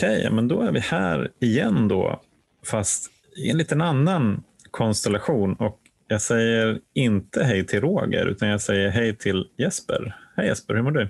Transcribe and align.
Okej, 0.00 0.30
men 0.30 0.48
då 0.48 0.60
är 0.60 0.72
vi 0.72 0.80
här 0.80 1.32
igen 1.40 1.88
då, 1.88 2.20
fast 2.66 3.10
i 3.36 3.50
en 3.50 3.58
liten 3.58 3.80
annan 3.80 4.42
konstellation. 4.70 5.54
Och 5.54 5.78
jag 6.08 6.22
säger 6.22 6.78
inte 6.94 7.44
hej 7.44 7.66
till 7.66 7.80
Roger, 7.80 8.26
utan 8.26 8.48
jag 8.48 8.60
säger 8.60 8.88
hej 8.88 9.16
till 9.16 9.44
Jesper. 9.58 10.16
Hej 10.36 10.46
Jesper, 10.46 10.74
hur 10.74 10.82
mår 10.82 10.90
du? 10.90 11.08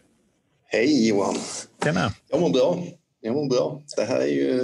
Hej 0.65 1.09
Johan! 1.09 1.35
Tjena! 1.85 2.15
Jag 2.29 2.41
mår 2.41 2.51
bra. 2.51 2.85
Jag 3.21 3.35
mår 3.35 3.49
bra. 3.49 3.83
Det 3.97 4.05
här 4.05 4.21
är 4.21 4.27
ju 4.27 4.59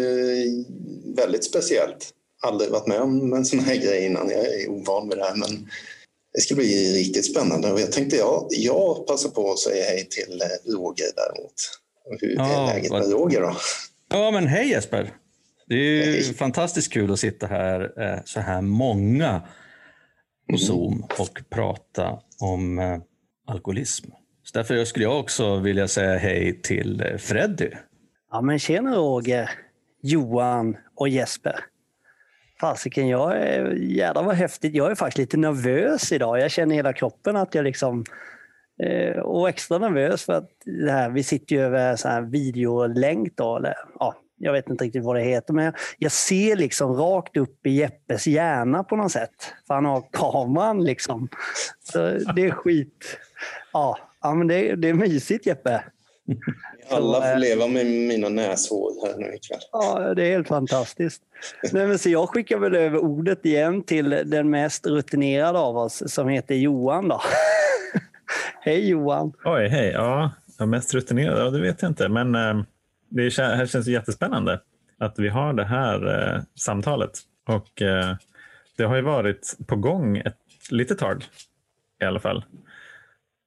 väldigt 1.16 1.44
speciellt. 1.44 2.10
Aldrig 2.42 2.70
varit 2.70 2.86
med 2.86 3.00
om 3.00 3.32
en 3.32 3.44
sån 3.44 3.60
här 3.60 3.76
grej 3.76 4.06
innan. 4.06 4.30
Jag 4.30 4.46
är 4.46 4.70
ovan 4.70 5.08
vid 5.08 5.18
det 5.18 5.24
här, 5.24 5.36
men 5.36 5.68
det 6.34 6.40
ska 6.40 6.54
bli 6.54 6.98
riktigt 6.98 7.30
spännande. 7.30 7.72
Och 7.72 7.80
jag 7.80 7.92
tänkte 7.92 8.16
jag, 8.16 8.46
jag 8.50 9.06
passar 9.06 9.30
på 9.30 9.52
att 9.52 9.58
säga 9.58 9.84
hej 9.84 10.08
till 10.10 10.40
eh, 10.42 10.72
Roger 10.72 11.06
däremot. 11.16 11.54
Hur 12.20 12.40
är 12.40 12.66
läget 12.66 12.92
med 12.92 13.10
Roger 13.10 13.40
då? 13.40 13.56
Ja, 14.08 14.30
men 14.30 14.46
hej 14.46 14.68
Jesper! 14.68 15.10
Det 15.66 15.74
är 15.74 16.04
hej. 16.04 16.34
fantastiskt 16.34 16.92
kul 16.92 17.12
att 17.12 17.18
sitta 17.18 17.46
här 17.46 18.02
eh, 18.02 18.18
så 18.24 18.40
här 18.40 18.60
många 18.60 19.40
på 20.46 20.52
mm. 20.52 20.58
Zoom 20.58 21.04
och 21.18 21.42
prata 21.50 22.18
om 22.40 22.78
eh, 22.78 22.98
alkoholism. 23.46 24.10
Så 24.42 24.58
därför 24.58 24.84
skulle 24.84 25.04
jag 25.04 25.20
också 25.20 25.56
vilja 25.56 25.88
säga 25.88 26.18
hej 26.18 26.62
till 26.62 27.00
eh, 27.00 27.16
Freddy. 27.16 27.70
Ja, 28.30 28.40
men 28.40 28.58
tjena 28.58 28.94
Roger, 28.96 29.50
Johan 30.02 30.76
och 30.94 31.08
Jesper. 31.08 31.64
Fasiken, 32.60 33.08
jag 33.08 33.36
är, 33.36 33.72
jädrar 33.72 34.22
vad 34.22 34.34
häftigt. 34.34 34.74
Jag 34.74 34.90
är 34.90 34.94
faktiskt 34.94 35.18
lite 35.18 35.36
nervös 35.36 36.12
idag. 36.12 36.40
Jag 36.40 36.50
känner 36.50 36.74
hela 36.74 36.92
kroppen 36.92 37.36
att 37.36 37.54
jag 37.54 37.64
liksom 37.64 38.04
och 39.22 39.48
extra 39.48 39.78
nervös 39.78 40.24
för 40.24 40.32
att 40.32 40.50
det 40.64 40.92
här, 40.92 41.10
vi 41.10 41.22
sitter 41.22 41.56
ju 41.56 41.62
över 41.62 41.96
så 41.96 42.08
här 42.08 42.22
videolänk 42.22 43.36
då, 43.36 43.56
eller 43.56 43.74
ja, 43.98 44.14
jag 44.38 44.52
vet 44.52 44.70
inte 44.70 44.84
riktigt 44.84 45.04
vad 45.04 45.16
det 45.16 45.22
heter, 45.22 45.54
men 45.54 45.72
jag 45.98 46.12
ser 46.12 46.56
liksom 46.56 46.92
rakt 46.92 47.36
upp 47.36 47.66
i 47.66 47.70
Jeppes 47.70 48.26
hjärna 48.26 48.84
på 48.84 48.96
något 48.96 49.12
sätt. 49.12 49.52
För 49.66 49.74
han 49.74 49.84
har 49.84 50.04
kameran 50.12 50.84
liksom. 50.84 51.28
Så 51.82 51.98
det 52.36 52.42
är 52.42 52.50
skit. 52.50 53.18
Ja, 53.72 53.98
ja 54.22 54.34
men 54.34 54.46
det, 54.46 54.76
det 54.76 54.88
är 54.88 54.94
mysigt 54.94 55.46
Jeppe. 55.46 55.84
Alla 56.90 57.20
får 57.20 57.32
eh, 57.32 57.38
leva 57.38 57.66
med 57.66 57.86
mina 57.86 58.28
näshår 58.28 59.06
här 59.06 59.18
nu 59.18 59.34
ikväll. 59.34 59.60
Ja, 59.72 60.14
det 60.14 60.24
är 60.26 60.30
helt 60.30 60.48
fantastiskt. 60.48 61.22
Nej, 61.72 61.86
men 61.86 61.98
så 61.98 62.10
jag 62.10 62.28
skickar 62.28 62.58
väl 62.58 62.74
över 62.74 62.98
ordet 62.98 63.46
igen 63.46 63.82
till 63.82 64.10
den 64.10 64.50
mest 64.50 64.86
rutinerade 64.86 65.58
av 65.58 65.76
oss 65.76 66.02
som 66.06 66.28
heter 66.28 66.54
Johan. 66.54 67.08
Då. 67.08 67.20
Hej 68.60 68.88
Johan! 68.88 69.32
Oj, 69.44 69.68
hej. 69.68 69.90
Ja, 69.90 70.30
jag 70.58 70.68
mest 70.68 70.94
rutinerad? 70.94 71.38
Ja, 71.38 71.50
det 71.50 71.60
vet 71.60 71.82
jag 71.82 71.90
inte. 71.90 72.08
Men 72.08 72.34
eh, 72.34 72.62
det 73.08 73.38
här 73.38 73.66
känns 73.66 73.86
jättespännande 73.86 74.60
att 74.98 75.18
vi 75.18 75.28
har 75.28 75.52
det 75.52 75.64
här 75.64 76.34
eh, 76.34 76.42
samtalet. 76.54 77.10
Och 77.46 77.82
eh, 77.82 78.16
det 78.76 78.84
har 78.84 78.96
ju 78.96 79.02
varit 79.02 79.56
på 79.66 79.76
gång 79.76 80.16
ett 80.16 80.36
litet 80.70 80.98
tag 80.98 81.24
i 82.02 82.04
alla 82.04 82.20
fall. 82.20 82.44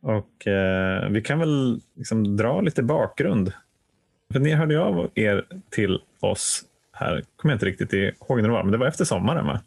Och 0.01 0.47
eh, 0.47 1.09
vi 1.09 1.21
kan 1.21 1.39
väl 1.39 1.81
liksom 1.95 2.37
dra 2.37 2.61
lite 2.61 2.83
bakgrund. 2.83 3.53
För 4.31 4.39
ni 4.39 4.51
hörde 4.51 4.81
av 4.81 5.09
er 5.15 5.45
till 5.69 6.01
oss 6.19 6.65
här, 6.91 7.23
kommer 7.35 7.53
jag 7.53 7.55
inte 7.55 7.65
riktigt 7.65 7.93
ihåg 7.93 8.41
när 8.41 8.47
det 8.47 8.53
var, 8.53 8.63
men 8.63 8.71
det 8.71 8.77
var 8.77 8.87
efter 8.87 9.05
sommaren 9.05 9.45
va? 9.45 9.61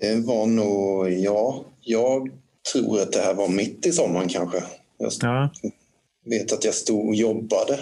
Det 0.00 0.26
var 0.26 0.46
nog, 0.46 1.10
ja, 1.10 1.64
jag 1.80 2.30
tror 2.72 3.00
att 3.00 3.12
det 3.12 3.20
här 3.20 3.34
var 3.34 3.48
mitt 3.48 3.86
i 3.86 3.92
sommaren 3.92 4.28
kanske. 4.28 4.64
Jag 4.98 5.12
ja. 5.20 5.50
vet 6.24 6.52
att 6.52 6.64
jag 6.64 6.74
stod 6.74 7.08
och 7.08 7.14
jobbade 7.14 7.78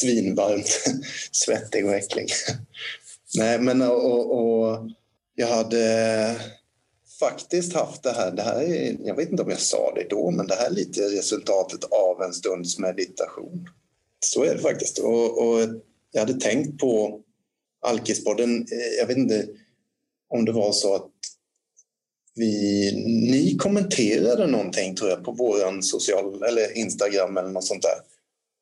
svinvarmt, 0.00 0.80
svettig 1.32 1.86
och 1.86 1.94
äcklig. 1.94 2.30
Nej, 3.36 3.58
men 3.58 3.82
och, 3.82 4.38
och, 4.40 4.90
jag 5.34 5.48
hade 5.48 6.36
faktiskt 7.20 7.72
haft 7.72 8.02
det 8.02 8.12
här, 8.12 8.30
det 8.30 8.42
här 8.42 8.62
är, 8.62 8.96
jag 9.04 9.14
vet 9.14 9.30
inte 9.30 9.42
om 9.42 9.50
jag 9.50 9.60
sa 9.60 9.92
det 9.94 10.06
då, 10.10 10.30
men 10.30 10.46
det 10.46 10.54
här 10.54 10.66
är 10.66 10.74
lite 10.74 11.00
resultatet 11.00 11.84
av 11.84 12.22
en 12.22 12.32
stunds 12.32 12.78
meditation. 12.78 13.68
Så 14.20 14.44
är 14.44 14.54
det 14.54 14.60
faktiskt. 14.60 14.98
Och, 14.98 15.48
och 15.48 15.60
jag 16.12 16.20
hade 16.20 16.40
tänkt 16.40 16.78
på 16.78 17.20
Alkispodden, 17.80 18.66
jag 18.98 19.06
vet 19.06 19.16
inte 19.16 19.46
om 20.28 20.44
det 20.44 20.52
var 20.52 20.72
så 20.72 20.94
att 20.94 21.10
vi, 22.38 22.92
ni 23.30 23.56
kommenterade 23.56 24.46
någonting 24.46 24.94
tror 24.94 25.10
jag 25.10 25.24
på 25.24 25.32
vår 25.32 25.82
social 25.82 26.42
eller 26.42 26.78
Instagram 26.78 27.36
eller 27.36 27.50
något 27.50 27.66
sånt 27.66 27.82
där. 27.82 27.98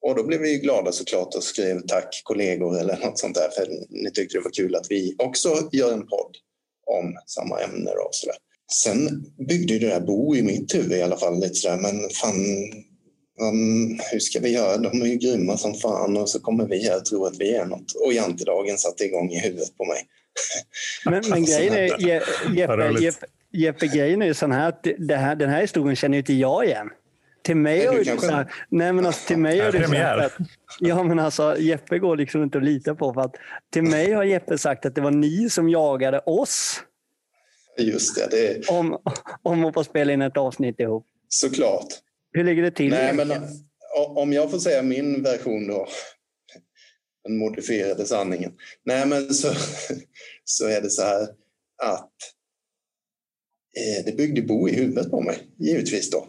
Och 0.02 0.16
då 0.16 0.22
blev 0.22 0.40
vi 0.40 0.58
glada 0.58 0.92
såklart 0.92 1.34
och 1.34 1.44
skrev 1.44 1.80
tack 1.80 2.20
kollegor 2.24 2.80
eller 2.80 2.96
något 2.96 3.18
sånt 3.18 3.34
där 3.34 3.48
för 3.56 3.68
ni 3.88 4.10
tyckte 4.10 4.38
det 4.38 4.44
var 4.44 4.50
kul 4.50 4.74
att 4.74 4.86
vi 4.90 5.14
också 5.18 5.68
gör 5.72 5.92
en 5.92 6.06
podd 6.06 6.36
om 6.86 7.14
samma 7.26 7.60
ämne. 7.60 7.90
Och 7.90 8.08
så 8.14 8.26
där. 8.26 8.36
Sen 8.72 9.24
byggde 9.48 9.72
ju 9.72 9.78
det 9.78 9.88
där 9.88 10.00
bo 10.00 10.36
i 10.36 10.42
mitt 10.42 10.74
huvud 10.74 10.98
i 10.98 11.02
alla 11.02 11.16
fall 11.16 11.40
lite 11.40 11.54
sådär 11.54 11.76
men 11.76 12.10
fan 12.10 12.34
um, 13.40 14.00
hur 14.12 14.18
ska 14.20 14.40
vi 14.40 14.52
göra? 14.52 14.76
De 14.76 15.02
är 15.02 15.06
ju 15.06 15.16
grymma 15.16 15.56
som 15.56 15.74
fan 15.74 16.16
och 16.16 16.28
så 16.28 16.40
kommer 16.40 16.66
vi 16.66 16.88
här 16.88 16.96
och 16.96 17.04
tror 17.04 17.26
att 17.26 17.36
vi 17.40 17.54
är 17.54 17.64
något. 17.64 17.92
Och 17.92 18.12
jantedagen 18.12 18.78
satte 18.78 19.04
igång 19.04 19.30
i 19.30 19.40
huvudet 19.40 19.76
på 19.76 19.84
mig. 19.84 20.06
Men, 21.04 21.22
men 21.28 21.44
grejen 21.44 21.74
är, 21.74 22.08
Jeppe, 22.08 23.02
Jeppe, 23.02 23.26
Jeppe, 23.56 23.86
grejen 23.86 24.22
är 24.22 24.26
ju 24.26 24.34
sån 24.34 24.52
här 24.52 24.68
att 24.68 24.86
det 24.98 25.16
här, 25.16 25.36
den 25.36 25.50
här 25.50 25.60
historien 25.60 25.96
känner 25.96 26.16
ju 26.16 26.18
inte 26.18 26.32
jag 26.32 26.64
igen. 26.64 26.90
Till 27.42 27.56
mig 27.56 27.86
har 27.86 27.94
du 27.94 28.04
så 28.04 28.26
här, 28.26 28.52
nej 28.68 28.92
men 28.92 29.06
alltså, 29.06 29.28
till 29.28 29.38
mig 29.38 29.58
har 29.58 29.72
du 29.72 29.86
sagt 29.86 30.24
att, 30.24 30.46
ja 30.80 31.02
men 31.02 31.18
alltså 31.18 31.58
Jeppe 31.58 31.98
går 31.98 32.16
liksom 32.16 32.42
inte 32.42 32.58
att 32.58 32.64
lita 32.64 32.94
på 32.94 33.14
för 33.14 33.20
att 33.20 33.34
till 33.72 33.82
mig 33.82 34.12
har 34.12 34.24
Jeppe 34.24 34.58
sagt 34.58 34.86
att 34.86 34.94
det 34.94 35.00
var 35.00 35.10
ni 35.10 35.50
som 35.50 35.68
jagade 35.68 36.18
oss. 36.18 36.82
Just 37.78 38.16
det. 38.16 38.28
det... 38.30 38.68
Om, 38.68 38.98
om 39.42 39.64
att 39.64 39.74
få 39.74 39.84
spela 39.84 40.12
in 40.12 40.22
ett 40.22 40.36
avsnitt 40.36 40.80
ihop. 40.80 41.06
Såklart. 41.28 41.86
Hur 42.32 42.44
ligger 42.44 42.62
det 42.62 42.70
till? 42.70 42.90
Nej, 42.90 43.14
men, 43.14 43.32
om 44.14 44.32
jag 44.32 44.50
får 44.50 44.58
säga 44.58 44.82
min 44.82 45.22
version 45.22 45.68
då. 45.68 45.88
Den 47.24 47.36
modifierade 47.38 48.04
sanningen. 48.04 48.52
Nej 48.84 49.06
men 49.06 49.34
så, 49.34 49.48
så 50.44 50.66
är 50.66 50.80
det 50.80 50.90
så 50.90 51.02
här 51.02 51.22
att 51.82 52.10
Eh, 52.18 52.35
Eh, 53.76 54.04
det 54.04 54.16
byggde 54.16 54.42
bo 54.42 54.68
i 54.68 54.72
huvudet 54.72 55.10
på 55.10 55.20
mig, 55.20 55.38
givetvis 55.58 56.10
då. 56.10 56.26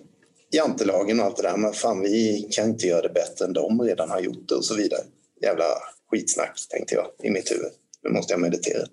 Jantelagen 0.52 1.20
och 1.20 1.26
allt 1.26 1.38
det 1.38 1.44
där, 1.44 1.58
men 1.58 1.74
fan 1.74 2.02
vi 2.02 2.48
kan 2.52 2.70
inte 2.70 2.88
göra 2.88 3.02
det 3.02 3.14
bättre 3.14 3.46
än 3.46 3.54
de 3.54 3.82
redan 3.82 4.10
har 4.10 4.22
gjort 4.22 4.50
det 4.50 4.56
och 4.56 4.66
så 4.66 4.76
vidare. 4.76 5.02
Jävla 5.42 5.66
skitsnack 6.12 6.60
tänkte 6.70 6.96
jag 6.96 7.06
i 7.24 7.30
mitt 7.30 7.52
huvud. 7.52 7.72
Nu 8.04 8.10
måste 8.10 8.34
jag 8.34 8.42
meditera. 8.42 8.88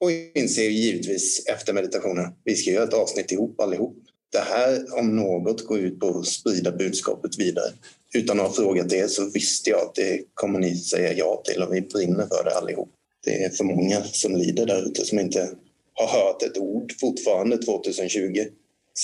Och 0.00 0.10
inser 0.34 0.62
givetvis 0.62 1.46
efter 1.46 1.72
meditationen, 1.72 2.32
vi 2.44 2.56
ska 2.56 2.70
göra 2.70 2.84
ett 2.84 2.94
avsnitt 2.94 3.32
ihop 3.32 3.60
allihop. 3.60 3.96
Det 4.32 4.38
här 4.38 4.98
om 4.98 5.16
något 5.16 5.66
går 5.66 5.78
ut 5.78 6.00
på 6.00 6.18
att 6.18 6.26
sprida 6.26 6.72
budskapet 6.72 7.38
vidare. 7.38 7.72
Utan 8.14 8.40
att 8.40 8.46
ha 8.46 8.52
frågat 8.54 8.92
er 8.92 9.06
så 9.06 9.30
visste 9.30 9.70
jag 9.70 9.80
att 9.80 9.94
det 9.94 10.22
kommer 10.34 10.58
ni 10.58 10.76
säga 10.76 11.12
ja 11.12 11.42
till 11.44 11.62
och 11.62 11.74
vi 11.74 11.80
brinner 11.80 12.26
för 12.26 12.44
det 12.44 12.56
allihop. 12.56 12.90
Det 13.24 13.44
är 13.44 13.50
för 13.50 13.64
många 13.64 14.02
som 14.04 14.36
lider 14.36 14.66
där 14.66 14.86
ute 14.86 15.04
som 15.04 15.18
inte 15.18 15.50
har 15.98 16.08
hört 16.18 16.42
ett 16.42 16.58
ord 16.58 16.92
fortfarande 17.00 17.58
2020 17.58 18.44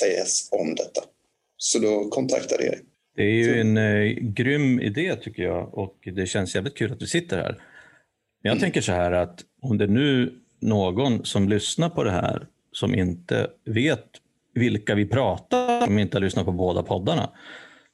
sägas 0.01 0.49
om 0.53 0.75
detta. 0.75 1.01
Så 1.57 1.79
då 1.79 2.09
kontaktade 2.09 2.65
jag 2.65 2.75
Det 3.17 3.23
är 3.23 3.45
ju 3.45 3.61
en 3.61 3.77
eh, 3.77 4.05
grym 4.21 4.81
idé 4.81 5.17
tycker 5.17 5.43
jag 5.43 5.79
och 5.79 6.09
det 6.15 6.27
känns 6.27 6.55
jävligt 6.55 6.77
kul 6.77 6.93
att 6.93 7.01
du 7.01 7.07
sitter 7.07 7.37
här. 7.37 7.53
Men 8.43 8.51
jag 8.51 8.53
mm. 8.53 8.61
tänker 8.61 8.81
så 8.81 8.93
här 8.93 9.13
att 9.13 9.41
om 9.63 9.79
det 9.79 9.87
nu 9.87 10.41
någon 10.61 11.25
som 11.25 11.49
lyssnar 11.49 11.91
på 11.91 12.05
det 12.05 12.11
här 12.11 12.47
som 12.73 12.95
inte 12.95 13.51
vet 13.65 14.05
vilka 14.55 14.95
vi 14.95 15.07
pratar 15.07 15.89
om, 15.89 15.99
inte 15.99 16.17
har 16.17 16.23
lyssnat 16.23 16.45
på 16.45 16.53
båda 16.53 16.83
poddarna, 16.83 17.31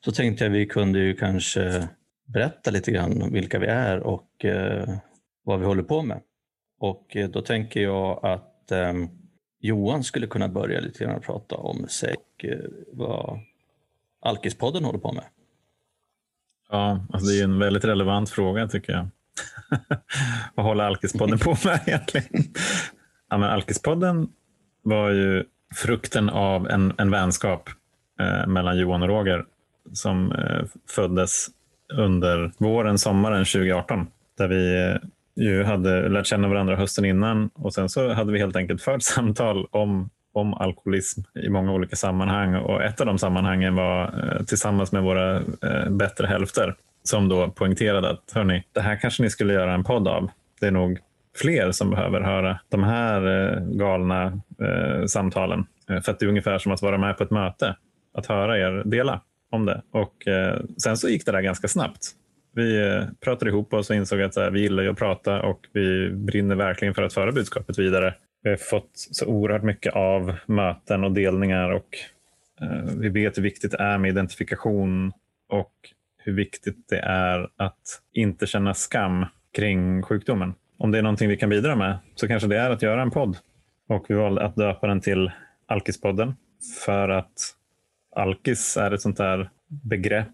så 0.04 0.12
tänkte 0.12 0.44
jag 0.44 0.50
vi 0.50 0.66
kunde 0.66 0.98
ju 0.98 1.16
kanske 1.16 1.88
berätta 2.26 2.70
lite 2.70 2.90
grann 2.90 3.32
vilka 3.32 3.58
vi 3.58 3.66
är 3.66 4.00
och 4.00 4.44
eh, 4.44 4.88
vad 5.44 5.60
vi 5.60 5.66
håller 5.66 5.82
på 5.82 6.02
med. 6.02 6.20
Och 6.80 7.16
eh, 7.16 7.28
då 7.28 7.42
tänker 7.42 7.80
jag 7.80 8.26
att 8.26 8.49
eh, 8.70 8.92
Johan 9.60 10.04
skulle 10.04 10.26
kunna 10.26 10.48
börja 10.48 10.80
lite 10.80 11.04
grann 11.04 11.20
prata 11.20 11.56
om 11.56 11.88
sig 11.88 12.16
eh, 12.42 12.58
vad 12.92 13.40
Alkispodden 14.22 14.84
håller 14.84 14.98
på 14.98 15.12
med. 15.12 15.24
Ja, 16.70 17.06
alltså 17.12 17.30
det 17.30 17.40
är 17.40 17.44
en 17.44 17.58
väldigt 17.58 17.84
relevant 17.84 18.30
fråga 18.30 18.68
tycker 18.68 18.92
jag. 18.92 19.08
vad 20.54 20.66
håller 20.66 20.84
Alkispodden 20.84 21.38
på 21.38 21.56
med 21.64 21.80
egentligen? 21.86 22.44
ja, 23.30 23.38
men 23.38 23.50
Alkispodden 23.50 24.28
var 24.82 25.10
ju 25.10 25.44
frukten 25.74 26.30
av 26.30 26.68
en, 26.70 26.92
en 26.98 27.10
vänskap 27.10 27.68
eh, 28.20 28.46
mellan 28.46 28.78
Johan 28.78 29.02
och 29.02 29.08
Roger 29.08 29.44
som 29.92 30.32
eh, 30.32 30.64
föddes 30.88 31.46
under 31.92 32.52
våren, 32.58 32.98
sommaren 32.98 33.44
2018. 33.44 34.06
Där 34.38 34.48
vi 34.48 34.90
eh, 34.90 35.08
ju 35.40 35.62
hade 35.64 36.08
lärt 36.08 36.26
känna 36.26 36.48
varandra 36.48 36.76
hösten 36.76 37.04
innan 37.04 37.50
och 37.54 37.74
sen 37.74 37.88
så 37.88 38.12
hade 38.12 38.32
vi 38.32 38.38
helt 38.38 38.56
enkelt 38.56 38.82
fört 38.82 39.02
samtal 39.02 39.66
om, 39.70 40.10
om 40.32 40.54
alkoholism 40.54 41.20
i 41.34 41.48
många 41.48 41.72
olika 41.72 41.96
sammanhang 41.96 42.54
och 42.54 42.82
ett 42.82 43.00
av 43.00 43.06
de 43.06 43.18
sammanhangen 43.18 43.74
var 43.74 44.02
eh, 44.02 44.44
tillsammans 44.44 44.92
med 44.92 45.02
våra 45.02 45.36
eh, 45.36 45.90
bättre 45.90 46.26
hälfter. 46.26 46.74
som 47.02 47.28
då 47.28 47.50
poängterade 47.50 48.10
att 48.10 48.32
hörni, 48.34 48.64
det 48.72 48.80
här 48.80 48.96
kanske 48.96 49.22
ni 49.22 49.30
skulle 49.30 49.52
göra 49.52 49.74
en 49.74 49.84
podd 49.84 50.08
av. 50.08 50.30
Det 50.60 50.66
är 50.66 50.70
nog 50.70 50.98
fler 51.36 51.72
som 51.72 51.90
behöver 51.90 52.20
höra 52.20 52.60
de 52.68 52.82
här 52.84 53.26
eh, 53.26 53.62
galna 53.62 54.24
eh, 54.62 55.06
samtalen. 55.06 55.66
För 55.86 56.10
att 56.10 56.18
det 56.18 56.24
är 56.24 56.28
ungefär 56.28 56.58
som 56.58 56.72
att 56.72 56.82
vara 56.82 56.98
med 56.98 57.18
på 57.18 57.24
ett 57.24 57.30
möte, 57.30 57.76
att 58.14 58.26
höra 58.26 58.58
er 58.58 58.82
dela 58.84 59.20
om 59.50 59.66
det. 59.66 59.82
Och 59.92 60.28
eh, 60.28 60.60
sen 60.82 60.96
så 60.96 61.08
gick 61.08 61.26
det 61.26 61.32
där 61.32 61.40
ganska 61.40 61.68
snabbt. 61.68 62.14
Vi 62.52 62.88
eh, 62.88 63.04
pratade 63.20 63.50
ihop 63.50 63.72
oss 63.72 63.90
och 63.90 63.96
insåg 63.96 64.22
att 64.22 64.36
här, 64.36 64.50
vi 64.50 64.60
gillar 64.60 64.82
ju 64.82 64.90
att 64.90 64.98
prata 64.98 65.42
och 65.42 65.60
vi 65.72 66.10
brinner 66.10 66.54
verkligen 66.54 66.94
för 66.94 67.02
att 67.02 67.14
föra 67.14 67.32
budskapet 67.32 67.78
vidare. 67.78 68.14
Vi 68.42 68.50
har 68.50 68.56
fått 68.56 68.90
så 68.94 69.26
oerhört 69.26 69.62
mycket 69.62 69.94
av 69.94 70.36
möten 70.46 71.04
och 71.04 71.12
delningar 71.12 71.70
och 71.70 71.98
eh, 72.60 72.94
vi 72.96 73.08
vet 73.08 73.38
hur 73.38 73.42
viktigt 73.42 73.70
det 73.70 73.78
är 73.78 73.98
med 73.98 74.08
identifikation 74.08 75.12
och 75.48 75.72
hur 76.18 76.32
viktigt 76.32 76.88
det 76.88 76.98
är 76.98 77.48
att 77.56 78.00
inte 78.12 78.46
känna 78.46 78.74
skam 78.74 79.26
kring 79.56 80.02
sjukdomen. 80.02 80.54
Om 80.78 80.90
det 80.90 80.98
är 80.98 81.02
någonting 81.02 81.28
vi 81.28 81.36
kan 81.36 81.50
bidra 81.50 81.76
med 81.76 81.98
så 82.14 82.28
kanske 82.28 82.48
det 82.48 82.58
är 82.58 82.70
att 82.70 82.82
göra 82.82 83.02
en 83.02 83.10
podd. 83.10 83.36
Och 83.88 84.04
vi 84.08 84.14
valde 84.14 84.44
att 84.44 84.56
döpa 84.56 84.86
den 84.86 85.00
till 85.00 85.30
Alkispodden 85.66 86.34
för 86.84 87.08
att 87.08 87.32
alkis 88.16 88.76
är 88.76 88.90
ett 88.90 89.00
sånt 89.00 89.16
där 89.16 89.50
begrepp, 89.70 90.28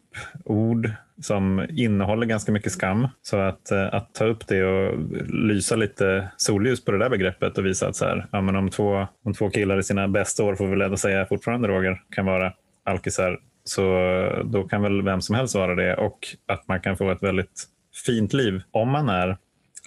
ord 0.44 0.90
som 1.22 1.66
innehåller 1.70 2.26
ganska 2.26 2.52
mycket 2.52 2.72
skam. 2.72 3.08
Så 3.22 3.36
att, 3.36 3.70
eh, 3.70 3.94
att 3.94 4.14
ta 4.14 4.24
upp 4.24 4.46
det 4.46 4.64
och 4.64 4.98
lysa 5.28 5.76
lite 5.76 6.28
solljus 6.36 6.84
på 6.84 6.92
det 6.92 6.98
där 6.98 7.10
begreppet 7.10 7.58
och 7.58 7.66
visa 7.66 7.88
att 7.88 7.96
så 7.96 8.04
här, 8.04 8.26
ja, 8.32 8.40
men 8.40 8.56
om, 8.56 8.70
två, 8.70 9.06
om 9.24 9.34
två 9.34 9.50
killar 9.50 9.78
i 9.78 9.82
sina 9.82 10.08
bästa 10.08 10.44
år, 10.44 10.54
får 10.54 10.66
vi 10.66 10.76
väl 10.76 10.98
säga 10.98 11.26
fortfarande 11.26 11.68
Roger, 11.68 12.02
kan 12.10 12.26
vara 12.26 12.52
alkisar, 12.84 13.40
så 13.64 13.82
då 14.44 14.68
kan 14.68 14.82
väl 14.82 15.02
vem 15.02 15.20
som 15.20 15.34
helst 15.34 15.54
vara 15.54 15.74
det 15.74 15.94
och 15.94 16.18
att 16.46 16.68
man 16.68 16.80
kan 16.80 16.96
få 16.96 17.10
ett 17.10 17.22
väldigt 17.22 17.64
fint 18.06 18.32
liv 18.32 18.62
om 18.70 18.90
man 18.90 19.08
är 19.08 19.36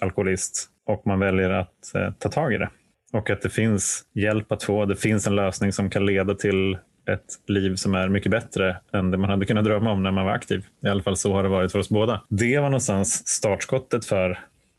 alkoholist 0.00 0.68
och 0.86 1.06
man 1.06 1.18
väljer 1.18 1.50
att 1.50 1.94
eh, 1.94 2.10
ta 2.18 2.28
tag 2.28 2.54
i 2.54 2.58
det. 2.58 2.70
Och 3.12 3.30
att 3.30 3.42
det 3.42 3.50
finns 3.50 4.04
hjälp 4.14 4.52
att 4.52 4.62
få. 4.62 4.84
Det 4.84 4.96
finns 4.96 5.26
en 5.26 5.36
lösning 5.36 5.72
som 5.72 5.90
kan 5.90 6.06
leda 6.06 6.34
till 6.34 6.78
ett 7.08 7.48
liv 7.48 7.74
som 7.76 7.94
är 7.94 8.08
mycket 8.08 8.30
bättre 8.30 8.76
än 8.92 9.10
det 9.10 9.16
man 9.16 9.30
hade 9.30 9.46
kunnat 9.46 9.64
drömma 9.64 9.92
om 9.92 10.02
när 10.02 10.10
man 10.10 10.24
var 10.24 10.32
aktiv. 10.32 10.64
I 10.84 10.88
alla 10.88 11.02
fall 11.02 11.16
så 11.16 11.32
har 11.32 11.42
det 11.42 11.48
varit 11.48 11.72
för 11.72 11.78
oss 11.78 11.88
båda. 11.88 12.22
Det 12.28 12.58
var 12.58 12.68
någonstans 12.68 13.28
startskottet 13.28 14.04
för 14.04 14.38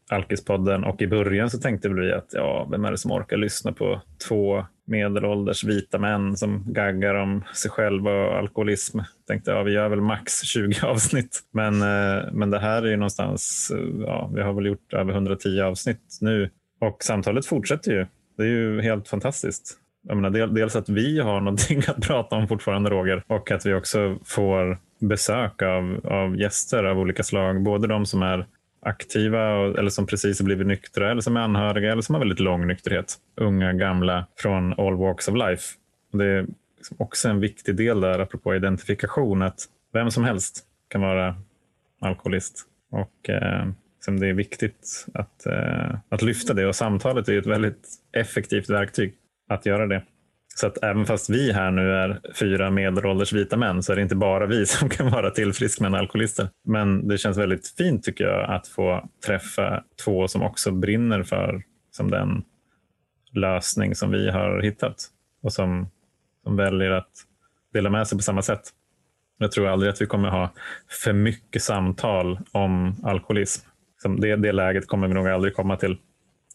Alkispodden 0.10 0.84
och 0.84 1.02
i 1.02 1.08
början 1.08 1.50
så 1.50 1.58
tänkte 1.58 1.90
vi 1.90 2.12
att 2.12 2.30
ja, 2.34 2.68
vem 2.72 2.86
är 2.86 2.92
det 2.92 2.98
som 2.98 3.12
orkar 3.12 3.38
lyssna 3.38 3.72
på 3.72 4.02
två 4.28 4.66
medelålders 4.86 5.64
vita 5.64 5.98
män 5.98 6.38
som 6.38 6.74
gaggar 6.74 7.16
om 7.16 7.44
sig 7.54 7.72
själva 7.72 8.12
och 8.12 8.38
alkoholism. 8.38 9.00
Tänkte 9.28 9.52
ja, 9.52 9.64
vi 9.64 9.72
gör 9.72 9.90
väl 9.90 10.02
max 10.02 10.42
20 10.42 10.82
avsnitt. 10.86 11.40
Men, 11.52 11.82
eh, 11.82 12.24
men 12.32 12.50
det 12.50 12.60
här 12.60 12.84
är 12.84 12.88
ju 12.88 12.98
någonstans, 12.98 13.72
eh, 13.76 14.06
ja, 14.06 14.32
vi 14.36 14.42
har 14.42 14.54
väl 14.54 14.66
gjort 14.66 14.94
över 14.94 15.14
110 15.14 15.62
avsnitt 15.62 16.18
nu 16.22 16.50
och 16.82 17.04
samtalet 17.04 17.46
fortsätter 17.46 17.92
ju. 17.92 18.06
Det 18.38 18.44
är 18.44 18.48
ju 18.48 18.82
helt 18.82 19.08
fantastiskt. 19.08 19.78
Jag 20.08 20.18
menar, 20.18 20.48
dels 20.48 20.76
att 20.76 20.90
vi 20.90 21.20
har 21.20 21.40
någonting 21.42 21.82
att 21.88 22.02
prata 22.02 22.36
om 22.36 22.48
fortfarande, 22.48 22.90
Roger, 22.90 23.24
och 23.28 23.52
att 23.52 23.66
vi 23.66 23.74
också 23.74 24.18
får 24.26 24.78
besök 25.00 25.62
av, 25.62 26.02
av 26.04 26.38
gäster 26.38 26.84
av 26.84 27.00
olika 27.00 27.24
slag. 27.24 27.64
Både 27.64 27.88
de 27.88 28.06
som 28.06 28.22
är 28.22 28.46
aktiva 28.82 29.40
eller 29.80 29.90
som 29.90 30.06
precis 30.06 30.40
har 30.40 30.46
blivit 30.46 30.68
nyktra 30.68 31.12
eller 31.12 31.22
som 31.22 31.38
är 31.38 31.42
anhöriga 31.42 31.92
eller 31.92 32.02
som 32.02 32.16
har 32.16 32.20
väldigt 32.20 32.40
lång 32.40 32.68
nykterhet. 32.68 33.16
Unga, 33.36 33.74
gamla 33.74 34.28
från 34.38 34.80
all 34.80 34.96
walks 34.96 35.28
of 35.28 35.36
life. 35.36 35.64
Det 36.14 36.26
är 36.26 36.46
liksom 36.78 36.98
också 37.00 37.30
en 37.30 37.40
viktig 37.40 37.76
del 37.76 38.02
där, 38.02 38.20
apropå 38.20 38.56
identifikation, 38.56 39.42
att 39.42 39.66
vem 39.94 40.12
som 40.12 40.24
helst 40.24 40.64
kan 40.88 41.02
vara 41.02 41.36
alkoholist. 42.02 42.66
Och 42.92 43.30
eh, 43.30 43.68
liksom 43.96 44.20
det 44.20 44.28
är 44.28 44.34
viktigt 44.34 45.06
att, 45.14 45.46
eh, 45.46 45.96
att 46.10 46.22
lyfta 46.22 46.54
det 46.54 46.66
och 46.66 46.76
samtalet 46.76 47.30
är 47.30 47.38
ett 47.38 47.46
väldigt 47.46 47.90
effektivt 48.12 48.70
verktyg 48.70 49.14
att 49.54 49.66
göra 49.66 49.88
det. 49.88 50.04
Så 50.56 50.68
att 50.68 50.84
även 50.84 51.06
fast 51.06 51.30
vi 51.30 51.52
här 51.52 51.72
nu 51.72 51.94
är 51.94 52.20
fyra 52.40 52.72
medelålders 52.72 53.34
vita 53.34 53.58
män 53.58 53.84
så 53.84 53.92
är 53.92 53.96
det 53.96 54.02
inte 54.02 54.16
bara 54.16 54.46
vi 54.46 54.66
som 54.66 54.90
kan 54.90 55.12
vara 55.12 55.32
tillfrisknande 55.32 56.00
alkoholister. 56.00 56.50
Men 56.66 57.08
det 57.08 57.18
känns 57.18 57.38
väldigt 57.38 57.68
fint 57.78 58.04
tycker 58.04 58.24
jag 58.24 58.50
att 58.50 58.68
få 58.68 59.10
träffa 59.26 59.84
två 60.06 60.28
som 60.28 60.42
också 60.42 60.72
brinner 60.72 61.24
för 61.24 61.64
som 61.92 62.12
den 62.12 62.44
lösning 63.32 63.96
som 63.96 64.12
vi 64.12 64.30
har 64.30 64.62
hittat 64.62 64.96
och 65.44 65.54
som, 65.54 65.88
som 66.44 66.56
väljer 66.56 66.92
att 66.92 67.12
dela 67.74 67.90
med 67.90 68.08
sig 68.08 68.18
på 68.18 68.24
samma 68.24 68.42
sätt. 68.42 68.62
Jag 69.38 69.52
tror 69.52 69.68
aldrig 69.68 69.90
att 69.90 70.02
vi 70.02 70.06
kommer 70.06 70.30
ha 70.30 70.50
för 71.04 71.14
mycket 71.14 71.64
samtal 71.64 72.40
om 72.52 72.96
alkoholism. 73.04 73.68
Det, 74.18 74.36
det 74.36 74.52
läget 74.52 74.88
kommer 74.88 75.08
vi 75.08 75.14
nog 75.14 75.28
aldrig 75.28 75.56
komma 75.56 75.78
till, 75.78 75.98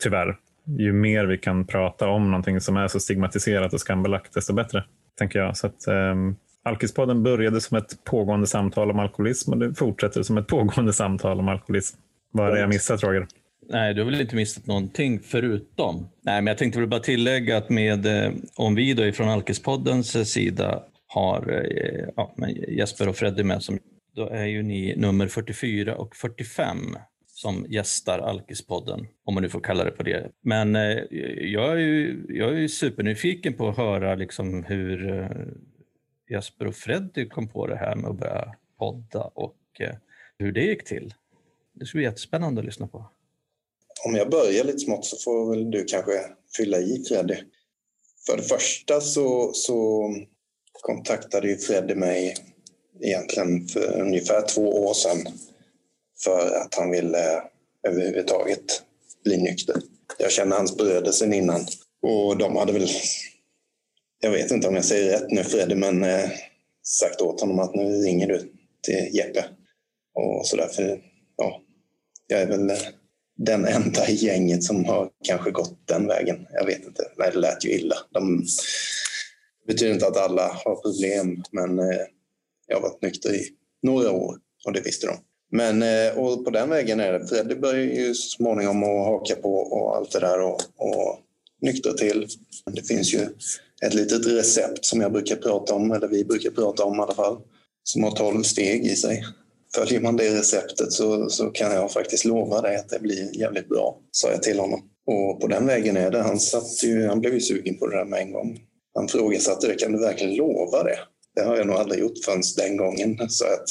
tyvärr 0.03 0.37
ju 0.79 0.93
mer 0.93 1.27
vi 1.27 1.39
kan 1.39 1.67
prata 1.67 2.09
om 2.09 2.31
någonting 2.31 2.61
som 2.61 2.77
är 2.77 2.89
så 2.89 3.01
stigmatiserat 3.01 3.73
och 3.73 3.81
skambelagt, 3.81 4.35
desto 4.35 4.53
bättre. 4.53 4.85
tänker 5.19 5.39
jag. 5.39 5.57
Så 5.57 5.67
att, 5.67 5.89
um, 5.89 6.37
Alkispodden 6.63 7.23
började 7.23 7.61
som 7.61 7.79
ett 7.79 8.05
pågående 8.05 8.47
samtal 8.47 8.91
om 8.91 8.99
alkoholism 8.99 9.53
och 9.53 9.59
det 9.59 9.75
fortsätter 9.75 10.23
som 10.23 10.39
ett 10.39 10.47
pågående 10.47 10.93
samtal 10.93 11.41
om 11.41 11.49
alkoholism. 11.49 11.99
Vad 12.33 12.49
är 12.49 12.53
det 12.53 12.61
jag 12.61 12.69
missat, 12.69 13.03
Roger? 13.03 13.27
Nej, 13.69 13.95
du 13.95 14.01
har 14.01 14.11
väl 14.11 14.21
inte 14.21 14.37
missat 14.37 14.67
någonting 14.67 15.21
förutom. 15.21 16.09
Nej, 16.23 16.43
men 16.43 16.47
jag 16.47 16.59
tänkte 16.59 16.81
väl 16.81 16.89
bara 16.89 17.01
tillägga 17.01 17.57
att 17.57 17.71
med, 17.71 18.07
eh, 18.07 18.33
om 18.57 18.75
vi 18.75 18.95
då 18.95 19.07
ifrån 19.07 19.29
Alkispoddens 19.29 20.17
eh, 20.17 20.23
sida 20.23 20.83
har 21.07 21.51
eh, 21.51 22.09
ja, 22.17 22.35
Jesper 22.69 23.09
och 23.09 23.17
Freddy 23.17 23.43
med, 23.43 23.63
som, 23.63 23.79
då 24.17 24.29
är 24.29 24.45
ju 24.45 24.63
ni 24.63 24.97
nummer 24.97 25.29
44 25.29 25.97
och 25.97 26.17
45 26.17 26.97
som 27.37 27.67
gästar 27.69 28.19
Alkispodden, 28.19 29.07
om 29.25 29.35
man 29.35 29.43
nu 29.43 29.49
får 29.49 29.61
kalla 29.61 29.85
det 29.85 29.91
på 29.91 30.03
det. 30.03 30.31
Men 30.43 30.77
eh, 30.77 30.99
jag, 31.41 31.73
är 31.73 31.77
ju, 31.77 32.27
jag 32.29 32.49
är 32.49 32.59
ju 32.59 32.69
supernyfiken 32.69 33.55
på 33.55 33.69
att 33.69 33.77
höra 33.77 34.15
liksom 34.15 34.65
hur 34.65 35.19
eh, 35.19 35.29
Jesper 36.31 36.67
och 36.67 36.75
Freddy 36.75 37.29
kom 37.29 37.49
på 37.49 37.67
det 37.67 37.77
här 37.77 37.97
med 37.97 38.11
att 38.11 38.19
börja 38.19 38.55
podda 38.79 39.21
och 39.35 39.57
eh, 39.81 39.95
hur 40.39 40.53
det 40.53 40.65
gick 40.65 40.85
till. 40.85 41.15
Det 41.75 41.87
skulle 41.87 42.01
bli 42.01 42.05
jättespännande 42.05 42.61
att 42.61 42.65
lyssna 42.65 42.87
på. 42.87 43.05
Om 44.07 44.15
jag 44.15 44.31
börjar 44.31 44.65
lite 44.65 44.79
smått 44.79 45.05
så 45.05 45.17
får 45.17 45.51
väl 45.51 45.71
du 45.71 45.85
kanske 45.85 46.13
fylla 46.57 46.79
i 46.79 47.05
Freddy. 47.09 47.37
För 48.27 48.37
det 48.37 48.43
första 48.43 49.01
så, 49.01 49.51
så 49.55 50.09
kontaktade 50.73 51.49
ju 51.49 51.57
Freddy 51.57 51.95
mig 51.95 52.35
egentligen 53.01 53.69
för 53.69 54.01
ungefär 54.01 54.49
två 54.49 54.87
år 54.87 54.95
sedan 54.95 55.33
för 56.25 56.57
att 56.57 56.75
han 56.75 56.91
ville 56.91 57.37
eh, 57.37 57.43
överhuvudtaget 57.89 58.83
bli 59.25 59.37
nykter. 59.37 59.77
Jag 60.19 60.33
känner 60.33 60.57
hans 60.57 60.77
bröder 60.77 61.13
sen 61.13 61.33
innan 61.33 61.67
och 62.03 62.37
de 62.39 62.57
hade 62.57 62.73
väl, 62.73 62.89
jag 64.21 64.31
vet 64.31 64.51
inte 64.51 64.69
om 64.69 64.75
jag 64.75 64.85
säger 64.85 65.13
rätt 65.13 65.31
nu 65.31 65.45
Freddy, 65.45 65.75
men 65.75 66.05
eh, 66.05 66.31
sagt 66.83 67.21
åt 67.21 67.41
honom 67.41 67.59
att 67.59 67.75
nu 67.75 67.85
ringer 67.85 68.27
du 68.27 68.53
till 68.83 69.09
Jeppe. 69.13 69.45
Och 70.15 70.47
så 70.47 70.57
därför, 70.57 71.03
ja, 71.37 71.63
jag 72.27 72.41
är 72.41 72.47
väl 72.47 72.71
eh, 72.71 72.77
den 73.37 73.65
enda 73.65 74.09
i 74.09 74.15
gänget 74.15 74.65
som 74.65 74.85
har 74.85 75.11
kanske 75.25 75.51
gått 75.51 75.89
den 75.89 76.07
vägen. 76.07 76.47
Jag 76.53 76.67
vet 76.67 76.85
inte, 76.85 77.03
nej 77.17 77.31
det 77.33 77.39
lät 77.39 77.65
ju 77.65 77.71
illa. 77.71 77.97
De, 78.11 78.45
det 79.67 79.73
betyder 79.73 79.93
inte 79.95 80.07
att 80.07 80.17
alla 80.17 80.53
har 80.65 80.77
problem, 80.77 81.43
men 81.51 81.79
eh, 81.79 82.01
jag 82.67 82.77
har 82.77 82.83
varit 82.83 83.03
nykter 83.03 83.35
i 83.35 83.49
några 83.83 84.11
år 84.11 84.37
och 84.65 84.73
det 84.73 84.81
visste 84.81 85.07
de. 85.07 85.17
Men 85.53 85.83
eh, 85.83 86.19
och 86.19 86.45
på 86.45 86.51
den 86.51 86.71
vägen 86.71 87.01
är 87.01 87.13
det. 87.13 87.27
Freddy 87.27 87.55
börjar 87.55 87.85
ju 87.85 88.15
så 88.15 88.29
småningom 88.29 88.83
att 88.83 89.07
haka 89.07 89.35
på 89.35 89.55
och 89.55 89.97
allt 89.97 90.13
det 90.13 90.21
där 90.21 90.41
och, 90.41 90.61
och 90.77 91.19
nyktra 91.63 91.93
till. 91.93 92.27
Det 92.73 92.83
finns 92.83 93.15
ju 93.15 93.21
ett 93.83 93.95
litet 93.95 94.27
recept 94.27 94.85
som 94.85 95.01
jag 95.01 95.13
brukar 95.13 95.37
prata 95.37 95.75
om, 95.75 95.93
eller 95.93 96.09
vi 96.09 96.25
brukar 96.25 96.51
prata 96.51 96.85
om 96.85 96.99
i 96.99 97.03
alla 97.03 97.15
fall, 97.15 97.39
som 97.85 98.05
har 98.05 98.11
tolv 98.11 98.43
steg 98.43 98.87
i 98.87 98.97
sig. 98.97 99.25
Följer 99.75 100.01
man 100.01 100.17
det 100.17 100.39
receptet 100.39 100.93
så, 100.93 101.31
så 101.31 101.51
kan 101.51 101.73
jag 101.73 101.93
faktiskt 101.93 102.25
lova 102.25 102.61
dig 102.61 102.77
att 102.77 102.89
det 102.89 102.99
blir 102.99 103.39
jävligt 103.39 103.69
bra, 103.69 103.99
sa 104.11 104.31
jag 104.31 104.43
till 104.43 104.59
honom. 104.59 104.81
Och 105.07 105.41
på 105.41 105.47
den 105.47 105.67
vägen 105.67 105.97
är 105.97 106.11
det. 106.11 106.23
Han, 106.23 106.41
satt 106.41 106.83
ju, 106.85 107.07
han 107.07 107.21
blev 107.21 107.35
ju 107.35 107.41
sugen 107.41 107.79
på 107.79 107.87
det 107.87 107.97
där 107.97 108.05
med 108.05 108.21
en 108.21 108.33
gång. 108.33 108.59
Han 108.95 109.09
frågasatte 109.09 109.67
det, 109.67 109.75
kan 109.75 109.93
du 109.93 109.99
verkligen 109.99 110.35
lova 110.35 110.83
det? 110.83 110.99
Det 111.35 111.43
har 111.43 111.57
jag 111.57 111.67
nog 111.67 111.77
aldrig 111.77 112.01
gjort 112.01 112.25
förrän 112.25 112.43
den 112.57 112.77
gången. 112.77 113.31
Så 113.31 113.45
att 113.45 113.65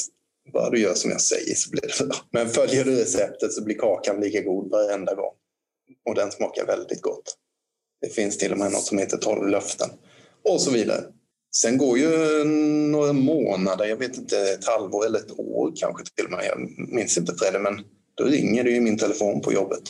bara 0.52 0.70
du 0.70 0.80
gör 0.80 0.94
som 0.94 1.10
jag 1.10 1.20
säger 1.20 1.54
så 1.54 1.70
blir 1.70 1.82
det 1.98 2.04
bra. 2.04 2.16
Men 2.30 2.48
följer 2.48 2.84
du 2.84 2.96
receptet 2.96 3.52
så 3.52 3.64
blir 3.64 3.78
kakan 3.78 4.20
lika 4.20 4.40
god 4.40 4.70
varenda 4.70 5.14
gång. 5.14 5.34
Och 6.08 6.14
den 6.14 6.30
smakar 6.30 6.66
väldigt 6.66 7.02
gott. 7.02 7.36
Det 8.00 8.08
finns 8.08 8.38
till 8.38 8.52
och 8.52 8.58
med 8.58 8.72
något 8.72 8.84
som 8.84 8.98
heter 8.98 9.16
12 9.16 9.48
löften. 9.48 9.88
Och 10.44 10.60
så 10.60 10.70
vidare. 10.70 11.04
Sen 11.56 11.78
går 11.78 11.98
ju 11.98 12.44
några 12.90 13.12
månader, 13.12 13.84
jag 13.84 13.96
vet 13.96 14.16
inte, 14.16 14.38
ett 14.38 14.66
halvår 14.66 15.06
eller 15.06 15.18
ett 15.18 15.38
år 15.38 15.72
kanske 15.76 16.04
till 16.04 16.24
och 16.24 16.30
med. 16.30 16.44
Jag 16.44 16.88
minns 16.94 17.18
inte 17.18 17.34
Freddy, 17.34 17.58
men 17.58 17.84
då 18.14 18.24
ringer 18.24 18.64
det 18.64 18.70
i 18.70 18.80
min 18.80 18.98
telefon 18.98 19.40
på 19.40 19.52
jobbet. 19.52 19.82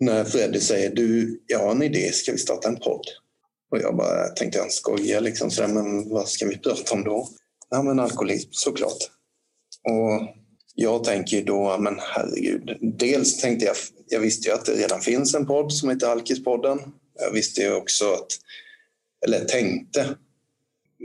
När 0.00 0.24
Freddy 0.24 0.60
säger 0.60 0.94
du, 0.94 1.40
jag 1.46 1.58
har 1.58 1.70
en 1.70 1.82
idé, 1.82 2.12
ska 2.12 2.32
vi 2.32 2.38
starta 2.38 2.68
en 2.68 2.76
podd? 2.76 3.04
Och 3.70 3.78
jag 3.78 3.96
bara 3.96 4.28
tänkte 4.28 4.58
jag 4.58 4.72
skojar 4.72 5.20
liksom, 5.20 5.50
sådär, 5.50 5.68
men 5.68 6.08
vad 6.08 6.28
ska 6.28 6.46
vi 6.46 6.58
prata 6.58 6.94
om 6.94 7.04
då? 7.04 7.28
Ja 7.70 7.82
men 7.82 8.00
alkoholism 8.00 8.48
såklart. 8.52 9.10
Och 9.84 10.36
Jag 10.74 11.04
tänker 11.04 11.44
då, 11.44 11.78
men 11.78 11.98
herregud. 12.00 12.78
Dels 12.80 13.40
tänkte 13.40 13.66
jag, 13.66 13.76
jag 14.08 14.20
visste 14.20 14.48
ju 14.48 14.54
att 14.54 14.64
det 14.64 14.72
redan 14.72 15.00
finns 15.00 15.34
en 15.34 15.46
podd 15.46 15.72
som 15.72 15.90
heter 15.90 16.06
Alkispodden. 16.06 16.78
Jag 17.18 17.30
visste 17.30 17.60
ju 17.60 17.74
också 17.74 18.12
att, 18.12 18.26
eller 19.26 19.44
tänkte, 19.44 20.16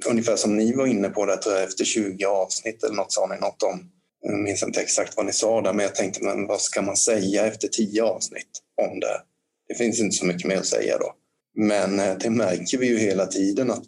ungefär 0.05 0.35
som 0.35 0.57
ni 0.57 0.73
var 0.73 0.87
inne 0.87 1.09
på 1.09 1.25
det, 1.25 1.37
tror 1.37 1.55
jag, 1.55 1.63
efter 1.63 1.85
20 1.85 2.25
avsnitt 2.25 2.83
eller 2.83 2.95
något 2.95 3.11
sa 3.13 3.27
ni 3.27 3.39
något 3.39 3.63
om. 3.63 3.91
Jag 4.21 4.39
minns 4.39 4.63
inte 4.63 4.81
exakt 4.81 5.17
vad 5.17 5.25
ni 5.25 5.33
sa 5.33 5.61
där, 5.61 5.73
men 5.73 5.83
jag 5.83 5.95
tänkte, 5.95 6.23
men 6.23 6.47
vad 6.47 6.61
ska 6.61 6.81
man 6.81 6.97
säga 6.97 7.45
efter 7.45 7.67
10 7.67 8.03
avsnitt 8.03 8.49
om 8.81 8.99
det? 8.99 9.21
Det 9.67 9.75
finns 9.75 9.99
inte 9.99 10.15
så 10.15 10.25
mycket 10.25 10.47
mer 10.47 10.57
att 10.57 10.65
säga 10.65 10.97
då. 10.97 11.13
Men 11.55 11.99
eh, 11.99 12.17
det 12.17 12.29
märker 12.29 12.77
vi 12.77 12.87
ju 12.87 12.97
hela 12.97 13.25
tiden 13.25 13.71
att 13.71 13.87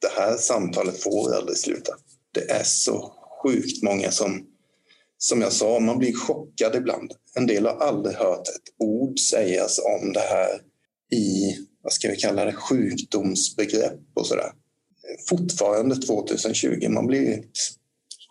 det 0.00 0.20
här 0.20 0.36
samtalet 0.36 1.02
får 1.02 1.34
aldrig 1.34 1.58
sluta. 1.58 1.92
Det 2.32 2.50
är 2.50 2.62
så 2.64 3.12
sjukt 3.44 3.82
många 3.82 4.10
som, 4.10 4.46
som 5.18 5.40
jag 5.40 5.52
sa, 5.52 5.80
man 5.80 5.98
blir 5.98 6.12
chockad 6.12 6.74
ibland. 6.74 7.12
En 7.36 7.46
del 7.46 7.66
har 7.66 7.74
aldrig 7.74 8.16
hört 8.16 8.48
ett 8.48 8.74
ord 8.78 9.18
sägas 9.18 9.78
om 9.78 10.12
det 10.12 10.20
här 10.20 10.50
i, 11.18 11.56
vad 11.82 11.92
ska 11.92 12.08
vi 12.08 12.16
kalla 12.16 12.44
det, 12.44 12.52
sjukdomsbegrepp 12.52 14.00
och 14.14 14.26
sådär. 14.26 14.52
Fortfarande 15.28 15.96
2020, 15.96 16.88
man 16.88 17.06
blir 17.06 17.42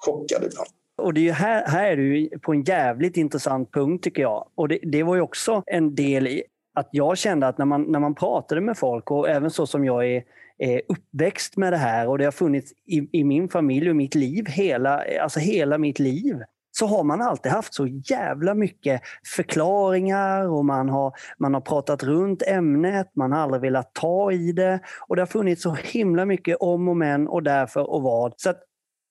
chockad 0.05 0.43
ibland. 0.43 0.69
Och 0.97 1.13
det 1.13 1.29
är 1.29 1.33
här, 1.33 1.67
här 1.67 1.91
är 1.91 1.97
du 1.97 2.29
på 2.39 2.53
en 2.53 2.63
jävligt 2.63 3.17
intressant 3.17 3.71
punkt 3.71 4.03
tycker 4.03 4.21
jag. 4.21 4.47
Och 4.55 4.67
det, 4.67 4.79
det 4.81 5.03
var 5.03 5.15
ju 5.15 5.21
också 5.21 5.63
en 5.65 5.95
del 5.95 6.27
i 6.27 6.43
att 6.73 6.89
jag 6.91 7.17
kände 7.17 7.47
att 7.47 7.57
när 7.57 7.65
man, 7.65 7.91
när 7.91 7.99
man 7.99 8.15
pratade 8.15 8.61
med 8.61 8.77
folk 8.77 9.11
och 9.11 9.29
även 9.29 9.51
så 9.51 9.67
som 9.67 9.85
jag 9.85 10.07
är, 10.07 10.23
eh, 10.59 10.79
uppväxt 10.87 11.57
med 11.57 11.73
det 11.73 11.77
här 11.77 12.07
och 12.07 12.17
det 12.17 12.23
har 12.23 12.31
funnits 12.31 12.71
i, 12.71 13.19
i 13.19 13.23
min 13.23 13.49
familj 13.49 13.89
och 13.89 13.95
mitt 13.95 14.15
liv, 14.15 14.47
hela, 14.47 15.03
alltså 15.21 15.39
hela 15.39 15.77
mitt 15.77 15.99
liv 15.99 16.43
så 16.75 16.85
har 16.85 17.03
man 17.03 17.21
alltid 17.21 17.51
haft 17.51 17.73
så 17.73 17.87
jävla 17.87 18.53
mycket 18.53 19.01
förklaringar 19.35 20.47
och 20.47 20.65
man 20.65 20.89
har, 20.89 21.13
man 21.37 21.53
har 21.53 21.61
pratat 21.61 22.03
runt 22.03 22.43
ämnet, 22.47 23.15
man 23.15 23.31
har 23.31 23.39
aldrig 23.39 23.61
velat 23.61 23.93
ta 23.93 24.31
i 24.31 24.51
det 24.51 24.79
och 25.07 25.15
det 25.15 25.21
har 25.21 25.27
funnits 25.27 25.61
så 25.61 25.73
himla 25.73 26.25
mycket 26.25 26.57
om 26.59 26.87
och 26.87 26.97
men 26.97 27.27
och 27.27 27.43
därför 27.43 27.89
och 27.89 28.01
vad. 28.01 28.33
Så 28.37 28.53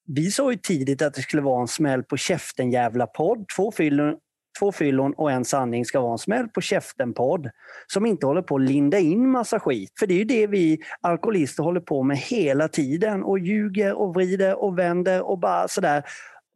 vi 0.06 0.30
sa 0.30 0.50
ju 0.50 0.58
tidigt 0.58 1.02
att 1.02 1.14
det 1.14 1.22
skulle 1.22 1.42
vara 1.42 1.60
en 1.60 1.68
smäll 1.68 2.02
på 2.02 2.16
käften 2.16 2.70
jävla 2.70 3.06
podd. 3.06 3.44
Två 3.56 3.72
fyllon, 3.72 4.16
två 4.58 4.72
fyllon 4.72 5.12
och 5.12 5.30
en 5.30 5.44
sanning 5.44 5.84
ska 5.84 6.00
vara 6.00 6.12
en 6.12 6.18
smäll 6.18 6.48
på 6.48 6.60
käften-podd 6.60 7.50
som 7.86 8.06
inte 8.06 8.26
håller 8.26 8.42
på 8.42 8.56
att 8.56 8.62
linda 8.62 8.98
in 8.98 9.30
massa 9.30 9.60
skit. 9.60 9.92
För 9.98 10.06
det 10.06 10.14
är 10.14 10.18
ju 10.18 10.24
det 10.24 10.46
vi 10.46 10.78
alkoholister 11.00 11.62
håller 11.62 11.80
på 11.80 12.02
med 12.02 12.16
hela 12.16 12.68
tiden 12.68 13.22
och 13.22 13.38
ljuger 13.38 13.94
och 13.94 14.14
vrider 14.14 14.62
och 14.62 14.78
vänder 14.78 15.22
och 15.22 15.38
bara 15.38 15.68
sådär. 15.68 16.04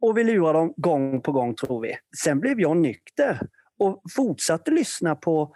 Och 0.01 0.17
vi 0.17 0.23
lurar 0.23 0.53
dem 0.53 0.73
gång 0.77 1.21
på 1.21 1.31
gång 1.31 1.55
tror 1.55 1.81
vi. 1.81 1.95
Sen 2.23 2.39
blev 2.39 2.59
jag 2.59 2.77
nykter 2.77 3.39
och 3.79 4.01
fortsatte 4.15 4.71
lyssna 4.71 5.15
på 5.15 5.55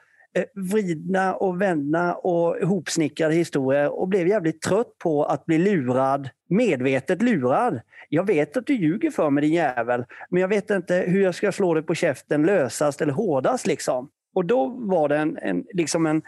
vridna 0.53 1.35
och 1.35 1.61
vända 1.61 2.13
och 2.13 2.57
ihopsnickrade 2.61 3.33
historier 3.33 3.99
och 3.99 4.07
blev 4.07 4.27
jävligt 4.27 4.61
trött 4.61 4.97
på 4.97 5.25
att 5.25 5.45
bli 5.45 5.57
lurad, 5.57 6.29
medvetet 6.49 7.21
lurad. 7.21 7.81
Jag 8.09 8.27
vet 8.27 8.57
att 8.57 8.65
du 8.65 8.73
ljuger 8.73 9.11
för 9.11 9.29
mig 9.29 9.41
din 9.41 9.53
jävel, 9.53 10.05
men 10.29 10.41
jag 10.41 10.47
vet 10.47 10.69
inte 10.69 10.95
hur 11.07 11.21
jag 11.21 11.35
ska 11.35 11.51
slå 11.51 11.73
dig 11.73 11.83
på 11.83 11.95
käften 11.95 12.43
lösast 12.43 13.01
eller 13.01 13.13
hårdast. 13.13 13.67
Liksom. 13.67 14.09
Och 14.33 14.45
då 14.45 14.67
var 14.67 15.09
det 15.09 15.17
en, 15.17 15.37
en, 15.37 15.65
liksom 15.73 16.05
en 16.05 16.21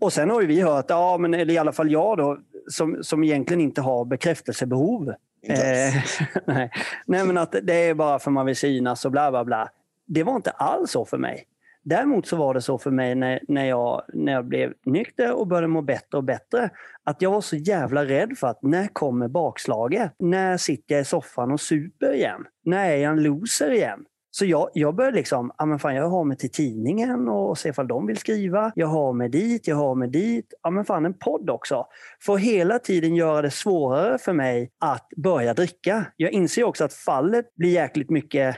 och 0.00 0.12
sen 0.12 0.30
har 0.30 0.42
vi 0.42 0.60
hört, 0.60 0.84
ja, 0.88 1.18
men, 1.18 1.34
eller 1.34 1.54
i 1.54 1.58
alla 1.58 1.72
fall 1.72 1.90
jag 1.90 2.18
då, 2.18 2.38
som, 2.68 2.98
som 3.02 3.24
egentligen 3.24 3.60
inte 3.60 3.80
har 3.80 4.04
bekräftelsebehov. 4.04 5.08
Eh, 5.48 5.94
nej. 6.46 6.70
nej, 7.06 7.26
men 7.26 7.38
att 7.38 7.54
det 7.62 7.74
är 7.74 7.94
bara 7.94 8.18
för 8.18 8.30
man 8.30 8.46
vill 8.46 8.56
synas 8.56 9.04
och 9.04 9.10
bla 9.10 9.30
bla 9.30 9.44
bla. 9.44 9.68
Det 10.06 10.22
var 10.22 10.36
inte 10.36 10.50
alls 10.50 10.90
så 10.90 11.04
för 11.04 11.18
mig. 11.18 11.46
Däremot 11.88 12.26
så 12.26 12.36
var 12.36 12.54
det 12.54 12.62
så 12.62 12.78
för 12.78 12.90
mig 12.90 13.14
när, 13.14 13.40
när, 13.48 13.64
jag, 13.64 14.02
när 14.08 14.32
jag 14.32 14.44
blev 14.44 14.72
nykter 14.86 15.32
och 15.34 15.46
började 15.46 15.66
må 15.66 15.82
bättre 15.82 16.18
och 16.18 16.24
bättre, 16.24 16.70
att 17.04 17.22
jag 17.22 17.30
var 17.30 17.40
så 17.40 17.56
jävla 17.56 18.04
rädd 18.04 18.38
för 18.38 18.46
att 18.46 18.62
när 18.62 18.86
kommer 18.86 19.28
bakslaget? 19.28 20.12
När 20.18 20.56
sitter 20.56 20.94
jag 20.94 21.02
i 21.02 21.04
soffan 21.04 21.52
och 21.52 21.60
super 21.60 22.12
igen? 22.12 22.44
När 22.64 22.90
är 22.90 22.96
jag 22.96 23.12
en 23.12 23.22
loser 23.22 23.70
igen? 23.70 24.04
Så 24.30 24.44
jag, 24.44 24.70
jag 24.74 24.94
började 24.94 25.16
liksom, 25.16 25.50
ja 25.58 25.66
men 25.66 25.78
fan 25.78 25.94
jag 25.94 26.08
har 26.08 26.24
mig 26.24 26.36
till 26.36 26.50
tidningen 26.50 27.28
och 27.28 27.58
se 27.58 27.68
ifall 27.68 27.88
de 27.88 28.06
vill 28.06 28.16
skriva. 28.16 28.72
Jag 28.74 28.86
har 28.86 29.12
mig 29.12 29.28
dit, 29.28 29.68
jag 29.68 29.76
har 29.76 29.94
mig 29.94 30.08
dit. 30.08 30.54
Ja 30.62 30.70
men 30.70 30.84
fan 30.84 31.06
en 31.06 31.18
podd 31.18 31.50
också. 31.50 31.86
För 32.22 32.34
att 32.34 32.40
hela 32.40 32.78
tiden 32.78 33.14
göra 33.14 33.42
det 33.42 33.50
svårare 33.50 34.18
för 34.18 34.32
mig 34.32 34.70
att 34.80 35.08
börja 35.16 35.54
dricka. 35.54 36.06
Jag 36.16 36.30
inser 36.30 36.64
också 36.64 36.84
att 36.84 36.92
fallet 36.92 37.54
blir 37.54 37.70
jäkligt 37.70 38.10
mycket 38.10 38.56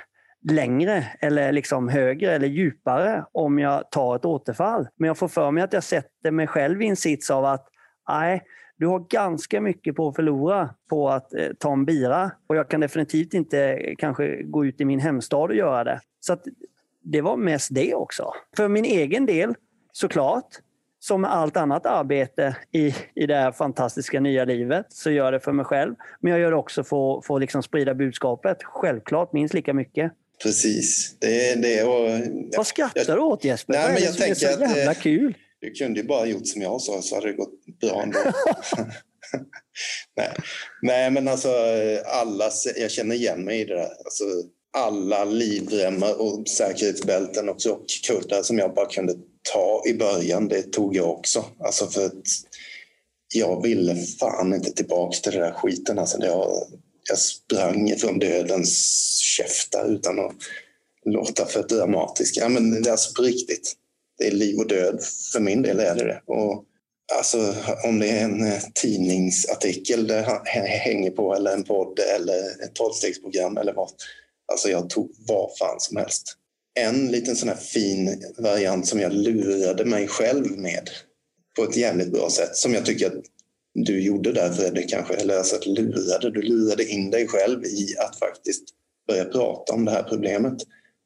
längre 0.50 1.04
eller 1.20 1.52
liksom 1.52 1.88
högre 1.88 2.32
eller 2.32 2.48
djupare 2.48 3.24
om 3.32 3.58
jag 3.58 3.90
tar 3.90 4.16
ett 4.16 4.24
återfall. 4.24 4.88
Men 4.96 5.06
jag 5.06 5.18
får 5.18 5.28
för 5.28 5.50
mig 5.50 5.62
att 5.62 5.72
jag 5.72 5.84
sätter 5.84 6.30
mig 6.30 6.46
själv 6.46 6.82
i 6.82 6.86
en 6.86 6.96
sits 6.96 7.30
av 7.30 7.44
att 7.44 7.68
nej, 8.08 8.42
du 8.76 8.86
har 8.86 8.98
ganska 8.98 9.60
mycket 9.60 9.96
på 9.96 10.08
att 10.08 10.16
förlora 10.16 10.74
på 10.90 11.08
att 11.08 11.34
eh, 11.34 11.48
ta 11.58 11.72
en 11.72 11.84
bira 11.84 12.30
och 12.46 12.56
jag 12.56 12.68
kan 12.68 12.80
definitivt 12.80 13.34
inte 13.34 13.60
eh, 13.60 13.94
kanske 13.98 14.42
gå 14.42 14.66
ut 14.66 14.80
i 14.80 14.84
min 14.84 15.00
hemstad 15.00 15.50
och 15.50 15.54
göra 15.54 15.84
det. 15.84 16.00
Så 16.20 16.36
det 17.02 17.20
var 17.20 17.36
mest 17.36 17.74
det 17.74 17.94
också. 17.94 18.32
För 18.56 18.68
min 18.68 18.84
egen 18.84 19.26
del, 19.26 19.54
såklart, 19.92 20.46
som 21.00 21.20
med 21.20 21.32
allt 21.32 21.56
annat 21.56 21.86
arbete 21.86 22.56
i, 22.72 22.94
i 23.14 23.26
det 23.26 23.34
här 23.34 23.52
fantastiska 23.52 24.20
nya 24.20 24.44
livet 24.44 24.86
så 24.88 25.10
gör 25.10 25.24
jag 25.24 25.32
det 25.32 25.40
för 25.40 25.52
mig 25.52 25.64
själv. 25.64 25.94
Men 26.20 26.32
jag 26.32 26.40
gör 26.40 26.50
det 26.50 26.56
också 26.56 26.84
för, 26.84 27.20
för 27.20 27.34
att 27.34 27.40
liksom 27.40 27.62
sprida 27.62 27.94
budskapet. 27.94 28.56
Självklart 28.64 29.32
minst 29.32 29.54
lika 29.54 29.74
mycket. 29.74 30.12
Precis. 30.42 31.16
Det 31.18 31.54
det 31.54 31.84
och... 31.84 32.20
Vad 32.56 32.66
skrattar 32.66 33.16
du 33.16 33.22
åt 33.22 33.44
Jesper? 33.44 33.74
Nej, 33.74 33.92
men 33.92 34.02
jag 34.02 34.14
det 34.14 34.24
är 34.24 34.34
så 34.34 34.44
jävla 34.44 34.90
att, 34.90 35.02
kul? 35.02 35.34
Du 35.60 35.70
kunde 35.70 36.00
ju 36.00 36.06
bara 36.06 36.26
gjort 36.26 36.46
som 36.46 36.62
jag 36.62 36.80
sa 36.80 37.02
så 37.02 37.14
hade 37.14 37.26
det 37.26 37.32
gått 37.32 37.80
bra 37.80 38.02
ändå. 38.02 38.18
Nej. 40.16 40.30
Nej, 40.82 41.10
men 41.10 41.28
alltså 41.28 41.48
alla, 42.06 42.50
jag 42.76 42.90
känner 42.90 43.14
igen 43.16 43.44
mig 43.44 43.60
i 43.60 43.64
det 43.64 43.74
där. 43.74 43.90
Alltså, 44.04 44.24
alla 44.76 45.24
livremmar 45.24 46.20
och 46.20 46.48
säkerhetsbälten 46.48 47.48
och 47.48 47.56
kuddar 48.06 48.42
som 48.42 48.58
jag 48.58 48.74
bara 48.74 48.86
kunde 48.86 49.14
ta 49.52 49.82
i 49.86 49.94
början, 49.94 50.48
det 50.48 50.62
tog 50.62 50.96
jag 50.96 51.10
också. 51.10 51.44
Alltså 51.60 51.86
för 51.86 52.06
att 52.06 52.22
jag 53.34 53.62
ville 53.62 53.94
fan 53.94 54.54
inte 54.54 54.72
tillbaka 54.72 55.16
till 55.16 55.32
den 55.32 55.42
där 55.42 55.52
skiten. 55.52 55.98
Alltså 55.98 56.18
jag, 56.20 56.48
jag 57.08 57.18
sprang 57.18 57.96
från 57.98 58.18
dödens 58.18 58.68
käftar 59.36 59.94
utan 59.94 60.18
att 60.18 60.32
låta 61.04 61.46
för 61.46 61.62
dramatisk. 61.62 62.36
Ja, 62.36 62.48
men 62.48 62.82
det 62.82 62.88
är 62.88 62.92
alltså 62.92 63.14
på 63.14 63.22
riktigt. 63.22 63.74
Det 64.18 64.26
är 64.26 64.30
liv 64.30 64.58
och 64.58 64.68
död. 64.68 65.00
För 65.32 65.40
min 65.40 65.62
del 65.62 65.80
är 65.80 65.94
det 65.94 66.04
det. 66.04 66.22
Och 66.26 66.64
alltså, 67.18 67.54
om 67.84 67.98
det 67.98 68.08
är 68.08 68.24
en 68.24 68.46
eh, 68.46 68.62
tidningsartikel 68.74 70.06
det 70.06 70.40
hänger 70.44 71.10
på 71.10 71.34
eller 71.34 71.52
en 71.52 71.64
podd 71.64 71.98
eller 71.98 72.64
ett 72.64 72.74
tolvstegsprogram 72.74 73.56
eller 73.56 73.72
vad. 73.72 73.90
Alltså 74.52 74.68
jag 74.68 74.90
tog 74.90 75.10
vad 75.18 75.58
fan 75.58 75.80
som 75.80 75.96
helst. 75.96 76.34
En 76.80 77.06
liten 77.06 77.36
sån 77.36 77.48
här 77.48 77.56
fin 77.56 78.22
variant 78.38 78.86
som 78.86 79.00
jag 79.00 79.12
lurade 79.12 79.84
mig 79.84 80.08
själv 80.08 80.58
med 80.58 80.90
på 81.56 81.64
ett 81.64 81.76
jävligt 81.76 82.12
bra 82.12 82.30
sätt 82.30 82.56
som 82.56 82.74
jag 82.74 82.86
tycker 82.86 83.06
att 83.06 83.12
du 83.74 84.00
gjorde 84.00 84.32
där 84.32 84.52
Fredrik 84.52 84.90
kanske, 84.90 85.14
eller 85.14 85.38
alltså 85.38 85.56
att 85.56 85.66
lurade, 85.66 86.30
du 86.30 86.42
lurade 86.42 86.88
in 86.88 87.10
dig 87.10 87.28
själv 87.28 87.64
i 87.64 87.96
att 87.98 88.18
faktiskt 88.18 88.64
börja 89.08 89.24
prata 89.24 89.72
om 89.72 89.84
det 89.84 89.90
här 89.90 90.02
problemet 90.02 90.62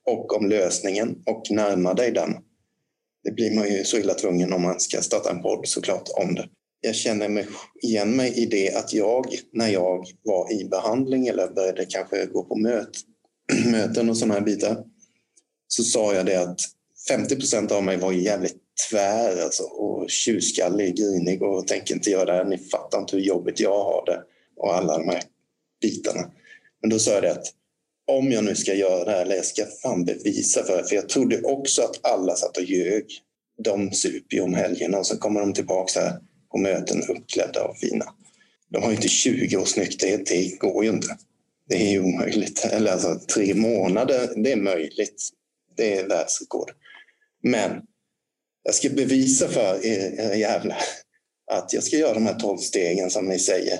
och 0.06 0.36
om 0.36 0.48
lösningen 0.48 1.22
och 1.26 1.50
närma 1.50 1.94
dig 1.94 2.10
den. 2.10 2.30
Det 3.24 3.30
blir 3.30 3.54
man 3.54 3.68
ju 3.68 3.84
så 3.84 3.96
illa 3.96 4.14
tvungen 4.14 4.52
om 4.52 4.62
man 4.62 4.80
ska 4.80 5.00
starta 5.00 5.30
en 5.30 5.42
podd 5.42 5.68
såklart 5.68 6.08
om 6.14 6.34
det. 6.34 6.48
Jag 6.80 6.94
känner 6.94 7.28
mig 7.28 7.46
igen 7.82 8.16
mig 8.16 8.42
i 8.42 8.46
det 8.46 8.74
att 8.74 8.92
jag, 8.92 9.26
när 9.52 9.68
jag 9.68 10.06
var 10.22 10.52
i 10.52 10.64
behandling 10.64 11.26
eller 11.26 11.48
började 11.48 11.86
kanske 11.88 12.26
gå 12.26 12.44
på 12.44 12.56
möt, 12.56 12.90
möten 13.66 14.10
och 14.10 14.16
sådana 14.16 14.34
här 14.34 14.40
bitar, 14.40 14.84
så 15.68 15.82
sa 15.82 16.14
jag 16.14 16.26
det 16.26 16.36
att 16.36 16.60
50 17.08 17.36
procent 17.36 17.72
av 17.72 17.84
mig 17.84 17.96
var 17.96 18.12
jävligt 18.12 18.56
tvär 18.90 19.42
alltså, 19.42 19.62
och 19.62 20.10
tjurskallig, 20.10 20.96
grinig 20.96 21.42
och 21.42 21.66
tänker 21.66 21.94
inte 21.94 22.10
göra 22.10 22.24
det 22.24 22.32
här. 22.32 22.44
Ni 22.44 22.58
fattar 22.58 22.98
inte 22.98 23.16
hur 23.16 23.22
jobbigt 23.22 23.60
jag 23.60 23.84
har 23.84 24.04
det 24.06 24.22
och 24.56 24.74
alla 24.74 24.98
de 24.98 25.08
här 25.08 25.22
bitarna. 25.82 26.30
Men 26.80 26.90
då 26.90 26.98
sa 26.98 27.10
jag 27.10 27.22
det 27.22 27.32
att 27.32 27.46
om 28.06 28.32
jag 28.32 28.44
nu 28.44 28.54
ska 28.54 28.74
göra 28.74 29.04
det 29.04 29.10
här, 29.10 29.22
eller 29.22 29.36
jag 29.36 29.44
ska 29.44 29.66
fan 29.82 30.04
bevisa 30.04 30.64
för 30.64 30.76
det, 30.76 30.88
för 30.88 30.96
jag 30.96 31.08
trodde 31.08 31.42
också 31.42 31.82
att 31.82 32.06
alla 32.06 32.34
satt 32.34 32.56
och 32.56 32.64
ljög. 32.64 33.04
De 33.64 33.92
super 33.92 34.36
ju 34.36 34.42
om 34.42 34.54
helgerna 34.54 34.98
och 34.98 35.06
så 35.06 35.18
kommer 35.18 35.40
de 35.40 35.54
tillbaka 35.54 36.00
här 36.00 36.20
på 36.50 36.58
möten 36.58 37.02
uppklädda 37.08 37.64
och 37.64 37.76
fina. 37.76 38.04
De 38.68 38.82
har 38.82 38.90
ju 38.90 38.96
inte 38.96 39.08
20 39.08 39.56
års 39.56 39.76
nykterhet, 39.76 40.26
det 40.26 40.58
går 40.58 40.84
ju 40.84 40.90
inte. 40.90 41.16
Det 41.68 41.74
är 41.74 41.90
ju 41.90 42.00
omöjligt. 42.00 42.64
Eller 42.64 42.92
alltså 42.92 43.20
tre 43.34 43.54
månader, 43.54 44.30
det 44.36 44.52
är 44.52 44.56
möjligt. 44.56 45.28
Det 45.76 45.98
är 45.98 46.08
världsrekord. 46.08 46.70
Men 47.42 47.70
jag 48.62 48.74
ska 48.74 48.88
bevisa 48.88 49.48
för 49.48 49.86
er 49.86 50.34
jävlar 50.34 50.78
att 51.50 51.72
jag 51.72 51.82
ska 51.82 51.96
göra 51.96 52.14
de 52.14 52.26
här 52.26 52.34
tolv 52.34 52.58
stegen 52.58 53.10
som 53.10 53.26
ni 53.26 53.38
säger. 53.38 53.78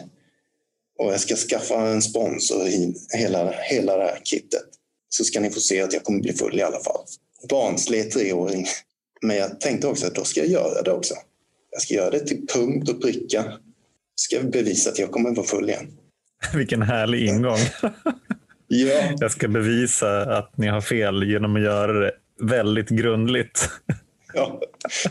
Och 0.98 1.12
jag 1.12 1.20
ska 1.20 1.36
skaffa 1.36 1.88
en 1.88 2.02
sponsor 2.02 2.66
i 2.66 2.94
hela, 3.14 3.50
hela 3.50 3.96
det 3.96 4.04
här 4.04 4.20
kittet. 4.24 4.62
så 5.08 5.24
ska 5.24 5.40
ni 5.40 5.50
få 5.50 5.60
se 5.60 5.82
att 5.82 5.92
jag 5.92 6.04
kommer 6.04 6.20
bli 6.20 6.32
full 6.32 6.58
i 6.58 6.62
alla 6.62 6.80
fall. 6.80 7.04
Barnslig 7.48 8.10
treåring. 8.10 8.66
Men 9.22 9.36
jag 9.36 9.60
tänkte 9.60 9.86
också 9.86 10.06
att 10.06 10.14
då 10.14 10.24
ska 10.24 10.40
jag 10.40 10.48
göra 10.48 10.82
det 10.82 10.92
också. 10.92 11.14
Jag 11.70 11.82
ska 11.82 11.94
göra 11.94 12.10
det 12.10 12.20
till 12.20 12.46
punkt 12.54 12.88
och 12.88 13.02
pricka. 13.02 13.44
Ska 14.14 14.40
bevisa 14.42 14.90
att 14.90 14.98
jag 14.98 15.10
kommer 15.10 15.34
vara 15.34 15.46
full 15.46 15.68
igen. 15.68 15.98
Vilken 16.54 16.82
härlig 16.82 17.28
ingång. 17.28 17.58
ja. 18.68 19.12
Jag 19.18 19.30
ska 19.30 19.48
bevisa 19.48 20.38
att 20.38 20.58
ni 20.58 20.66
har 20.66 20.80
fel 20.80 21.22
genom 21.22 21.56
att 21.56 21.62
göra 21.62 22.00
det 22.00 22.12
väldigt 22.40 22.88
grundligt. 22.88 23.68
Ja, 24.34 24.60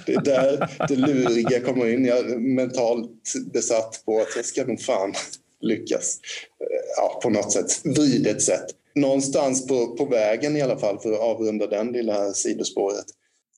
det 0.05 0.13
är 0.13 0.21
där 0.21 0.69
det 0.87 0.95
luriga 0.95 1.59
kommer 1.59 1.87
in. 1.87 2.05
Jag 2.05 2.17
är 2.17 2.37
mentalt 2.37 3.33
besatt 3.53 4.01
på 4.05 4.21
att 4.21 4.35
jag 4.35 4.45
ska 4.45 4.65
nog 4.65 4.81
fan 4.81 5.13
lyckas 5.61 6.19
eh, 6.59 6.91
ja, 6.97 7.19
på 7.23 7.29
något 7.29 7.51
sätt, 7.51 7.81
vridet 7.83 8.41
sätt. 8.41 8.65
Någonstans 8.95 9.67
på, 9.67 9.87
på 9.87 10.05
vägen 10.05 10.57
i 10.57 10.61
alla 10.61 10.79
fall 10.79 10.99
för 10.99 11.13
att 11.13 11.19
avrunda 11.19 11.67
den 11.67 11.91
lilla 11.91 12.33
sidospåret. 12.33 13.05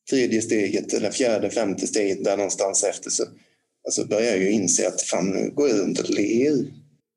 Tredje 0.10 0.42
steget 0.42 0.94
eller 0.94 1.12
fjärde, 1.12 1.50
femte 1.50 1.88
steget 1.88 2.24
där 2.24 2.38
någonstans 2.38 2.84
efter 2.84 3.10
så 3.10 3.24
alltså 3.86 4.06
börjar 4.06 4.32
jag 4.32 4.38
ju 4.38 4.52
inse 4.52 4.88
att 4.88 5.02
fan 5.02 5.30
nu 5.30 5.52
går 5.56 5.70
jag 5.70 5.80
runt 5.80 6.00
och 6.00 6.10
ler 6.10 6.54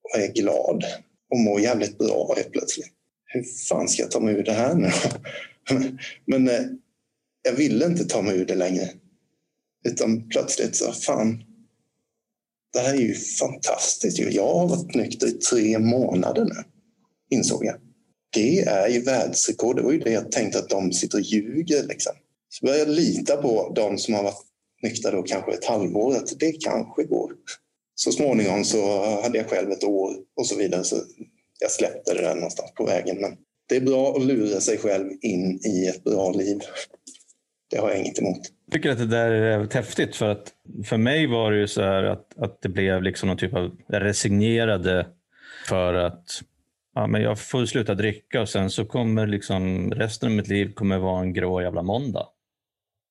och 0.02 0.20
är 0.20 0.32
glad 0.32 0.84
och 1.30 1.38
mår 1.38 1.60
jävligt 1.60 1.98
bra 1.98 2.34
helt 2.36 2.52
plötsligt. 2.52 2.92
Hur 3.24 3.44
fan 3.68 3.88
ska 3.88 4.02
jag 4.02 4.10
ta 4.10 4.20
mig 4.20 4.34
ur 4.34 4.42
det 4.42 4.52
här 4.52 4.74
nu 4.74 4.90
Men 6.24 6.48
eh, 6.48 6.60
jag 7.46 7.52
ville 7.52 7.86
inte 7.86 8.04
ta 8.04 8.22
mig 8.22 8.36
ur 8.38 8.46
det 8.46 8.54
längre. 8.54 8.90
Utan 9.84 10.28
plötsligt 10.28 10.76
så, 10.76 10.92
fan, 10.92 11.44
det 12.72 12.78
här 12.78 12.94
är 12.94 12.98
ju 12.98 13.14
fantastiskt. 13.14 14.18
Jag 14.18 14.54
har 14.54 14.68
varit 14.68 14.94
nykter 14.94 15.26
i 15.26 15.32
tre 15.32 15.78
månader 15.78 16.44
nu, 16.44 16.64
insåg 17.30 17.64
jag. 17.64 17.76
Det 18.34 18.60
är 18.60 18.88
ju 18.88 19.00
världsrekord. 19.00 19.76
Det 19.76 19.82
var 19.82 19.92
ju 19.92 19.98
det 19.98 20.10
jag 20.10 20.32
tänkte 20.32 20.58
att 20.58 20.68
de 20.68 20.92
sitter 20.92 21.18
och 21.18 21.24
ljuger. 21.24 21.82
Liksom. 21.82 22.12
Så 22.48 22.66
började 22.66 22.90
jag 22.90 22.96
lita 22.96 23.36
på 23.36 23.72
de 23.76 23.98
som 23.98 24.14
har 24.14 24.22
varit 24.22 24.44
nyktra 24.82 25.10
då 25.10 25.22
kanske 25.22 25.52
ett 25.52 25.64
halvår, 25.64 26.16
att 26.16 26.38
det 26.38 26.52
kanske 26.52 27.04
går. 27.04 27.32
Så 27.94 28.12
småningom 28.12 28.64
så 28.64 29.04
hade 29.22 29.38
jag 29.38 29.50
själv 29.50 29.70
ett 29.70 29.84
år 29.84 30.16
och 30.36 30.46
så 30.46 30.56
vidare. 30.56 30.84
Så 30.84 30.96
jag 31.60 31.70
släppte 31.70 32.14
det 32.14 32.22
där 32.22 32.34
någonstans 32.34 32.70
på 32.74 32.84
vägen. 32.84 33.20
Men 33.20 33.36
det 33.68 33.76
är 33.76 33.80
bra 33.80 34.16
att 34.16 34.24
lura 34.24 34.60
sig 34.60 34.78
själv 34.78 35.12
in 35.20 35.60
i 35.64 35.86
ett 35.86 36.04
bra 36.04 36.30
liv. 36.30 36.60
Det 37.70 37.76
har 37.76 37.90
jag 37.90 37.98
inget 37.98 38.18
emot. 38.18 38.38
Jag 38.66 38.72
tycker 38.72 38.90
att 38.90 38.98
det 38.98 39.06
där 39.06 39.30
är 39.30 39.74
häftigt 39.74 40.16
för 40.16 40.28
att 40.28 40.52
för 40.84 40.96
mig 40.96 41.26
var 41.26 41.52
det 41.52 41.58
ju 41.58 41.68
så 41.68 41.82
här 41.82 42.02
att, 42.02 42.38
att 42.38 42.62
det 42.62 42.68
blev 42.68 43.02
liksom 43.02 43.28
någon 43.28 43.38
typ 43.38 43.54
av 43.54 43.76
resignerade 43.88 45.06
för 45.68 45.94
att 45.94 46.42
ja, 46.94 47.06
men 47.06 47.22
jag 47.22 47.38
får 47.38 47.66
sluta 47.66 47.94
dricka 47.94 48.40
och 48.40 48.48
sen 48.48 48.70
så 48.70 48.84
kommer 48.84 49.26
liksom 49.26 49.90
resten 49.90 50.28
av 50.28 50.36
mitt 50.36 50.48
liv 50.48 50.72
kommer 50.74 50.98
vara 50.98 51.20
en 51.20 51.32
grå 51.32 51.62
jävla 51.62 51.82
måndag. 51.82 52.26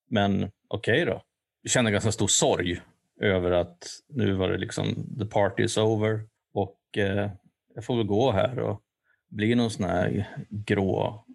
Men 0.09 0.51
okej 0.67 1.03
okay 1.03 1.05
då. 1.05 1.21
Jag 1.61 1.71
känner 1.71 1.91
ganska 1.91 2.11
stor 2.11 2.27
sorg 2.27 2.81
över 3.21 3.51
att 3.51 3.87
nu 4.09 4.33
var 4.33 4.49
det 4.49 4.57
liksom 4.57 5.17
the 5.19 5.25
party 5.25 5.63
is 5.63 5.77
over 5.77 6.21
och 6.53 6.79
eh, 6.97 7.29
jag 7.75 7.85
får 7.85 7.97
väl 7.97 8.05
gå 8.05 8.31
här 8.31 8.59
och 8.59 8.81
bli 9.29 9.55
någon 9.55 9.71
sån 9.71 9.85
här 9.85 10.27
grå 10.49 11.25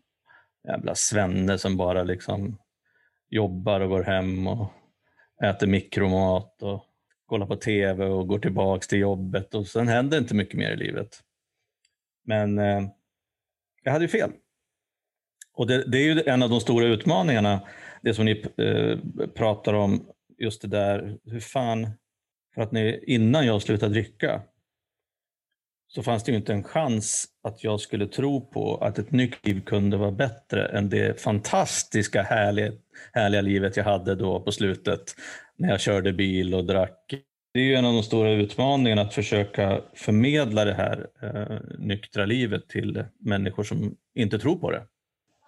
jävla 0.68 0.94
svenne 0.94 1.58
som 1.58 1.76
bara 1.76 2.02
liksom 2.02 2.58
jobbar 3.30 3.80
och 3.80 3.88
går 3.88 4.02
hem 4.02 4.46
och 4.46 4.72
äter 5.42 5.66
mikromat 5.66 6.62
och 6.62 6.84
kollar 7.26 7.46
på 7.46 7.56
tv 7.56 8.04
och 8.04 8.28
går 8.28 8.38
tillbaks 8.38 8.88
till 8.88 8.98
jobbet 8.98 9.54
och 9.54 9.66
sen 9.66 9.88
händer 9.88 10.18
inte 10.18 10.34
mycket 10.34 10.58
mer 10.58 10.70
i 10.70 10.76
livet. 10.76 11.20
Men 12.24 12.58
eh, 12.58 12.82
jag 13.82 13.92
hade 13.92 14.04
ju 14.04 14.08
fel. 14.08 14.30
Och 15.52 15.66
det, 15.66 15.90
det, 15.90 15.98
är 15.98 16.02
ju 16.02 16.22
en 16.26 16.42
av 16.42 16.50
de 16.50 16.60
stora 16.60 16.86
utmaningarna, 16.86 17.60
det 18.02 18.14
som 18.14 18.24
ni 18.24 18.44
eh, 18.56 18.98
pratar 19.34 19.72
om, 19.72 20.06
just 20.38 20.62
det 20.62 20.68
där, 20.68 21.18
hur 21.24 21.40
fan, 21.40 21.90
för 22.54 22.62
att 22.62 22.72
ni, 22.72 23.04
innan 23.06 23.46
jag 23.46 23.62
slutade 23.62 23.92
dricka 23.92 24.42
så 25.94 26.02
fanns 26.02 26.24
det 26.24 26.32
ju 26.32 26.38
inte 26.38 26.52
en 26.52 26.64
chans 26.64 27.24
att 27.44 27.64
jag 27.64 27.80
skulle 27.80 28.06
tro 28.06 28.50
på 28.50 28.76
att 28.76 28.98
ett 28.98 29.12
nytt 29.12 29.46
liv 29.46 29.60
kunde 29.66 29.96
vara 29.96 30.10
bättre 30.10 30.66
än 30.66 30.88
det 30.88 31.20
fantastiska 31.20 32.22
härliga, 32.22 32.72
härliga 33.12 33.40
livet 33.40 33.76
jag 33.76 33.84
hade 33.84 34.14
då 34.14 34.40
på 34.40 34.52
slutet 34.52 35.14
när 35.56 35.68
jag 35.68 35.80
körde 35.80 36.12
bil 36.12 36.54
och 36.54 36.64
drack. 36.64 37.14
Det 37.54 37.60
är 37.60 37.64
ju 37.64 37.74
en 37.74 37.84
av 37.84 37.92
de 37.92 38.02
stora 38.02 38.30
utmaningarna 38.30 39.02
att 39.02 39.14
försöka 39.14 39.80
förmedla 39.94 40.64
det 40.64 40.74
här 40.74 41.06
eh, 41.22 41.58
nyktra 41.78 42.26
livet 42.26 42.68
till 42.68 43.04
människor 43.20 43.64
som 43.64 43.96
inte 44.14 44.38
tror 44.38 44.56
på 44.56 44.70
det. 44.70 44.82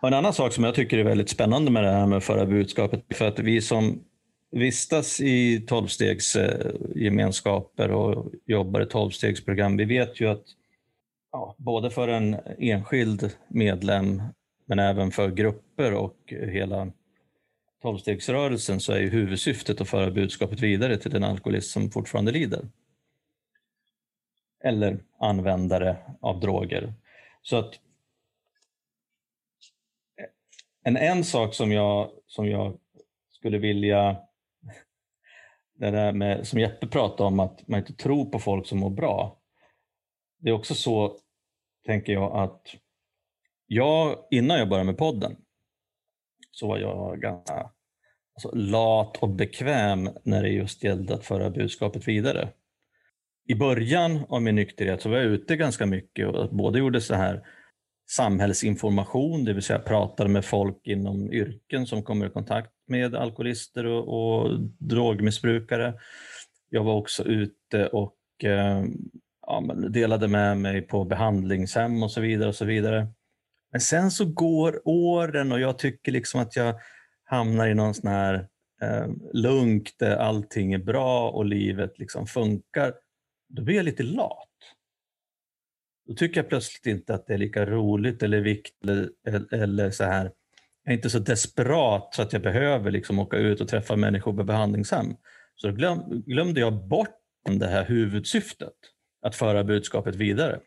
Och 0.01 0.09
en 0.09 0.15
annan 0.15 0.33
sak 0.33 0.53
som 0.53 0.65
jag 0.65 0.75
tycker 0.75 0.99
är 0.99 1.05
väldigt 1.05 1.31
spännande 1.31 1.71
med 1.71 1.85
det 1.85 1.91
här 1.91 2.07
med 2.07 2.19
att 2.19 2.25
föra 2.25 2.47
budskapet, 2.47 3.05
för 3.15 3.29
att 3.29 3.39
vi 3.39 3.61
som 3.61 4.05
vistas 4.53 5.21
i 5.21 5.61
tolvstegsgemenskaper 5.61 7.91
och 7.91 8.33
jobbar 8.47 8.81
i 8.81 8.87
tolvstegsprogram, 8.87 9.77
vi 9.77 9.85
vet 9.85 10.21
ju 10.21 10.29
att 10.29 10.45
ja, 11.33 11.55
både 11.59 11.91
för 11.91 12.09
en 12.09 12.37
enskild 12.59 13.37
medlem 13.49 14.23
men 14.67 14.79
även 14.79 15.11
för 15.11 15.31
grupper 15.31 15.95
och 15.95 16.17
hela 16.29 16.93
tolvstegsrörelsen 17.83 18.81
så 18.81 18.93
är 18.93 19.01
ju 19.01 19.09
huvudsyftet 19.09 19.81
att 19.81 19.89
föra 19.89 20.11
budskapet 20.11 20.61
vidare 20.61 20.97
till 20.97 21.11
den 21.11 21.25
alkoholist 21.25 21.71
som 21.71 21.91
fortfarande 21.91 22.33
lider. 22.33 22.69
Eller 24.65 24.99
användare 25.19 25.97
av 26.21 26.41
droger. 26.41 26.95
Så 27.43 27.57
att 27.57 27.75
en, 30.85 30.97
en 30.97 31.25
sak 31.25 31.55
som 31.55 31.73
jag, 31.73 32.11
som 32.27 32.49
jag 32.49 32.79
skulle 33.31 33.59
vilja 33.59 34.17
det 35.83 35.91
där 35.91 36.13
med, 36.13 36.47
som 36.47 36.59
Jeppe 36.59 36.87
pratade 36.87 37.27
om, 37.27 37.41
att 37.41 37.69
man 37.69 37.81
inte 37.81 37.93
tror 37.93 38.25
på 38.25 38.39
folk 38.39 38.67
som 38.67 38.79
mår 38.79 38.91
bra. 38.91 39.41
Det 40.39 40.49
är 40.49 40.53
också 40.55 40.75
så, 40.75 41.19
tänker 41.87 42.13
jag, 42.13 42.37
att 42.37 42.67
jag, 43.67 44.17
innan 44.31 44.59
jag 44.59 44.69
började 44.69 44.87
med 44.87 44.99
podden, 44.99 45.37
så 46.51 46.69
var 46.69 46.79
jag 46.79 47.21
ganska 47.21 47.55
alltså, 48.35 48.51
lat 48.55 49.17
och 49.17 49.29
bekväm 49.29 50.11
när 50.25 50.43
det 50.43 50.49
just 50.49 50.85
gällde 50.85 51.15
att 51.15 51.25
föra 51.25 51.51
budskapet 51.51 52.09
vidare. 52.09 52.53
I 53.49 53.55
början 53.55 54.25
av 54.29 54.43
min 54.43 54.55
nykterhet 54.55 55.03
så 55.03 55.09
var 55.09 55.17
jag 55.17 55.27
ute 55.27 55.57
ganska 55.57 55.87
mycket 55.87 56.29
och 56.29 56.57
både 56.57 56.79
gjorde 56.79 57.01
så 57.01 57.15
här 57.15 57.43
samhällsinformation, 58.11 59.45
det 59.45 59.53
vill 59.53 59.63
säga 59.63 59.79
pratade 59.79 60.31
med 60.31 60.45
folk 60.45 60.87
inom 60.87 61.33
yrken 61.33 61.87
som 61.87 62.03
kommer 62.03 62.27
i 62.27 62.31
kontakt 62.31 62.73
med 62.93 63.15
alkoholister 63.15 63.87
och, 63.87 64.09
och 64.09 64.61
drogmissbrukare. 64.79 65.95
Jag 66.71 66.85
var 66.85 66.95
också 66.95 67.25
ute 67.25 67.87
och 67.87 68.17
eh, 68.45 68.85
ja, 69.47 69.75
delade 69.89 70.29
med 70.29 70.59
mig 70.59 70.83
på 70.83 71.05
behandlingshem 71.05 72.03
och 72.03 72.11
så 72.11 72.21
vidare. 72.21 72.49
och 72.49 72.55
så 72.55 72.65
vidare. 72.65 73.07
Men 73.73 73.81
sen 73.81 74.11
så 74.11 74.25
går 74.25 74.83
åren 74.85 75.53
och 75.53 75.61
jag 75.61 75.79
tycker 75.79 76.13
liksom 76.13 76.41
att 76.41 76.57
jag 76.57 76.75
hamnar 77.25 77.69
i 77.69 77.75
någon 77.75 77.95
sån 77.95 78.11
här 78.11 78.49
eh, 78.83 79.07
lunk 79.33 79.91
där 79.99 80.17
allting 80.17 80.73
är 80.73 80.79
bra 80.79 81.31
och 81.31 81.45
livet 81.45 81.99
liksom 81.99 82.27
funkar. 82.27 82.95
Då 83.49 83.63
blir 83.63 83.77
jag 83.77 83.85
lite 83.85 84.03
lat. 84.03 84.49
Då 86.07 86.15
tycker 86.15 86.41
jag 86.41 86.49
plötsligt 86.49 86.87
inte 86.87 87.15
att 87.15 87.27
det 87.27 87.35
är 87.35 87.39
lika 87.39 87.67
roligt 87.67 88.23
eller 88.23 88.41
viktigt 88.41 88.85
eller, 89.27 89.55
eller 89.55 89.91
så 89.91 90.05
här. 90.05 90.33
Jag 90.85 90.93
är 90.93 90.97
inte 90.97 91.11
så 91.11 91.19
desperat 91.19 92.15
så 92.15 92.23
att 92.23 92.33
jag 92.33 92.43
behöver 92.43 92.91
liksom 92.91 93.19
åka 93.19 93.37
ut 93.37 93.61
och 93.61 93.69
träffa 93.69 93.97
människor 93.97 94.33
på 94.33 94.45
behandlingshem. 94.45 95.17
Så 95.55 95.69
då 95.69 95.75
glöm, 95.75 96.23
glömde 96.27 96.61
jag 96.61 96.89
bort 96.89 97.19
det 97.51 97.67
här 97.67 97.85
huvudsyftet, 97.85 98.73
att 99.23 99.35
föra 99.35 99.65
budskapet 99.65 100.15
vidare. 100.15 100.61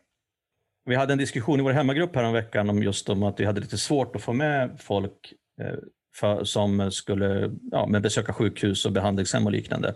Vi 0.84 0.94
hade 0.94 1.12
en 1.12 1.18
diskussion 1.18 1.60
i 1.60 1.62
vår 1.62 1.72
hemmagrupp 1.72 2.16
häromveckan 2.16 2.70
om 2.70 2.82
just 2.82 3.08
om 3.08 3.22
att 3.22 3.40
vi 3.40 3.44
hade 3.44 3.60
lite 3.60 3.78
svårt 3.78 4.16
att 4.16 4.22
få 4.22 4.32
med 4.32 4.76
folk 4.80 5.32
eh, 5.60 5.74
för, 6.16 6.44
som 6.44 6.90
skulle 6.90 7.50
ja, 7.70 7.86
med 7.86 8.02
besöka 8.02 8.32
sjukhus 8.32 8.86
och 8.86 8.92
behandlingshem 8.92 9.46
och 9.46 9.52
liknande. 9.52 9.94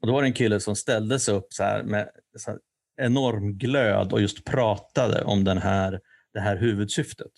Och 0.00 0.06
då 0.06 0.12
var 0.12 0.22
det 0.22 0.28
en 0.28 0.32
kille 0.32 0.60
som 0.60 0.76
ställde 0.76 1.18
sig 1.18 1.34
upp 1.34 1.46
så 1.52 1.62
här 1.62 1.82
med 1.82 2.08
så 2.36 2.50
här 2.50 2.60
enorm 2.96 3.58
glöd 3.58 4.12
och 4.12 4.20
just 4.20 4.44
pratade 4.44 5.24
om 5.24 5.44
den 5.44 5.58
här, 5.58 6.00
det 6.34 6.40
här 6.40 6.56
huvudsyftet. 6.56 7.32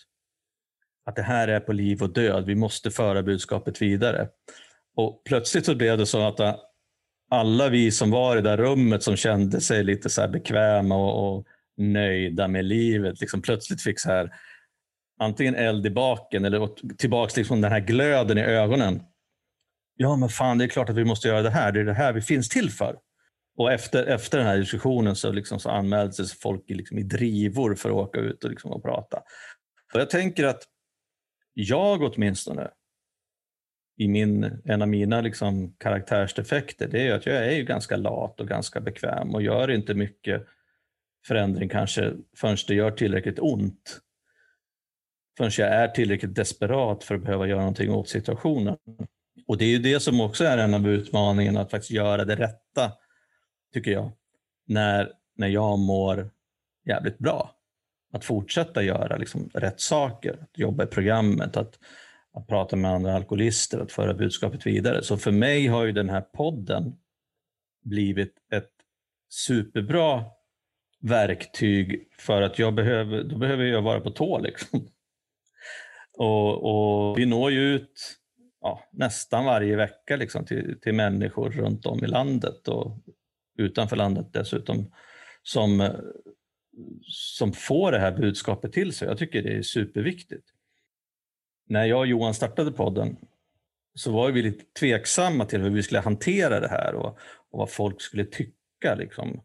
Att 1.09 1.15
det 1.15 1.21
här 1.21 1.47
är 1.47 1.59
på 1.59 1.73
liv 1.73 2.01
och 2.01 2.13
död, 2.13 2.45
vi 2.45 2.55
måste 2.55 2.91
föra 2.91 3.23
budskapet 3.23 3.81
vidare. 3.81 4.27
Och 4.95 5.21
plötsligt 5.25 5.65
så 5.65 5.75
blev 5.75 5.97
det 5.97 6.05
så 6.05 6.27
att 6.27 6.39
äh, 6.39 6.55
alla 7.31 7.69
vi 7.69 7.91
som 7.91 8.11
var 8.11 8.37
i 8.37 8.41
det 8.41 8.49
där 8.49 8.57
rummet 8.57 9.03
som 9.03 9.15
kände 9.15 9.61
sig 9.61 9.83
lite 9.83 10.09
så 10.09 10.27
bekväma 10.27 10.95
och, 10.95 11.37
och, 11.37 11.45
nöjda 11.77 12.47
med 12.47 12.65
livet, 12.65 13.21
liksom 13.21 13.41
plötsligt 13.41 13.81
fick 13.81 13.99
så 13.99 14.09
här 14.09 14.33
antingen 15.19 15.55
eld 15.55 15.85
i 15.85 15.89
baken 15.89 16.45
eller 16.45 16.69
tillbaks 16.97 17.37
liksom 17.37 17.61
den 17.61 17.71
här 17.71 17.79
glöden 17.79 18.37
i 18.37 18.41
ögonen. 18.41 19.03
Ja, 19.95 20.15
men 20.15 20.29
fan, 20.29 20.57
det 20.57 20.63
är 20.63 20.67
klart 20.67 20.89
att 20.89 20.97
vi 20.97 21.05
måste 21.05 21.27
göra 21.27 21.41
det 21.41 21.49
här. 21.49 21.71
Det 21.71 21.79
är 21.79 21.85
det 21.85 21.93
här 21.93 22.13
vi 22.13 22.21
finns 22.21 22.49
till 22.49 22.69
för. 22.69 22.97
Och 23.57 23.71
efter, 23.71 24.05
efter 24.05 24.37
den 24.37 24.47
här 24.47 24.57
diskussionen 24.57 25.15
så, 25.15 25.31
liksom 25.31 25.59
så 25.59 25.69
anmälde 25.69 26.13
sig 26.13 26.25
folk 26.41 26.63
liksom 26.67 26.97
i 26.97 27.03
drivor 27.03 27.75
för 27.75 27.89
att 27.89 27.95
åka 27.95 28.19
ut 28.19 28.43
och, 28.43 28.49
liksom 28.49 28.71
och 28.71 28.83
prata. 28.83 29.17
Och 29.93 29.99
jag 29.99 30.09
tänker 30.09 30.45
att 30.45 30.63
jag 31.53 32.01
åtminstone, 32.01 32.71
i 33.97 34.07
min, 34.07 34.61
en 34.65 34.81
av 34.81 34.87
mina 34.87 35.21
liksom 35.21 35.75
karaktärsdefekter, 35.77 36.87
det 36.87 37.07
är 37.07 37.13
att 37.13 37.25
jag 37.25 37.35
är 37.35 37.51
ju 37.51 37.63
ganska 37.63 37.97
lat 37.97 38.39
och 38.39 38.47
ganska 38.47 38.81
bekväm 38.81 39.35
och 39.35 39.41
gör 39.41 39.71
inte 39.71 39.93
mycket 39.93 40.47
förändring 41.27 41.69
kanske 41.69 42.13
förrän 42.37 42.57
det 42.67 42.73
gör 42.73 42.91
tillräckligt 42.91 43.39
ont. 43.39 43.99
Förrän 45.37 45.51
jag 45.57 45.67
är 45.67 45.87
tillräckligt 45.87 46.35
desperat 46.35 47.03
för 47.03 47.15
att 47.15 47.23
behöva 47.23 47.47
göra 47.47 47.59
någonting 47.59 47.91
åt 47.91 48.09
situationen. 48.09 48.77
Och 49.47 49.57
det 49.57 49.65
är 49.65 49.69
ju 49.69 49.79
det 49.79 49.99
som 49.99 50.21
också 50.21 50.43
är 50.43 50.57
en 50.57 50.73
av 50.73 50.87
utmaningarna, 50.87 51.61
att 51.61 51.71
faktiskt 51.71 51.91
göra 51.91 52.25
det 52.25 52.35
rätta, 52.35 52.91
tycker 53.73 53.91
jag, 53.91 54.11
när, 54.67 55.13
när 55.35 55.47
jag 55.47 55.79
mår 55.79 56.29
jävligt 56.85 57.17
bra. 57.17 57.58
Att 58.11 58.25
fortsätta 58.25 58.83
göra 58.83 59.17
liksom 59.17 59.49
rätt 59.53 59.79
saker, 59.81 60.39
att 60.41 60.59
jobba 60.59 60.83
i 60.83 60.87
programmet, 60.87 61.57
att, 61.57 61.79
att 62.33 62.47
prata 62.47 62.75
med 62.75 62.91
andra 62.91 63.15
alkoholister, 63.15 63.79
att 63.79 63.91
föra 63.91 64.13
budskapet 64.13 64.65
vidare. 64.65 65.03
Så 65.03 65.17
för 65.17 65.31
mig 65.31 65.67
har 65.67 65.85
ju 65.85 65.91
den 65.91 66.09
här 66.09 66.21
podden 66.21 66.95
blivit 67.83 68.33
ett 68.53 68.71
superbra 69.29 70.23
verktyg 71.01 72.07
för 72.19 72.41
att 72.41 72.59
jag 72.59 72.73
behöver, 72.73 73.23
då 73.23 73.37
behöver 73.37 73.63
jag 73.63 73.81
vara 73.81 73.99
på 73.99 74.09
tå. 74.09 74.39
Liksom. 74.39 74.87
Och, 76.17 77.09
och, 77.09 77.19
vi 77.19 77.25
når 77.25 77.51
ju 77.51 77.75
ut 77.75 78.19
ja, 78.61 78.83
nästan 78.91 79.45
varje 79.45 79.75
vecka 79.75 80.15
liksom, 80.15 80.45
till, 80.45 80.79
till 80.81 80.93
människor 80.93 81.49
runt 81.49 81.85
om 81.85 82.03
i 82.03 82.07
landet 82.07 82.67
och 82.67 82.97
utanför 83.57 83.95
landet 83.95 84.33
dessutom 84.33 84.91
som, 85.43 85.91
som 87.07 87.53
får 87.53 87.91
det 87.91 87.99
här 87.99 88.11
budskapet 88.11 88.73
till 88.73 88.93
sig. 88.93 89.07
Jag 89.07 89.17
tycker 89.17 89.43
det 89.43 89.57
är 89.57 89.61
superviktigt. 89.61 90.47
När 91.67 91.85
jag 91.85 91.99
och 91.99 92.07
Johan 92.07 92.33
startade 92.33 92.71
podden 92.71 93.17
så 93.93 94.11
var 94.11 94.31
vi 94.31 94.41
lite 94.41 94.79
tveksamma 94.79 95.45
till 95.45 95.61
hur 95.61 95.69
vi 95.69 95.83
skulle 95.83 95.99
hantera 95.99 96.59
det 96.59 96.67
här 96.67 96.95
och, 96.95 97.19
och 97.51 97.59
vad 97.59 97.69
folk 97.69 98.01
skulle 98.01 98.25
tycka. 98.25 98.95
Liksom. 98.97 99.41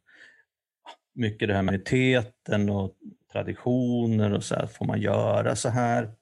Mycket 1.14 1.48
det 1.48 1.54
här 1.54 1.62
med 1.62 1.84
teten 1.84 2.70
och 2.70 2.94
traditioner 3.32 4.32
och 4.32 4.44
så 4.44 4.54
här, 4.54 4.66
får 4.66 4.86
man 4.86 5.00
göra 5.00 5.56
så 5.56 5.68
här? 5.68 6.12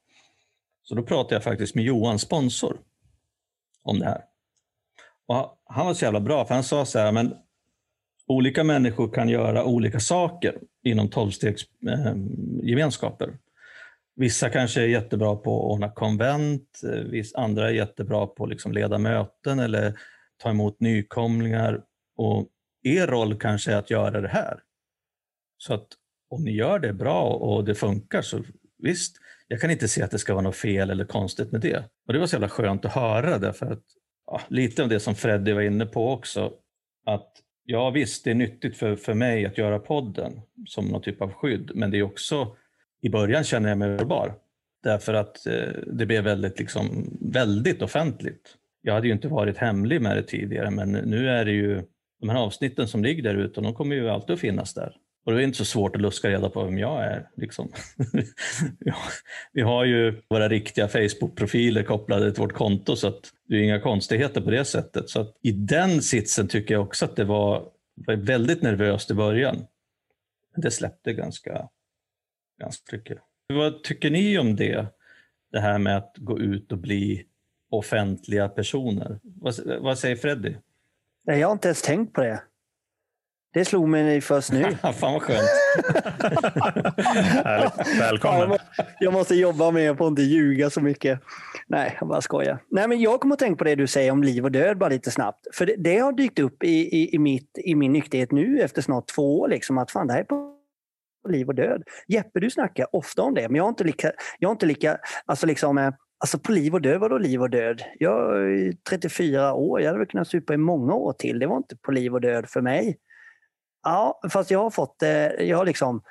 Så 0.83 0.95
då 0.95 1.03
pratade 1.03 1.35
jag 1.35 1.45
faktiskt 1.45 1.75
med 1.75 1.85
Johans 1.85 2.23
sponsor 2.23 2.81
om 3.83 3.99
det 3.99 4.05
här. 4.05 4.25
Och 5.27 5.62
han 5.65 5.87
var 5.87 5.95
så 5.95 6.05
jävla 6.05 6.21
bra, 6.21 6.45
för 6.45 6.55
han 6.55 6.65
sa 6.65 6.85
så 6.85 6.99
här, 6.99 7.12
men 7.12 7.37
olika 8.33 8.64
människor 8.64 9.12
kan 9.12 9.29
göra 9.29 9.64
olika 9.64 10.01
saker 10.01 10.59
inom 10.85 11.09
tolvstegsgemenskaper. 11.09 13.29
Eh, 13.29 13.35
Vissa 14.16 14.51
kanske 14.51 14.83
är 14.83 14.87
jättebra 14.87 15.37
på 15.37 15.59
att 15.59 15.64
ordna 15.73 15.90
konvent, 15.90 16.81
viss, 17.11 17.35
andra 17.35 17.68
är 17.68 17.73
jättebra 17.73 18.27
på 18.27 18.45
att 18.45 18.51
liksom 18.51 18.73
leda 18.73 18.99
möten 18.99 19.59
eller 19.59 19.95
ta 20.42 20.51
emot 20.51 20.81
nykomlingar. 20.81 21.83
Och 22.16 22.49
er 22.83 23.07
roll 23.07 23.38
kanske 23.38 23.73
är 23.73 23.77
att 23.77 23.90
göra 23.90 24.21
det 24.21 24.29
här. 24.29 24.61
Så 25.59 25.75
att 25.75 25.87
om 26.31 26.45
ni 26.45 26.51
gör 26.51 26.79
det 26.79 26.92
bra 26.92 27.23
och 27.23 27.64
det 27.64 27.75
funkar 27.75 28.23
så 28.23 28.42
visst, 28.79 29.16
jag 29.49 29.61
kan 29.61 29.71
inte 29.71 29.88
se 29.88 30.03
att 30.03 30.11
det 30.11 30.18
ska 30.18 30.35
vara 30.35 30.45
något 30.45 30.57
fel 30.57 30.90
eller 30.90 31.05
konstigt 31.05 31.53
med 31.53 31.61
det. 31.61 31.85
Och 32.07 32.12
det 32.12 32.18
var 32.18 32.27
så 32.27 32.35
jävla 32.35 32.49
skönt 32.49 32.85
att 32.85 32.92
höra 32.92 33.38
därför 33.38 33.66
att 33.66 33.85
ja, 34.27 34.40
lite 34.49 34.83
av 34.83 34.88
det 34.88 35.01
som 35.01 35.14
Freddy 35.14 35.53
var 35.53 35.62
inne 35.62 35.87
på 35.87 36.12
också, 36.12 36.53
att 37.07 37.33
ja 37.64 37.90
visst, 37.90 38.25
det 38.25 38.31
är 38.31 38.35
nyttigt 38.35 38.77
för, 38.77 38.96
för 38.96 39.14
mig 39.14 39.46
att 39.46 39.59
göra 39.59 39.79
podden 39.79 40.40
som 40.66 40.87
någon 40.87 41.03
typ 41.03 41.22
av 41.22 41.33
skydd, 41.33 41.70
men 41.75 41.90
det 41.90 41.98
är 41.98 42.03
också, 42.03 42.57
i 43.03 43.09
början 43.09 43.44
känner 43.44 43.68
jag 43.68 43.79
mig 43.79 43.98
sårbar. 43.98 44.35
Därför 44.83 45.14
att 45.14 45.46
eh, 45.46 45.68
det 45.87 46.07
blev 46.07 46.25
väldigt, 46.25 46.59
liksom, 46.59 47.16
väldigt 47.20 47.83
offentligt. 47.83 48.57
Jag 48.83 48.94
hade 48.94 49.07
ju 49.07 49.12
inte 49.12 49.29
varit 49.29 49.57
hemlig 49.57 50.03
med 50.03 50.16
det 50.16 50.22
tidigare, 50.22 50.70
men 50.70 50.92
nu 50.92 51.29
är 51.29 51.44
det 51.44 51.53
ju 51.53 51.83
de 52.20 52.29
här 52.29 52.38
avsnitten 52.38 52.88
som 52.88 53.03
ligger 53.03 53.22
där 53.22 53.35
ute, 53.35 53.61
de 53.61 53.75
kommer 53.75 53.96
ju 53.96 54.09
alltid 54.09 54.35
att 54.35 54.40
finnas 54.40 54.75
där. 54.75 54.96
Och 55.25 55.33
det 55.33 55.43
är 55.43 55.45
inte 55.45 55.59
så 55.59 55.65
svårt 55.65 55.97
att 55.97 56.03
luska 56.03 56.31
reda 56.31 56.51
på 56.51 56.65
vem 56.65 56.79
jag 56.79 57.05
är. 57.05 57.29
Liksom. 57.37 57.73
vi 59.53 59.61
har 59.61 59.85
ju 59.85 60.23
våra 60.29 60.49
riktiga 60.49 60.89
Facebook-profiler 60.89 61.83
kopplade 61.83 62.33
till 62.33 62.43
vårt 62.43 62.53
konto 62.53 62.97
så 62.97 63.09
att 63.09 63.33
det 63.49 63.57
är 63.57 63.61
inga 63.61 63.81
konstigheter 63.81 64.41
på 64.41 64.51
det 64.51 64.65
sättet. 64.65 65.11
Så 65.11 65.21
att 65.21 65.37
i 65.43 65.53
den 65.53 66.03
sitsen 66.03 66.49
tycker 66.49 66.75
jag 66.75 66.83
också 66.83 67.05
att 67.05 67.17
det 67.17 67.25
var, 67.25 67.69
var 67.95 68.17
väldigt 68.17 68.63
nervöst 68.63 69.11
i 69.11 69.15
början. 69.15 69.67
Men 70.53 70.61
det 70.61 70.71
släppte 70.71 71.13
ganska, 71.13 71.69
ganska 72.61 72.97
mycket. 72.97 73.19
Vad 73.49 73.83
tycker 73.83 74.11
ni 74.11 74.39
om 74.39 74.57
det? 74.57 74.87
Det 75.53 75.61
här 75.61 75.79
med 75.79 75.97
att 75.97 76.15
gå 76.17 76.39
ut 76.39 76.73
och 76.73 76.79
bli 76.79 77.27
offentliga 77.71 78.49
personer. 78.49 79.21
Vad, 79.23 79.55
vad 79.81 79.99
säger 79.99 80.17
Freddy? 80.17 80.55
Jag 81.25 81.49
har 81.49 81.53
inte 81.53 81.69
ens 81.69 81.83
tänkt 81.83 82.13
på 82.13 82.21
det. 82.21 82.43
Det 83.55 83.65
slog 83.65 83.88
mig 83.88 84.21
först 84.21 84.53
nu. 84.53 84.77
Fan 84.83 85.12
vad 85.12 85.23
skönt. 85.23 85.49
Välkommen. 87.99 88.59
Jag 89.01 89.12
måste 89.12 89.35
jobba 89.35 89.71
mer 89.71 89.95
på 89.95 90.05
att 90.05 90.11
inte 90.11 90.23
ljuga 90.23 90.71
så 90.71 90.81
mycket. 90.81 91.21
Nej, 91.67 91.97
jag 92.01 92.09
bara 92.09 92.21
skojar. 92.21 92.59
Nej, 92.71 92.88
men 92.88 93.01
jag 93.01 93.21
kommer 93.21 93.33
att 93.33 93.38
tänka 93.38 93.57
på 93.59 93.65
det 93.65 93.75
du 93.75 93.87
säger 93.87 94.12
om 94.12 94.23
liv 94.23 94.45
och 94.45 94.53
död 94.53 94.79
bara 94.79 94.91
lite 94.91 95.11
snabbt. 95.11 95.47
För 95.55 95.67
det, 95.67 95.77
det 95.79 95.99
har 95.99 96.12
dykt 96.12 96.38
upp 96.38 96.65
i, 96.65 96.69
i, 96.69 97.15
i, 97.15 97.19
mitt, 97.19 97.59
i 97.65 97.75
min 97.75 97.93
nykterhet 97.93 98.33
nu 98.33 98.61
efter 98.61 98.83
snart 98.83 99.09
två 99.09 99.41
år. 99.41 99.49
Liksom, 99.49 99.79
att 99.79 99.91
fan, 99.91 100.07
det 100.07 100.12
här 100.12 100.21
är 100.21 100.25
på 100.25 100.57
liv 101.29 101.49
och 101.49 101.55
död. 101.55 101.83
Jeppe, 102.09 102.41
du 102.41 102.51
snackar 102.51 102.87
ofta 102.97 103.23
om 103.23 103.35
det, 103.35 103.49
men 103.49 103.57
jag 103.57 103.65
har 103.65 103.69
inte 103.69 103.85
lika... 103.85 104.12
Jag 104.38 104.49
har 104.49 104.53
inte 104.53 104.67
lika 104.67 104.99
alltså 105.27 105.47
liksom, 105.47 105.79
eh, 105.79 105.91
Alltså 106.23 106.38
på 106.38 106.53
liv 106.53 106.75
och 106.75 106.81
död, 106.81 107.01
vadå 107.01 107.19
liv 107.19 107.43
och 107.43 107.51
död? 107.51 107.83
Jag 107.99 108.51
är 108.51 108.73
34 108.88 109.55
år, 109.55 109.81
jag 109.81 109.87
hade 109.87 109.99
väl 109.99 110.09
kunnat 110.09 110.29
supa 110.29 110.55
i 110.55 110.57
många 110.57 110.95
år 110.95 111.12
till. 111.12 111.38
Det 111.38 111.47
var 111.47 111.57
inte 111.57 111.77
på 111.77 111.93
liv 111.93 112.15
och 112.15 112.21
död 112.21 112.49
för 112.49 112.61
mig. 112.61 112.99
Ja, 113.83 114.21
fast 114.33 114.51
jag 114.51 114.59
har 114.59 114.71
fått 114.71 114.99
det, 114.99 115.45
jag 115.45 115.59
har 115.59 115.66
liksom, 115.66 116.03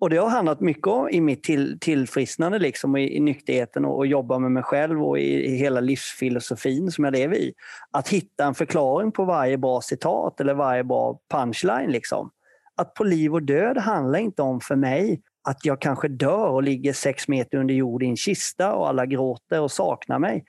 och 0.00 0.10
det 0.10 0.16
har 0.16 0.28
handlat 0.28 0.60
mycket 0.60 0.86
om 0.86 1.08
i 1.08 1.20
mitt 1.20 1.42
till, 1.42 1.78
tillfrisknande 1.80 2.58
liksom, 2.58 2.96
i, 2.96 3.16
i 3.16 3.20
nykterheten 3.20 3.84
och, 3.84 3.96
och 3.96 4.06
jobba 4.06 4.38
med 4.38 4.50
mig 4.50 4.62
själv 4.62 5.04
och 5.04 5.18
i, 5.18 5.44
i, 5.44 5.56
hela 5.56 5.80
livsfilosofin 5.80 6.90
som 6.90 7.04
jag 7.04 7.12
lever 7.12 7.36
i. 7.36 7.54
Att 7.90 8.08
hitta 8.08 8.44
en 8.44 8.54
förklaring 8.54 9.12
på 9.12 9.24
varje 9.24 9.58
bra 9.58 9.80
citat 9.80 10.40
eller 10.40 10.54
varje 10.54 10.84
bra 10.84 11.18
punchline. 11.30 11.90
Liksom. 11.90 12.30
Att 12.76 12.94
på 12.94 13.04
liv 13.04 13.34
och 13.34 13.42
död 13.42 13.78
handlar 13.78 14.18
inte 14.18 14.42
om 14.42 14.60
för 14.60 14.76
mig 14.76 15.22
att 15.48 15.64
jag 15.64 15.80
kanske 15.80 16.08
dör 16.08 16.48
och 16.48 16.62
ligger 16.62 16.92
sex 16.92 17.28
meter 17.28 17.58
under 17.58 17.74
jord 17.74 18.02
i 18.02 18.06
en 18.06 18.16
kista 18.16 18.74
och 18.74 18.88
alla 18.88 19.06
gråter 19.06 19.60
och 19.60 19.72
saknar 19.72 20.18
mig. 20.18 20.44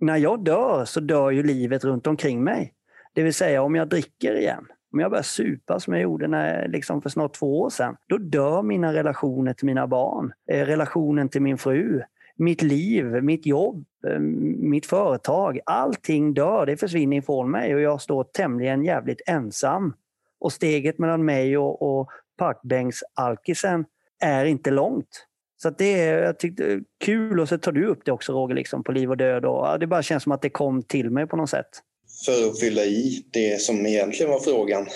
När 0.00 0.16
jag 0.16 0.44
dör 0.44 0.84
så 0.84 1.00
dör 1.00 1.30
ju 1.30 1.42
livet 1.42 1.84
runt 1.84 2.06
omkring 2.06 2.44
mig. 2.44 2.74
Det 3.14 3.22
vill 3.22 3.34
säga 3.34 3.62
om 3.62 3.74
jag 3.74 3.88
dricker 3.88 4.34
igen, 4.34 4.66
om 4.92 5.00
jag 5.00 5.10
börjar 5.10 5.22
supa 5.22 5.80
som 5.80 5.92
jag 5.92 6.02
gjorde 6.02 6.28
när, 6.28 6.68
liksom 6.68 7.02
för 7.02 7.10
snart 7.10 7.34
två 7.34 7.60
år 7.60 7.70
sedan, 7.70 7.96
då 8.06 8.18
dör 8.18 8.62
mina 8.62 8.92
relationer 8.92 9.52
till 9.52 9.66
mina 9.66 9.86
barn, 9.86 10.32
eh, 10.50 10.66
relationen 10.66 11.28
till 11.28 11.42
min 11.42 11.58
fru, 11.58 12.02
mitt 12.36 12.62
liv, 12.62 13.04
mitt 13.04 13.46
jobb, 13.46 13.84
eh, 14.06 14.18
mitt 14.18 14.86
företag. 14.86 15.58
Allting 15.66 16.34
dör, 16.34 16.66
det 16.66 16.76
försvinner 16.76 17.16
ifrån 17.16 17.50
mig 17.50 17.74
och 17.74 17.80
jag 17.80 18.00
står 18.00 18.24
tämligen 18.24 18.84
jävligt 18.84 19.20
ensam. 19.26 19.94
Och 20.40 20.52
steget 20.52 20.98
mellan 20.98 21.24
mig 21.24 21.58
och, 21.58 21.82
och 21.82 22.10
parkbänksalkisen 22.36 23.84
är 24.20 24.44
inte 24.44 24.70
långt. 24.70 25.26
Så 25.62 25.70
det 25.70 26.00
är 26.00 26.22
jag 26.22 26.38
tyckte, 26.38 26.80
kul 27.04 27.40
och 27.40 27.48
så 27.48 27.58
tar 27.58 27.72
du 27.72 27.86
upp 27.86 28.00
det 28.04 28.12
också 28.12 28.32
Roger, 28.32 28.54
liksom, 28.54 28.84
på 28.84 28.92
liv 28.92 29.10
och 29.10 29.16
död. 29.16 29.44
Och, 29.44 29.66
ja, 29.66 29.78
det 29.78 29.86
bara 29.86 30.02
känns 30.02 30.22
som 30.22 30.32
att 30.32 30.42
det 30.42 30.50
kom 30.50 30.82
till 30.82 31.10
mig 31.10 31.26
på 31.26 31.36
något 31.36 31.50
sätt 31.50 31.82
för 32.24 32.48
att 32.48 32.60
fylla 32.60 32.84
i 32.84 33.24
det 33.30 33.62
som 33.62 33.86
egentligen 33.86 34.32
var 34.32 34.40
frågan 34.40 34.86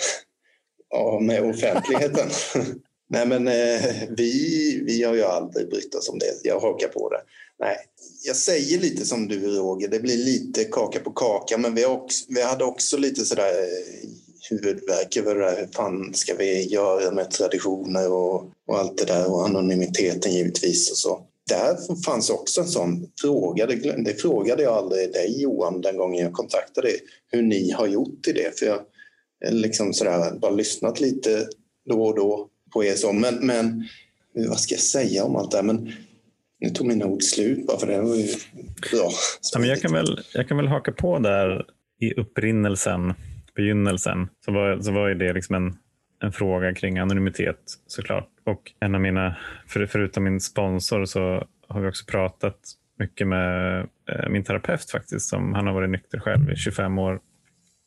ja, 0.89 1.19
med 1.19 1.49
offentligheten. 1.49 2.29
Nej, 3.09 3.27
men 3.27 3.47
eh, 3.47 3.81
vi, 4.17 4.83
vi 4.85 5.03
har 5.03 5.13
ju 5.13 5.23
aldrig 5.23 5.69
brytt 5.69 5.95
oss 5.95 6.09
om 6.09 6.19
det. 6.19 6.33
Jag 6.43 6.59
hakar 6.59 6.87
på 6.87 7.09
det. 7.09 7.21
Nej, 7.59 7.77
jag 8.23 8.35
säger 8.35 8.79
lite 8.79 9.05
som 9.05 9.27
du 9.27 9.57
Roger, 9.57 9.87
det 9.87 9.99
blir 9.99 10.17
lite 10.17 10.63
kaka 10.63 10.99
på 10.99 11.11
kaka, 11.11 11.57
men 11.57 11.75
vi, 11.75 11.85
också, 11.85 12.25
vi 12.29 12.41
hade 12.41 12.63
också 12.63 12.97
lite 12.97 13.25
sådär 13.25 13.49
eh, 13.49 14.09
huvudvärk 14.49 15.17
över 15.17 15.35
det 15.35 15.41
där. 15.41 15.57
Hur 15.59 15.67
fan 15.67 16.13
ska 16.13 16.35
vi 16.35 16.67
göra 16.67 17.11
med 17.11 17.31
traditioner 17.31 18.11
och, 18.11 18.43
och 18.67 18.79
allt 18.79 18.97
det 18.97 19.05
där 19.05 19.31
och 19.31 19.45
anonymiteten 19.45 20.31
givetvis 20.31 20.91
och 20.91 20.97
så 20.97 21.21
där 21.49 22.03
fanns 22.05 22.29
också 22.29 22.61
en 22.61 22.67
sån 22.67 23.07
fråga. 23.21 23.65
Det, 23.65 23.75
det 23.75 24.21
frågade 24.21 24.63
jag 24.63 24.73
aldrig 24.73 25.13
dig 25.13 25.41
Johan 25.41 25.81
den 25.81 25.97
gången 25.97 26.23
jag 26.23 26.33
kontaktade 26.33 26.87
dig. 26.87 26.99
Hur 27.31 27.41
ni 27.41 27.71
har 27.71 27.87
gjort 27.87 28.27
i 28.27 28.31
det. 28.31 28.59
För 28.59 28.65
jag 28.65 28.79
eh, 29.45 29.53
liksom 29.53 29.93
sådär, 29.93 30.39
bara 30.39 30.51
lyssnat 30.51 30.99
lite 30.99 31.47
då 31.89 32.05
och 32.05 32.15
då 32.15 32.49
på 32.73 32.83
er. 32.83 32.93
Så. 32.93 33.13
Men, 33.13 33.35
men 33.35 33.87
vad 34.33 34.59
ska 34.59 34.73
jag 34.73 34.81
säga 34.81 35.23
om 35.23 35.35
allt 35.35 35.51
det 35.51 35.57
här? 35.57 35.63
Men 35.63 35.91
nu 36.59 36.69
tog 36.69 36.87
mina 36.87 37.05
ord 37.05 37.23
slut 37.23 37.67
bara 37.67 37.79
för 37.79 37.87
det 37.87 38.01
var 38.01 38.15
ju 38.15 38.27
bra. 38.91 39.11
Ja, 39.53 39.59
men 39.59 39.69
jag, 39.69 39.81
kan 39.81 39.93
väl, 39.93 40.19
jag 40.33 40.47
kan 40.47 40.57
väl 40.57 40.67
haka 40.67 40.91
på 40.91 41.19
där 41.19 41.65
i 41.99 42.13
upprinnelsen, 42.13 43.13
begynnelsen. 43.55 44.27
Så 44.45 44.51
var, 44.51 44.81
så 44.81 44.91
var 44.91 45.09
det 45.09 45.33
liksom 45.33 45.55
en, 45.55 45.77
en 46.23 46.31
fråga 46.31 46.73
kring 46.73 46.97
anonymitet 46.97 47.59
såklart. 47.87 48.32
Och 48.45 48.71
en 48.79 48.95
av 48.95 49.01
mina, 49.01 49.35
för, 49.67 49.85
förutom 49.85 50.23
min 50.23 50.39
sponsor 50.39 51.05
så 51.05 51.47
har 51.67 51.81
vi 51.81 51.89
också 51.89 52.05
pratat 52.05 52.57
mycket 52.99 53.27
med 53.27 53.79
eh, 53.79 54.29
min 54.29 54.43
terapeut 54.43 54.91
faktiskt. 54.91 55.29
Som, 55.29 55.53
han 55.53 55.67
har 55.67 55.73
varit 55.73 55.89
nykter 55.89 56.19
själv 56.19 56.51
i 56.51 56.55
25 56.55 56.97
år, 56.97 57.19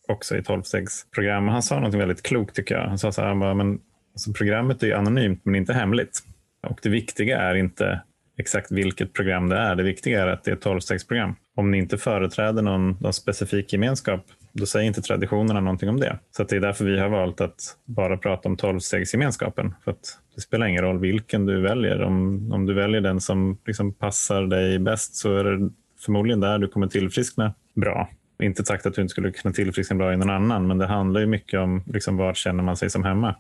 också 0.09 0.37
i 0.37 0.41
12-stegsprogram. 0.41 1.49
Han 1.49 1.63
sa 1.63 1.81
något 1.81 1.95
väldigt 1.95 2.23
klokt 2.23 2.57
tycker 2.57 2.75
jag. 2.75 2.89
Han 2.89 2.99
sa 2.99 3.13
så 3.13 3.21
här, 3.21 3.29
han 3.29 3.41
bara, 3.41 3.55
men, 3.55 3.81
alltså, 4.13 4.33
programmet 4.33 4.83
är 4.83 4.95
anonymt 4.95 5.45
men 5.45 5.55
inte 5.55 5.73
hemligt. 5.73 6.23
Och 6.63 6.81
det 6.83 6.89
viktiga 6.89 7.39
är 7.39 7.55
inte 7.55 8.03
exakt 8.39 8.73
vilket 8.73 9.13
program 9.13 9.49
det 9.49 9.57
är. 9.57 9.75
Det 9.75 9.83
viktiga 9.83 10.23
är 10.23 10.27
att 10.27 10.45
det 10.45 10.51
är 10.51 10.57
ett 10.57 10.65
12-stegsprogram. 10.65 11.35
Om 11.55 11.71
ni 11.71 11.79
inte 11.79 11.99
företräder 11.99 12.63
någon, 12.63 12.97
någon 13.01 13.13
specifik 13.13 13.73
gemenskap, 13.73 14.27
då 14.57 14.67
säger 14.67 14.87
inte 14.87 15.03
traditionerna 15.03 15.61
någonting 15.61 15.89
om 15.89 16.01
det. 16.01 16.19
Så 16.37 16.45
det 16.45 16.57
är 16.57 16.61
därför 16.61 16.85
vi 16.85 16.99
har 16.99 17.09
valt 17.09 17.41
att 17.41 17.77
bara 17.85 18.17
prata 18.17 18.49
om 18.49 18.57
tolvstegsgemenskapen. 18.57 19.75
För 19.85 19.91
att 19.91 20.19
det 20.35 20.41
spelar 20.41 20.67
ingen 20.67 20.83
roll 20.83 20.99
vilken 20.99 21.47
du 21.47 21.61
väljer. 21.61 22.03
Om, 22.03 22.53
om 22.53 22.67
du 22.67 22.75
väljer 22.75 23.01
den 23.01 23.21
som 23.21 23.59
liksom 23.67 23.93
passar 23.93 24.43
dig 24.43 24.79
bäst 24.79 25.15
så 25.15 25.37
är 25.37 25.45
det 25.45 25.71
förmodligen 26.05 26.41
där 26.41 26.59
du 26.59 26.69
kommer 26.69 26.87
tillfriskna 26.87 27.55
bra. 27.75 28.11
Inte 28.43 28.65
sagt 28.65 28.87
att 28.87 28.95
du 28.95 29.03
inte 29.03 29.13
skulle 29.13 29.33
kunna 29.33 29.55
tillfriskna 29.55 29.97
bra 29.97 30.13
i 30.13 30.17
någon 30.17 30.31
annan, 30.31 30.67
men 30.67 30.79
det 30.79 30.87
handlar 30.87 31.21
ju 31.21 31.27
mycket 31.27 31.61
om 31.61 31.83
liksom, 31.87 32.17
var 32.17 32.35
känner 32.35 32.63
man 32.63 32.77
sig 32.77 32.91
som 32.91 33.05
hemma. 33.05 33.37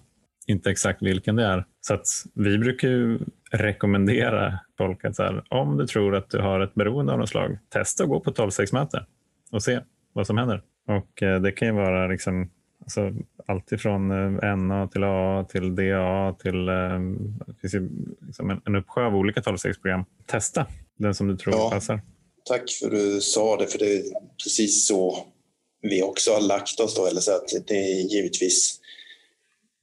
Inte 0.47 0.71
exakt 0.71 1.03
vilken 1.03 1.37
det 1.37 1.45
är. 1.45 1.65
Så 1.81 1.95
att 1.95 2.07
vi 2.35 2.59
brukar 2.59 2.89
ju 2.89 3.19
rekommendera 3.51 4.59
folk 4.79 5.05
att 5.05 5.17
så 5.17 5.23
här, 5.23 5.45
om 5.49 5.77
du 5.77 5.87
tror 5.87 6.17
att 6.17 6.31
du 6.31 6.39
har 6.39 6.61
ett 6.61 6.75
beroende 6.75 7.13
av 7.13 7.19
något 7.19 7.29
slag, 7.29 7.59
testa 7.69 8.03
att 8.03 8.09
gå 8.09 8.21
på 8.21 8.31
12-stegsmöte 8.31 9.05
och 9.53 9.63
se 9.63 9.81
vad 10.13 10.27
som 10.27 10.39
händer. 10.39 10.63
Och 10.87 11.23
eh, 11.23 11.41
det 11.41 11.53
kan 11.53 11.69
ju 11.69 11.75
vara 11.75 12.07
liksom, 12.07 12.51
alltså, 12.81 13.13
allt 13.47 13.73
ifrån 13.73 14.11
eh, 14.43 14.57
NA 14.57 14.89
till 14.89 15.05
AA 15.05 15.45
till 15.45 15.75
DA 15.75 16.37
till 16.43 16.69
eh, 16.69 17.01
det 17.47 17.61
finns 17.61 17.75
ju 17.75 17.89
liksom 18.27 18.51
en, 18.51 18.61
en 18.65 18.75
uppsjö 18.75 19.07
av 19.07 19.17
olika 19.17 19.41
12-stegsprogram. 19.41 20.05
Testa 20.27 20.67
den 20.99 21.15
som 21.15 21.29
du 21.29 21.37
tror 21.37 21.55
ja, 21.55 21.71
passar. 21.71 22.01
Tack 22.45 22.71
för 22.71 22.87
att 22.87 22.93
du 22.93 23.21
sa 23.21 23.57
det, 23.57 23.67
för 23.67 23.79
det 23.79 23.97
är 23.97 24.03
precis 24.45 24.87
så 24.87 25.27
vi 25.83 26.03
också 26.03 26.33
har 26.33 26.41
lagt 26.41 26.81
oss 26.81 26.95
då, 26.95 27.07
eller 27.07 27.21
så 27.21 27.33
att 27.33 27.49
det 27.67 27.77
är 27.77 28.15
givetvis 28.15 28.81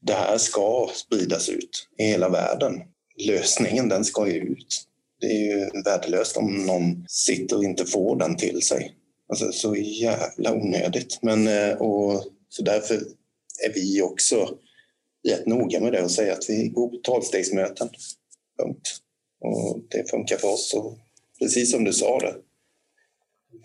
det 0.01 0.13
här 0.13 0.37
ska 0.37 0.89
spridas 0.93 1.49
ut 1.49 1.87
i 1.97 2.03
hela 2.03 2.29
världen. 2.29 2.81
Lösningen 3.27 3.89
den 3.89 4.05
ska 4.05 4.27
ju 4.27 4.39
ut. 4.39 4.83
Det 5.21 5.27
är 5.27 5.39
ju 5.39 5.81
värdelöst 5.85 6.37
om 6.37 6.65
någon 6.65 7.05
sitter 7.07 7.57
och 7.57 7.63
inte 7.63 7.85
får 7.85 8.15
den 8.15 8.37
till 8.37 8.61
sig. 8.61 8.93
Alltså 9.29 9.51
så 9.51 9.75
jävla 9.75 10.53
onödigt. 10.53 11.19
Men, 11.21 11.47
eh, 11.47 11.81
och, 11.81 12.23
så 12.49 12.63
därför 12.63 12.95
är 13.65 13.73
vi 13.73 14.01
också 14.01 14.57
rätt 15.27 15.45
noga 15.45 15.79
med 15.79 15.93
det 15.93 16.03
och 16.03 16.11
säger 16.11 16.31
att 16.33 16.49
vi 16.49 16.67
går 16.67 16.89
på 16.89 16.97
tolvstegsmöten. 16.97 17.89
Punkt. 18.59 18.89
Och 19.41 19.79
det 19.89 20.09
funkar 20.09 20.37
för 20.37 20.47
oss. 20.47 20.73
Och 20.73 20.97
precis 21.39 21.71
som 21.71 21.83
du 21.83 21.93
sa 21.93 22.19
det, 22.19 22.35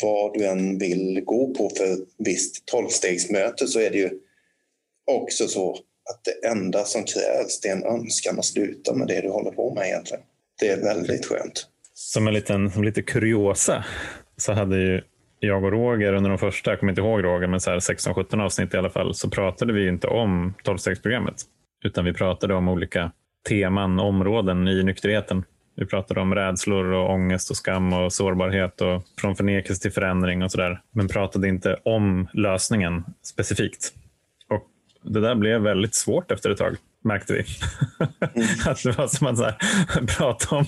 vad 0.03 0.35
du 0.35 0.47
än 0.47 0.79
vill 0.79 1.21
gå 1.25 1.55
på 1.55 1.71
för 1.77 1.99
visst 2.19 2.67
tolvstegsmöte 2.67 3.67
så 3.67 3.81
är 3.81 3.91
det 3.91 3.99
ju 3.99 4.11
också 5.07 5.49
så 5.49 5.73
att 6.11 6.25
det 6.25 6.49
enda 6.49 6.85
som 6.85 7.05
krävs 7.05 7.61
det 7.61 7.69
är 7.69 7.77
en 7.77 7.85
önskan 7.85 8.39
att 8.39 8.45
sluta 8.45 8.95
med 8.95 9.09
det 9.09 9.21
du 9.21 9.29
håller 9.31 9.51
på 9.51 9.75
med 9.75 9.87
egentligen. 9.87 10.23
Det 10.61 10.69
är 10.69 10.83
väldigt 10.83 11.27
skönt. 11.27 11.67
Som 11.95 12.29
en 12.29 12.35
liten 12.35 12.71
som 12.71 12.85
lite 12.85 13.03
kuriosa 13.03 13.85
så 14.37 14.53
hade 14.53 14.77
ju 14.77 15.03
jag 15.41 15.65
och 15.65 15.73
Roger 15.73 16.13
under 16.13 16.31
de 16.31 16.39
första, 16.39 16.71
jag 16.71 16.81
kommer 16.81 16.93
inte 16.93 17.01
ihåg 17.01 17.25
Roger, 17.25 17.47
men 17.47 17.59
16-17 17.59 18.43
avsnitt 18.43 18.75
i 18.75 18.77
alla 18.77 18.91
fall, 18.91 19.15
så 19.15 19.31
pratade 19.31 19.73
vi 19.73 19.89
inte 19.89 20.07
om 20.07 20.55
12-stegsprogrammet. 20.65 21.43
Utan 21.85 22.05
vi 22.05 22.13
pratade 22.13 22.55
om 22.55 22.69
olika 22.69 23.13
teman, 23.49 24.01
områden 24.01 24.69
i 24.69 24.83
nykterheten. 24.83 25.45
Vi 25.77 25.87
pratade 25.87 26.21
om 26.21 26.35
rädslor 26.35 26.93
och 26.93 27.11
ångest 27.11 27.51
och 27.51 27.57
skam 27.57 27.93
och 27.93 28.13
sårbarhet 28.13 28.81
och 28.81 29.03
från 29.21 29.37
förnekelse 29.37 29.83
till 29.83 29.93
förändring 29.93 30.43
och 30.43 30.53
sådär. 30.53 30.81
Men 30.91 31.09
pratade 31.09 31.49
inte 31.49 31.77
om 31.85 32.29
lösningen 32.33 33.05
specifikt 33.23 33.93
det 35.03 35.21
där 35.21 35.35
blev 35.35 35.61
väldigt 35.61 35.95
svårt 35.95 36.31
efter 36.31 36.51
ett 36.51 36.59
tag, 36.59 36.77
märkte 37.05 37.33
vi. 37.33 37.45
Mm. 38.35 38.49
att 38.67 38.83
det 38.83 38.99
var 38.99 39.07
som 39.07 39.27
att 39.27 39.37
så 39.39 39.45
här, 39.45 39.57
prata, 40.19 40.57
om, 40.57 40.65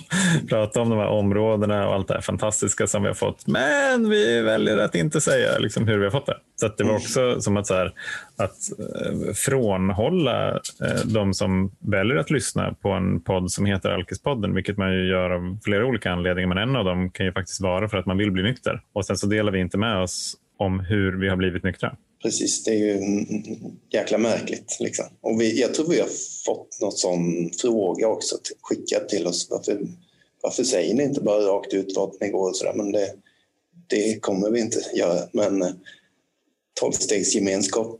prata 0.48 0.80
om 0.80 0.90
de 0.90 0.98
här 0.98 1.08
områdena 1.08 1.88
och 1.88 1.94
allt 1.94 2.08
det 2.08 2.14
här 2.14 2.20
fantastiska 2.20 2.86
som 2.86 3.02
vi 3.02 3.08
har 3.08 3.14
fått. 3.14 3.46
Men 3.46 4.10
vi 4.10 4.40
väljer 4.40 4.78
att 4.78 4.94
inte 4.94 5.20
säga 5.20 5.58
liksom, 5.58 5.88
hur 5.88 5.98
vi 5.98 6.04
har 6.04 6.10
fått 6.10 6.26
det. 6.26 6.36
Så 6.56 6.68
det 6.68 6.84
var 6.84 6.90
mm. 6.90 6.96
också 7.02 7.40
som 7.40 7.56
att, 7.56 7.66
så 7.66 7.74
här, 7.74 7.92
att 8.36 8.56
eh, 8.78 9.32
frånhålla 9.34 10.50
eh, 10.50 11.04
de 11.04 11.34
som 11.34 11.72
väljer 11.78 12.16
att 12.16 12.30
lyssna 12.30 12.74
på 12.82 12.90
en 12.90 13.20
podd 13.20 13.50
som 13.50 13.66
heter 13.66 13.90
Alkispodden, 13.90 14.54
vilket 14.54 14.76
man 14.76 14.92
ju 14.92 15.08
gör 15.08 15.30
av 15.30 15.58
flera 15.64 15.86
olika 15.86 16.12
anledningar. 16.12 16.48
Men 16.48 16.58
en 16.58 16.76
av 16.76 16.84
dem 16.84 17.10
kan 17.10 17.26
ju 17.26 17.32
faktiskt 17.32 17.60
vara 17.60 17.88
för 17.88 17.96
att 17.96 18.06
man 18.06 18.18
vill 18.18 18.30
bli 18.30 18.42
nykter. 18.42 18.82
Och 18.92 19.06
sen 19.06 19.16
så 19.16 19.26
delar 19.26 19.52
vi 19.52 19.60
inte 19.60 19.78
med 19.78 20.02
oss 20.02 20.34
om 20.58 20.80
hur 20.80 21.20
vi 21.20 21.28
har 21.28 21.36
blivit 21.36 21.64
nyktra 21.64 21.96
precis. 22.22 22.64
Det 22.64 22.70
är 22.70 22.74
ju 22.74 23.00
jäkla 23.90 24.18
märkligt. 24.18 24.76
Liksom. 24.80 25.06
Och 25.20 25.40
vi, 25.40 25.60
jag 25.60 25.74
tror 25.74 25.88
vi 25.88 26.00
har 26.00 26.08
fått 26.44 26.80
något 26.80 26.98
sån 26.98 27.50
fråga 27.60 28.08
också 28.08 28.36
skickat 28.62 29.08
till 29.08 29.26
oss. 29.26 29.48
Varför, 29.50 29.78
varför 30.42 30.64
säger 30.64 30.94
ni 30.94 31.02
inte 31.02 31.20
bara 31.20 31.40
rakt 31.40 31.74
ut 31.74 31.96
vart 31.96 32.20
ni 32.20 32.28
går 32.28 32.48
och 32.48 32.56
sådär? 32.56 32.74
Men 32.74 32.92
det, 32.92 33.14
det 33.86 34.20
kommer 34.20 34.50
vi 34.50 34.60
inte 34.60 34.78
göra. 34.94 35.20
Men 35.32 35.62
eh, 35.62 35.70
tolvstegsgemenskap, 36.80 37.98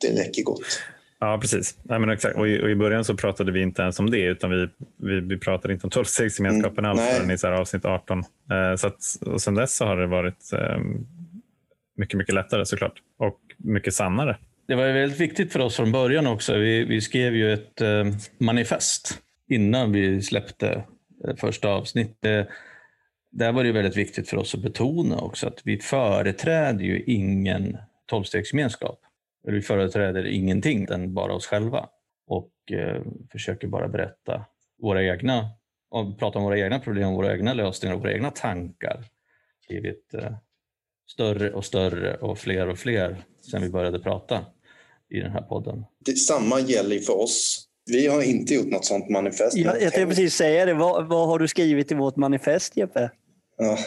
det 0.00 0.08
räcker 0.08 0.42
gott. 0.42 0.80
Ja, 1.20 1.38
precis. 1.40 1.78
Nej, 1.82 1.98
men 1.98 2.10
exakt. 2.10 2.36
Och 2.36 2.48
i, 2.48 2.62
och, 2.62 2.70
i, 2.70 2.74
början 2.74 3.04
så 3.04 3.16
pratade 3.16 3.52
vi 3.52 3.62
inte 3.62 3.82
ens 3.82 3.98
om 3.98 4.10
det, 4.10 4.24
utan 4.24 4.50
vi, 4.50 4.68
vi, 4.96 5.20
vi 5.20 5.38
pratade 5.38 5.74
inte 5.74 5.86
om 5.86 5.90
tolvstegsgemenskapen 5.90 6.84
mm, 6.84 6.90
alls 6.90 7.16
förrän 7.16 7.30
i 7.30 7.38
så 7.38 7.46
här 7.46 7.54
avsnitt 7.54 7.84
18. 7.84 8.18
Eh, 8.18 8.76
så 8.76 8.86
att, 8.86 9.00
och 9.26 9.42
sen 9.42 9.54
dess 9.54 9.76
så 9.76 9.84
har 9.84 9.96
det 9.96 10.06
varit 10.06 10.52
eh, 10.52 10.78
mycket, 12.00 12.18
mycket 12.18 12.34
lättare 12.34 12.66
såklart 12.66 13.02
och 13.18 13.40
mycket 13.56 13.94
sannare. 13.94 14.36
Det 14.68 14.74
var 14.74 14.92
väldigt 14.92 15.20
viktigt 15.20 15.52
för 15.52 15.60
oss 15.60 15.76
från 15.76 15.92
början 15.92 16.26
också. 16.26 16.58
Vi, 16.58 16.84
vi 16.84 17.00
skrev 17.00 17.36
ju 17.36 17.52
ett 17.52 17.80
eh, 17.80 18.04
manifest 18.38 19.22
innan 19.48 19.92
vi 19.92 20.22
släppte 20.22 20.84
eh, 21.24 21.36
första 21.36 21.68
avsnittet. 21.68 22.48
Där 23.30 23.52
var 23.52 23.64
det 23.64 23.72
väldigt 23.72 23.96
viktigt 23.96 24.28
för 24.28 24.36
oss 24.36 24.54
att 24.54 24.62
betona 24.62 25.16
också 25.16 25.46
att 25.46 25.60
vi 25.64 25.78
företräder 25.78 26.84
ju 26.84 27.02
ingen 27.02 27.78
tolvstegsgemenskap. 28.06 29.00
Vi 29.46 29.62
företräder 29.62 30.26
ingenting 30.26 30.86
än 30.90 31.14
bara 31.14 31.32
oss 31.32 31.46
själva 31.46 31.88
och 32.26 32.52
eh, 32.72 33.02
försöker 33.32 33.68
bara 33.68 33.88
berätta 33.88 34.44
våra 34.82 35.04
egna 35.04 35.50
och 35.90 36.18
prata 36.18 36.38
om 36.38 36.44
våra 36.44 36.58
egna 36.58 36.78
problem, 36.78 37.12
våra 37.12 37.32
egna 37.32 37.54
lösningar 37.54 37.94
och 37.94 38.00
våra 38.00 38.12
egna 38.12 38.30
tankar. 38.30 39.04
Blivit 39.68 40.14
eh, 40.14 40.32
större 41.12 41.52
och 41.52 41.64
större 41.64 42.16
och 42.16 42.38
fler 42.38 42.68
och 42.68 42.78
fler 42.78 43.24
sen 43.50 43.62
vi 43.62 43.68
började 43.68 43.98
prata 43.98 44.44
i 45.10 45.20
den 45.20 45.30
här 45.30 45.42
podden. 45.42 45.84
Detsamma 46.04 46.60
gäller 46.60 46.98
för 46.98 47.20
oss. 47.20 47.66
Vi 47.86 48.06
har 48.06 48.22
inte 48.22 48.54
gjort 48.54 48.66
något 48.66 48.84
sånt 48.84 49.08
manifest. 49.08 49.56
Ja, 49.56 49.78
jag 49.78 49.92
tänkte 49.92 50.06
precis 50.06 50.34
säga 50.34 50.66
det. 50.66 50.74
Vad, 50.74 51.08
vad, 51.08 51.28
har 51.28 51.38
du 51.38 51.48
skrivit 51.48 51.92
i 51.92 51.94
vårt 51.94 52.16
manifest, 52.16 52.76
Jeppe? 52.76 53.10
Ja, 53.56 53.78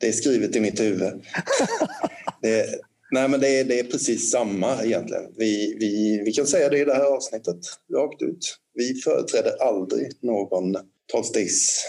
det 0.00 0.08
är 0.08 0.12
skrivet 0.12 0.56
i 0.56 0.60
mitt 0.60 0.80
huvud. 0.80 1.12
det, 2.42 2.66
nej, 3.10 3.28
men 3.28 3.40
det 3.40 3.60
är, 3.60 3.64
det 3.64 3.80
är 3.80 3.84
precis 3.84 4.30
samma 4.30 4.84
egentligen. 4.84 5.24
Vi, 5.36 5.76
vi, 5.80 6.22
vi 6.24 6.32
kan 6.32 6.46
säga 6.46 6.68
det 6.68 6.78
i 6.78 6.84
det 6.84 6.94
här 6.94 7.16
avsnittet, 7.16 7.58
rakt 7.94 8.22
ut. 8.22 8.58
Vi 8.74 8.94
företräder 8.94 9.62
aldrig 9.62 10.12
någon 10.22 10.76
tolvstegs 11.12 11.84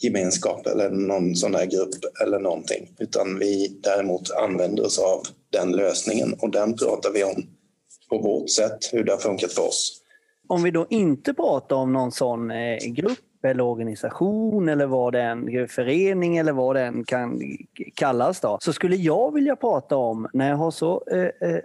gemenskap 0.00 0.66
eller 0.66 0.90
någon 0.90 1.36
sån 1.36 1.52
där 1.52 1.66
grupp 1.66 1.94
eller 2.24 2.38
någonting. 2.38 2.94
Utan 2.98 3.38
vi 3.38 3.80
däremot 3.82 4.30
använder 4.30 4.86
oss 4.86 4.98
av 4.98 5.22
den 5.50 5.72
lösningen 5.72 6.34
och 6.38 6.50
den 6.50 6.76
pratar 6.76 7.12
vi 7.12 7.24
om 7.24 7.46
på 8.10 8.18
vårt 8.18 8.50
sätt, 8.50 8.78
hur 8.92 9.04
det 9.04 9.12
har 9.12 9.18
funkat 9.18 9.52
för 9.52 9.62
oss. 9.62 10.02
Om 10.48 10.62
vi 10.62 10.70
då 10.70 10.86
inte 10.90 11.34
pratar 11.34 11.76
om 11.76 11.92
någon 11.92 12.12
sån 12.12 12.50
eh, 12.50 12.76
grupp 12.86 13.44
eller 13.44 13.64
organisation 13.64 14.68
eller 14.68 14.86
vad 14.86 15.12
det 15.12 15.22
än, 15.22 15.68
förening 15.68 16.36
eller 16.36 16.52
vad 16.52 16.76
den 16.76 17.04
kan 17.04 17.40
kallas 17.94 18.40
då, 18.40 18.58
så 18.60 18.72
skulle 18.72 18.96
jag 18.96 19.34
vilja 19.34 19.56
prata 19.56 19.96
om 19.96 20.28
när 20.32 20.48
jag 20.48 20.56
har 20.56 20.70
så 20.70 21.02
eh, 21.10 21.48
eh 21.50 21.60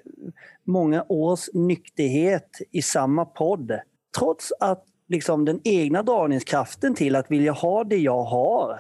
många 0.68 1.06
års 1.10 1.50
nykterhet 1.54 2.50
i 2.72 2.82
samma 2.82 3.26
podd. 3.26 3.80
Trots 4.18 4.54
att 4.60 4.84
liksom 5.08 5.46
den 5.46 5.62
egna 5.64 6.04
dragningskraften 6.04 6.96
till 6.96 7.16
att 7.16 7.32
vilja 7.32 7.52
ha 7.52 7.84
det 7.84 7.98
jag 7.98 8.24
har 8.24 8.80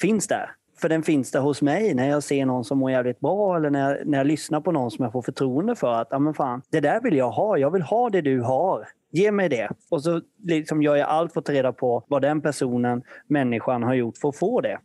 finns 0.00 0.26
där. 0.26 0.50
För 0.80 0.88
den 0.88 1.02
finns 1.02 1.30
där 1.30 1.40
hos 1.40 1.62
mig 1.62 1.94
när 1.94 2.08
jag 2.08 2.22
ser 2.22 2.46
någon 2.46 2.64
som 2.64 2.78
mår 2.78 2.90
jävligt 2.90 3.20
bra 3.20 3.56
eller 3.56 3.70
när 3.70 3.90
jag, 3.90 4.06
när 4.06 4.18
jag 4.18 4.26
lyssnar 4.26 4.60
på 4.60 4.72
någon 4.72 4.90
som 4.90 5.02
jag 5.02 5.12
får 5.12 5.22
förtroende 5.22 5.76
för. 5.76 5.92
att 5.92 6.12
ah, 6.12 6.18
men 6.18 6.34
fan, 6.34 6.62
Det 6.70 6.80
där 6.80 7.00
vill 7.00 7.16
jag 7.16 7.30
ha. 7.30 7.58
Jag 7.58 7.70
vill 7.70 7.82
ha 7.82 8.10
det 8.10 8.20
du 8.20 8.40
har. 8.40 8.88
Ge 9.10 9.32
mig 9.32 9.48
det. 9.48 9.70
Och 9.90 10.02
så 10.02 10.20
liksom 10.44 10.82
gör 10.82 10.96
jag 10.96 11.08
allt 11.08 11.32
för 11.32 11.40
att 11.40 11.46
ta 11.46 11.52
reda 11.52 11.72
på 11.72 12.04
vad 12.08 12.22
den 12.22 12.40
personen, 12.40 13.02
människan, 13.26 13.82
har 13.82 13.94
gjort 13.94 14.18
för 14.18 14.28
att 14.28 14.36
få 14.36 14.60
det. 14.60 14.78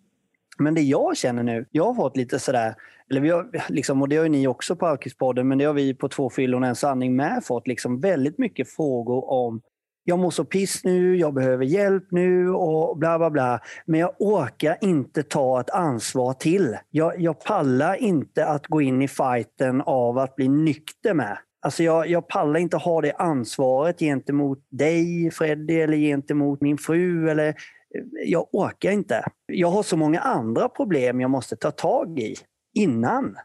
Men 0.57 0.73
det 0.73 0.81
jag 0.81 1.17
känner 1.17 1.43
nu, 1.43 1.65
jag 1.71 1.85
har 1.85 1.93
fått 1.93 2.17
lite 2.17 2.39
sådär, 2.39 2.75
eller 3.09 3.21
vi 3.21 3.29
har, 3.29 3.49
liksom, 3.69 4.01
och 4.01 4.09
det 4.09 4.17
har 4.17 4.23
ju 4.23 4.29
ni 4.29 4.47
också 4.47 4.75
på 4.75 4.87
Alkispodden, 4.87 5.47
men 5.47 5.57
det 5.57 5.65
har 5.65 5.73
vi 5.73 5.93
på 5.93 6.09
Två 6.09 6.29
fyllon 6.29 6.63
en 6.63 6.75
sanning 6.75 7.15
med 7.15 7.43
fått 7.43 7.67
liksom 7.67 7.99
väldigt 7.99 8.37
mycket 8.37 8.69
frågor 8.69 9.29
om 9.31 9.61
jag 10.03 10.19
mår 10.19 10.31
så 10.31 10.45
piss 10.45 10.83
nu, 10.83 11.17
jag 11.17 11.33
behöver 11.33 11.65
hjälp 11.65 12.07
nu 12.11 12.49
och 12.49 12.97
bla 12.97 13.17
bla 13.17 13.29
bla. 13.29 13.59
Men 13.85 13.99
jag 13.99 14.15
orkar 14.19 14.77
inte 14.81 15.23
ta 15.23 15.59
ett 15.61 15.69
ansvar 15.69 16.33
till. 16.33 16.77
Jag, 16.89 17.21
jag 17.21 17.39
pallar 17.39 17.95
inte 17.95 18.45
att 18.45 18.67
gå 18.67 18.81
in 18.81 19.01
i 19.01 19.07
fighten 19.07 19.81
av 19.81 20.17
att 20.17 20.35
bli 20.35 20.47
nykter 20.47 21.13
med. 21.13 21.37
Alltså 21.61 21.83
jag, 21.83 22.07
jag 22.07 22.27
pallar 22.27 22.59
inte 22.59 22.77
ha 22.77 23.01
det 23.01 23.13
ansvaret 23.13 23.99
gentemot 23.99 24.67
dig 24.69 25.31
Freddy 25.31 25.81
eller 25.81 25.97
gentemot 25.97 26.61
min 26.61 26.77
fru. 26.77 27.29
Eller, 27.29 27.55
jag 28.25 28.47
orkar 28.51 28.91
inte. 28.91 29.23
Jag 29.45 29.67
har 29.67 29.83
så 29.83 29.97
många 29.97 30.19
andra 30.19 30.69
problem 30.69 31.21
jag 31.21 31.31
måste 31.31 31.55
ta 31.55 31.71
tag 31.71 32.19
i 32.19 32.35
innan. 32.73 33.35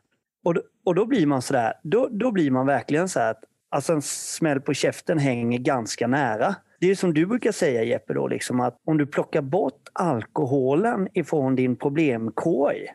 Och 0.44 0.54
då, 0.54 0.62
och 0.84 0.94
då 0.94 1.06
blir 1.06 1.26
man 1.26 1.42
sådär, 1.42 1.72
då, 1.82 2.08
då 2.10 2.32
blir 2.32 2.50
man 2.50 2.66
verkligen 2.66 3.08
så 3.08 3.20
att 3.20 3.44
alltså 3.74 3.92
en 3.92 4.02
smäll 4.02 4.60
på 4.60 4.74
käften 4.74 5.18
hänger 5.18 5.58
ganska 5.58 6.06
nära. 6.06 6.54
Det 6.80 6.90
är 6.90 6.94
som 6.94 7.14
du 7.14 7.26
brukar 7.26 7.52
säga 7.52 7.82
Jeppe, 7.82 8.14
då, 8.14 8.28
liksom 8.28 8.60
att 8.60 8.80
om 8.86 8.98
du 8.98 9.06
plockar 9.06 9.42
bort 9.42 9.88
alkoholen 9.92 11.08
ifrån 11.14 11.56
din 11.56 11.76
problemkorg, 11.76 12.94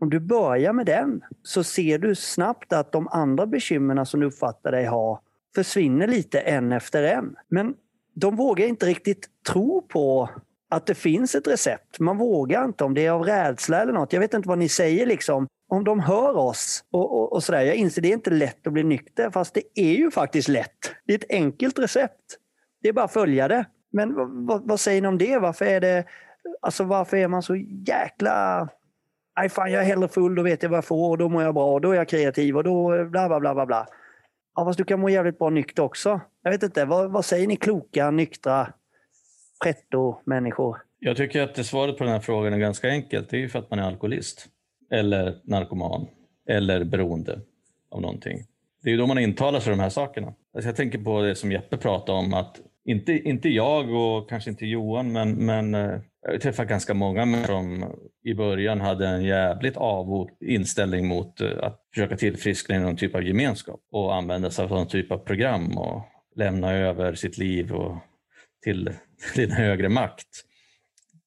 om 0.00 0.10
du 0.10 0.20
börjar 0.20 0.72
med 0.72 0.86
den, 0.86 1.20
så 1.42 1.64
ser 1.64 1.98
du 1.98 2.14
snabbt 2.14 2.72
att 2.72 2.92
de 2.92 3.08
andra 3.08 3.46
bekymren 3.46 4.06
som 4.06 4.20
du 4.20 4.26
uppfattar 4.26 4.72
dig 4.72 4.86
ha 4.86 5.22
försvinner 5.54 6.06
lite 6.06 6.40
en 6.40 6.72
efter 6.72 7.02
en. 7.02 7.36
Men 7.48 7.74
de 8.14 8.36
vågar 8.36 8.66
inte 8.66 8.86
riktigt 8.86 9.28
tro 9.48 9.82
på 9.82 10.30
att 10.70 10.86
det 10.86 10.94
finns 10.94 11.34
ett 11.34 11.46
recept. 11.46 12.00
Man 12.00 12.18
vågar 12.18 12.64
inte 12.64 12.84
om 12.84 12.94
det 12.94 13.06
är 13.06 13.10
av 13.10 13.22
rädsla 13.22 13.82
eller 13.82 13.92
något. 13.92 14.12
Jag 14.12 14.20
vet 14.20 14.34
inte 14.34 14.48
vad 14.48 14.58
ni 14.58 14.68
säger 14.68 15.06
liksom. 15.06 15.46
Om 15.70 15.84
de 15.84 16.00
hör 16.00 16.36
oss 16.36 16.84
och, 16.92 17.20
och, 17.20 17.32
och 17.32 17.42
sådär. 17.42 17.60
Jag 17.60 17.76
inser 17.76 18.02
det 18.02 18.08
är 18.08 18.12
inte 18.12 18.30
lätt 18.30 18.66
att 18.66 18.72
bli 18.72 18.82
nykter, 18.82 19.30
fast 19.30 19.54
det 19.54 19.62
är 19.74 19.92
ju 19.92 20.10
faktiskt 20.10 20.48
lätt. 20.48 20.94
Det 21.06 21.12
är 21.12 21.18
ett 21.18 21.30
enkelt 21.30 21.78
recept. 21.78 22.36
Det 22.82 22.88
är 22.88 22.92
bara 22.92 23.04
att 23.04 23.12
följa 23.12 23.48
det. 23.48 23.64
Men 23.92 24.14
vad, 24.46 24.68
vad 24.68 24.80
säger 24.80 25.02
ni 25.02 25.08
om 25.08 25.18
det? 25.18 25.38
Varför 25.38 25.64
är 25.64 25.80
det... 25.80 26.04
Alltså 26.62 26.84
varför 26.84 27.16
är 27.16 27.28
man 27.28 27.42
så 27.42 27.56
jäkla... 27.86 28.68
Nej 29.38 29.48
fan, 29.48 29.72
jag 29.72 29.82
är 29.82 29.86
hellre 29.86 30.08
full, 30.08 30.34
då 30.34 30.42
vet 30.42 30.62
jag 30.62 30.70
vad 30.70 30.76
jag 30.76 30.84
får 30.84 31.10
och 31.10 31.18
då 31.18 31.28
mår 31.28 31.42
jag 31.42 31.54
bra 31.54 31.72
och 31.72 31.80
då 31.80 31.90
är 31.92 31.96
jag 31.96 32.08
kreativ 32.08 32.56
och 32.56 32.64
då 32.64 33.04
bla 33.04 33.28
bla 33.28 33.40
bla 33.40 33.54
bla 33.54 33.66
bla. 33.66 33.86
Ja, 34.54 34.64
fast 34.64 34.78
du 34.78 34.84
kan 34.84 35.00
må 35.00 35.08
jävligt 35.08 35.38
bra 35.38 35.50
nykter 35.50 35.82
också. 35.82 36.20
Jag 36.42 36.50
vet 36.50 36.62
inte, 36.62 36.84
vad, 36.84 37.12
vad 37.12 37.24
säger 37.24 37.46
ni 37.46 37.56
kloka, 37.56 38.10
nyktra 38.10 38.72
pretto-människor? 39.64 40.76
Jag 40.98 41.16
tycker 41.16 41.42
att 41.42 41.66
svaret 41.66 41.98
på 41.98 42.04
den 42.04 42.12
här 42.12 42.20
frågan 42.20 42.52
är 42.52 42.58
ganska 42.58 42.88
enkelt. 42.88 43.30
Det 43.30 43.36
är 43.36 43.40
ju 43.40 43.48
för 43.48 43.58
att 43.58 43.70
man 43.70 43.78
är 43.78 43.82
alkoholist. 43.82 44.48
Eller 44.90 45.40
narkoman. 45.44 46.06
Eller 46.48 46.84
beroende 46.84 47.40
av 47.90 48.00
någonting. 48.00 48.44
Det 48.82 48.88
är 48.88 48.92
ju 48.92 48.98
då 48.98 49.06
man 49.06 49.18
intalar 49.18 49.60
sig 49.60 49.70
de 49.70 49.80
här 49.80 49.88
sakerna. 49.88 50.34
Alltså 50.54 50.68
jag 50.68 50.76
tänker 50.76 50.98
på 50.98 51.22
det 51.22 51.34
som 51.34 51.52
Jeppe 51.52 51.76
pratade 51.76 52.18
om 52.18 52.34
att 52.34 52.60
inte, 52.84 53.12
inte 53.12 53.48
jag 53.48 53.90
och 53.90 54.28
kanske 54.28 54.50
inte 54.50 54.66
Johan, 54.66 55.12
men, 55.12 55.32
men 55.34 55.74
eh, 55.74 56.00
jag 56.22 56.30
har 56.30 56.38
träffat 56.38 56.68
ganska 56.68 56.94
många 56.94 57.44
som 57.46 57.84
i 58.24 58.34
början 58.34 58.80
hade 58.80 59.08
en 59.08 59.24
jävligt 59.24 59.76
avog 59.76 60.30
inställning 60.40 61.08
mot 61.08 61.40
eh, 61.40 61.50
att 61.62 61.80
försöka 61.94 62.16
tillfriskna 62.16 62.76
i 62.76 62.78
någon 62.78 62.96
typ 62.96 63.14
av 63.14 63.22
gemenskap 63.22 63.80
och 63.92 64.14
använda 64.14 64.50
sig 64.50 64.64
av 64.64 64.70
någon 64.70 64.88
typ 64.88 65.12
av 65.12 65.18
program 65.18 65.78
och 65.78 66.02
lämna 66.36 66.72
över 66.72 67.14
sitt 67.14 67.38
liv 67.38 67.72
och 67.72 67.96
till, 68.64 68.90
till 69.34 69.44
en 69.44 69.56
högre 69.56 69.88
makt. 69.88 70.28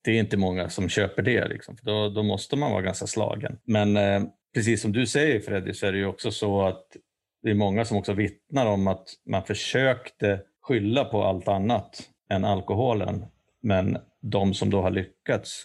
Det 0.03 0.11
är 0.11 0.19
inte 0.19 0.37
många 0.37 0.69
som 0.69 0.89
köper 0.89 1.21
det, 1.23 1.47
liksom. 1.47 1.77
för 1.77 1.85
då, 1.85 2.09
då 2.09 2.23
måste 2.23 2.55
man 2.55 2.71
vara 2.71 2.81
ganska 2.81 3.07
slagen. 3.07 3.57
Men 3.63 3.97
eh, 3.97 4.23
precis 4.53 4.81
som 4.81 4.91
du 4.91 5.07
säger 5.07 5.39
Freddy 5.39 5.73
så 5.73 5.85
är 5.85 5.91
det 5.91 5.97
ju 5.97 6.05
också 6.05 6.31
så 6.31 6.61
att 6.61 6.97
det 7.43 7.49
är 7.49 7.55
många 7.55 7.85
som 7.85 7.97
också 7.97 8.13
vittnar 8.13 8.65
om 8.65 8.87
att 8.87 9.07
man 9.25 9.43
försökte 9.43 10.41
skylla 10.61 11.05
på 11.05 11.23
allt 11.23 11.47
annat 11.47 12.09
än 12.29 12.45
alkoholen. 12.45 13.25
Men 13.61 13.97
de 14.21 14.53
som 14.53 14.69
då 14.69 14.81
har 14.81 14.91
lyckats 14.91 15.63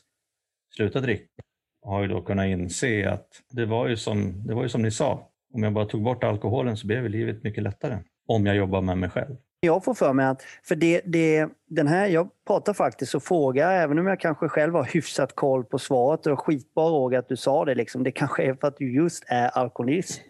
sluta 0.77 1.01
dricka 1.01 1.43
har 1.83 2.03
ju 2.03 2.09
då 2.09 2.23
kunnat 2.23 2.47
inse 2.47 3.11
att 3.11 3.43
det 3.51 3.67
var 3.67 3.89
ju 3.89 3.97
som, 3.97 4.47
det 4.47 4.55
var 4.55 4.63
ju 4.63 4.69
som 4.69 4.83
ni 4.83 4.91
sa. 4.91 5.31
Om 5.55 5.63
jag 5.63 5.73
bara 5.73 5.85
tog 5.85 6.03
bort 6.03 6.25
alkoholen 6.25 6.77
så 6.77 6.87
blev 6.87 7.09
livet 7.09 7.43
mycket 7.43 7.63
lättare. 7.63 7.99
Om 8.27 8.47
jag 8.47 8.57
jobbar 8.57 8.81
med 8.81 8.99
mig 8.99 9.11
själv. 9.11 9.37
Jag 9.61 9.85
får 9.85 9.95
för 9.95 10.13
mig 10.13 10.27
att, 10.27 10.43
för 10.63 10.75
det, 10.77 11.01
det, 11.05 11.49
den 11.67 11.87
här, 11.87 12.07
jag 12.07 12.29
pratar 12.47 12.73
faktiskt 12.73 13.15
och 13.15 13.23
frågar, 13.23 13.73
även 13.73 13.99
om 13.99 14.07
jag 14.07 14.21
kanske 14.21 14.49
själv 14.49 14.75
har 14.75 14.85
hyfsat 14.85 15.35
koll 15.35 15.65
på 15.65 15.79
svaret, 15.79 16.27
och 16.27 16.41
skitbra 16.41 16.85
Roger 16.85 17.19
att 17.19 17.29
du 17.29 17.37
sa 17.37 17.65
det, 17.65 17.75
liksom, 17.75 18.03
det 18.03 18.11
kanske 18.11 18.43
är 18.43 18.55
för 18.55 18.69
att 18.69 18.77
du 18.77 18.95
just 18.95 19.25
är 19.27 19.49
alkoholist 19.49 20.21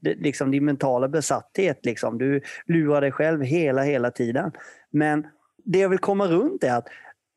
det, 0.00 0.14
liksom 0.14 0.50
din 0.50 0.64
mentala 0.64 1.08
besatthet. 1.08 1.84
Liksom. 1.84 2.18
Du 2.18 2.40
lurar 2.66 3.00
dig 3.00 3.12
själv 3.12 3.42
hela, 3.42 3.82
hela 3.82 4.10
tiden. 4.10 4.52
Men 4.90 5.26
det 5.64 5.78
jag 5.78 5.88
vill 5.88 5.98
komma 5.98 6.26
runt 6.26 6.64
är 6.64 6.74
att 6.74 6.88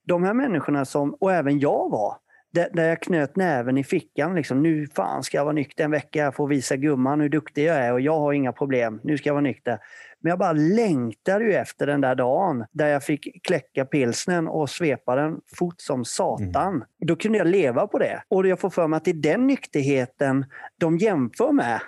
de 0.08 0.24
här 0.24 0.34
människorna 0.34 0.86
som, 0.86 1.14
och 1.14 1.34
även 1.34 1.60
jag 1.60 1.90
var, 1.90 2.18
där, 2.52 2.70
där 2.74 2.90
jag 2.90 3.02
knöt 3.02 3.36
näven 3.36 3.78
i 3.78 3.84
fickan. 3.84 4.36
Liksom, 4.36 4.64
nu 4.64 4.88
fan 4.88 5.24
ska 5.24 5.38
jag 5.38 5.46
vara 5.46 5.54
nykter 5.54 5.84
en 5.84 5.92
vecka 5.92 6.32
för 6.32 6.44
att 6.44 6.50
visa 6.50 6.76
gumman 6.76 7.22
hur 7.22 7.30
duktig 7.30 7.66
jag 7.66 7.76
är 7.76 7.94
och 7.94 8.02
jag 8.02 8.20
har 8.20 8.34
inga 8.34 8.54
problem. 8.54 9.00
Nu 9.04 9.18
ska 9.18 9.30
jag 9.30 9.34
vara 9.34 9.42
nykter. 9.42 9.80
Men 10.20 10.30
jag 10.30 10.40
bara 10.40 10.54
längtade 10.54 11.46
ju 11.46 11.54
efter 11.54 11.88
den 11.88 12.02
där 12.02 12.16
dagen 12.16 12.66
där 12.72 12.88
jag 12.88 13.04
fick 13.04 13.44
kläcka 13.44 13.86
pilsnen 13.86 14.48
och 14.48 14.70
svepa 14.70 15.16
den 15.16 15.42
fort 15.56 15.82
som 15.82 16.06
satan. 16.06 16.76
Mm. 16.76 16.88
Då 17.08 17.16
kunde 17.16 17.38
jag 17.38 17.48
leva 17.48 17.88
på 17.88 18.00
det. 18.00 18.24
Och 18.28 18.48
jag 18.48 18.60
får 18.60 18.70
för 18.70 18.88
mig 18.88 18.98
att 18.98 19.06
det 19.06 19.12
är 19.12 19.14
den 19.14 19.48
nykterheten 19.48 20.46
de 20.78 20.98
jämför 20.98 21.52
med 21.52 21.82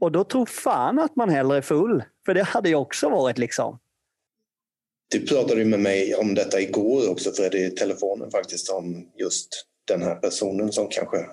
och 0.00 0.12
då 0.12 0.24
tror 0.24 0.46
fan 0.46 0.98
att 0.98 1.16
man 1.16 1.28
hellre 1.30 1.56
är 1.56 1.62
full. 1.62 2.02
För 2.26 2.34
det 2.34 2.42
hade 2.42 2.70
jag 2.70 2.82
också 2.82 3.08
varit 3.08 3.38
liksom. 3.38 3.78
Du 5.10 5.26
pratade 5.26 5.64
med 5.64 5.80
mig 5.80 6.14
om 6.14 6.34
detta 6.34 6.60
igår 6.60 7.10
också 7.10 7.32
Freddy, 7.32 7.58
i 7.58 7.70
telefonen 7.70 8.30
faktiskt 8.30 8.70
om 8.70 9.10
just 9.16 9.48
den 9.88 10.02
här 10.02 10.14
personen 10.14 10.72
som 10.72 10.88
kanske 10.88 11.26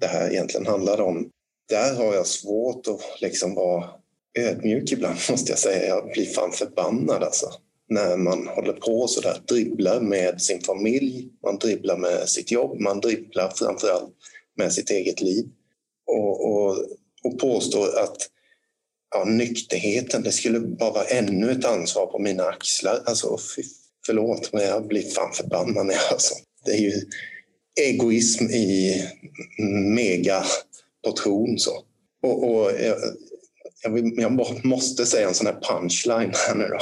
det 0.00 0.06
här 0.06 0.30
egentligen 0.30 0.66
handlar 0.66 1.00
om. 1.00 1.30
Där 1.68 1.94
har 1.94 2.14
jag 2.14 2.26
svårt 2.26 2.86
att 2.88 3.00
liksom 3.20 3.54
vara 3.54 3.90
ödmjuk 4.38 4.92
ibland 4.92 5.18
måste 5.30 5.52
jag 5.52 5.58
säga. 5.58 5.88
Jag 5.88 6.12
blir 6.12 6.26
fan 6.26 6.52
förbannad 6.52 7.22
alltså. 7.22 7.46
När 7.88 8.16
man 8.16 8.48
håller 8.48 8.72
på 8.72 9.08
så 9.08 9.20
där, 9.20 9.42
dribblar 9.48 10.00
med 10.00 10.42
sin 10.42 10.60
familj, 10.60 11.28
man 11.42 11.58
dribblar 11.58 11.96
med 11.96 12.28
sitt 12.28 12.50
jobb, 12.50 12.80
man 12.80 13.00
dribblar 13.00 13.52
framförallt 13.56 14.14
med 14.56 14.72
sitt 14.72 14.90
eget 14.90 15.20
liv. 15.20 15.48
Och, 16.06 16.50
och 16.50 16.76
och 17.22 17.38
påstår 17.38 17.98
att 17.98 18.16
ja, 19.14 19.24
nykterheten, 19.24 20.22
det 20.22 20.32
skulle 20.32 20.60
bara 20.60 20.90
vara 20.90 21.04
ännu 21.04 21.50
ett 21.50 21.64
ansvar 21.64 22.06
på 22.06 22.18
mina 22.18 22.44
axlar. 22.44 23.02
Alltså, 23.06 23.38
förlåt, 24.06 24.52
men 24.52 24.62
jag 24.62 24.86
blir 24.86 25.02
fan 25.02 25.32
förbannad 25.32 25.86
när 25.86 26.12
alltså. 26.12 26.34
Det 26.64 26.70
är 26.70 26.80
ju 26.80 27.02
egoism 27.80 28.44
i 28.44 28.94
megaportion 29.94 31.58
så. 31.58 31.84
Och, 32.22 32.50
och 32.50 32.70
eh, 32.70 32.94
jag, 33.82 33.98
jag, 33.98 34.12
jag, 34.16 34.64
måste 34.64 35.06
säga 35.06 35.28
en 35.28 35.34
sån 35.34 35.46
här 35.46 35.60
punchline 35.60 36.32
här 36.34 36.54
nu 36.54 36.64
då. 36.64 36.78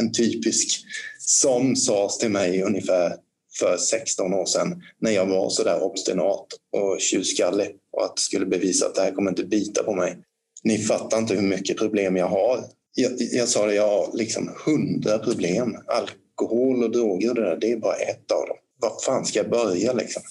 En 0.00 0.12
typisk 0.12 0.84
som 1.18 1.76
sades 1.76 2.18
till 2.18 2.30
mig 2.30 2.62
ungefär 2.62 3.16
för 3.58 3.76
16 3.76 4.34
år 4.34 4.46
sedan 4.46 4.82
när 5.00 5.10
jag 5.10 5.26
var 5.26 5.50
så 5.50 5.62
där 5.62 5.82
obstinat 5.82 6.46
och 6.72 7.00
tjurskallig 7.00 7.68
och 7.92 8.04
att 8.04 8.18
skulle 8.18 8.46
bevisa 8.46 8.86
att 8.86 8.94
det 8.94 9.02
här 9.02 9.12
kommer 9.12 9.30
inte 9.30 9.44
bita 9.44 9.82
på 9.82 9.94
mig. 9.94 10.18
Ni 10.64 10.78
fattar 10.78 11.18
inte 11.18 11.34
hur 11.34 11.42
mycket 11.42 11.76
problem 11.76 12.16
jag 12.16 12.28
har. 12.28 12.64
Jag, 12.94 13.12
jag 13.18 13.48
sa 13.48 13.66
det, 13.66 13.74
jag 13.74 13.88
har 13.88 14.10
liksom 14.16 14.50
hundra 14.64 15.18
problem. 15.18 15.76
Alkohol 15.86 16.84
och 16.84 16.90
droger 16.90 17.28
och 17.28 17.34
det 17.34 17.44
där, 17.44 17.56
det 17.60 17.72
är 17.72 17.76
bara 17.76 17.96
ett 17.96 18.30
av 18.32 18.48
dem. 18.48 18.56
Var 18.82 19.00
fan 19.06 19.24
ska 19.24 19.38
jag 19.38 19.50
börja 19.50 19.92
liksom? 19.92 20.22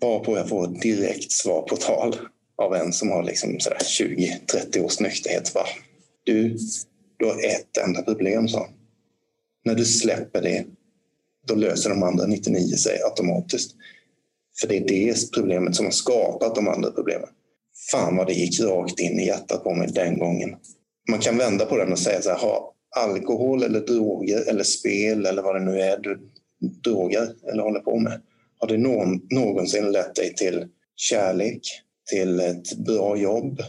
Varpå 0.00 0.36
jag 0.36 0.48
får 0.48 0.64
ett 0.64 0.82
direkt 0.82 1.32
svar 1.32 1.62
på 1.62 1.76
tal 1.76 2.16
av 2.62 2.74
en 2.74 2.92
som 2.92 3.10
har 3.10 3.22
liksom 3.22 3.58
20-30 3.58 4.84
års 4.84 5.00
nykterhet. 5.00 5.54
Va? 5.54 5.64
du, 6.28 6.58
du 7.16 7.26
har 7.26 7.44
ett 7.44 7.76
enda 7.76 8.02
problem, 8.02 8.48
sa 8.48 8.68
När 9.64 9.74
du 9.74 9.84
släpper 9.84 10.42
det, 10.42 10.64
då 11.46 11.54
löser 11.54 11.90
de 11.90 12.02
andra 12.02 12.26
99 12.26 12.76
sig 12.76 13.02
automatiskt. 13.02 13.74
För 14.60 14.68
det 14.68 14.76
är 14.76 14.88
det 14.88 15.32
problemet 15.34 15.76
som 15.76 15.84
har 15.84 15.92
skapat 15.92 16.54
de 16.54 16.68
andra 16.68 16.90
problemen. 16.90 17.28
Fan 17.90 18.16
vad 18.16 18.26
det 18.26 18.32
gick 18.32 18.60
rakt 18.60 19.00
in 19.00 19.20
i 19.20 19.26
hjärtat 19.26 19.64
på 19.64 19.74
mig 19.74 19.88
den 19.92 20.18
gången. 20.18 20.56
Man 21.10 21.18
kan 21.18 21.38
vända 21.38 21.66
på 21.66 21.76
den 21.76 21.92
och 21.92 21.98
säga 21.98 22.22
så 22.22 22.30
här, 22.30 22.38
har 22.38 22.72
alkohol 22.96 23.62
eller 23.62 23.80
droger 23.80 24.48
eller 24.48 24.64
spel 24.64 25.26
eller 25.26 25.42
vad 25.42 25.54
det 25.54 25.64
nu 25.64 25.80
är 25.80 25.98
du 25.98 26.20
droger 26.60 27.28
eller 27.52 27.62
håller 27.62 27.80
på 27.80 27.98
med. 27.98 28.20
Har 28.58 28.68
det 28.68 28.78
någon, 28.78 29.20
någonsin 29.30 29.92
lett 29.92 30.14
dig 30.14 30.34
till 30.34 30.66
kärlek, 30.96 31.60
till 32.10 32.40
ett 32.40 32.76
bra 32.76 33.16
jobb? 33.16 33.62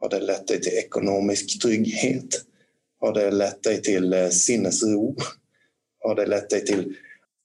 Har 0.00 0.08
det 0.08 0.20
lett 0.20 0.48
dig 0.48 0.60
till 0.60 0.72
ekonomisk 0.72 1.62
trygghet? 1.62 2.42
Har 3.00 3.14
det 3.14 3.30
lett 3.30 3.62
dig 3.62 3.82
till 3.82 4.12
eh, 4.12 4.28
sinnesro? 4.28 5.16
Har 6.00 6.14
det 6.14 6.26
lett 6.26 6.50
dig 6.50 6.64
till 6.64 6.94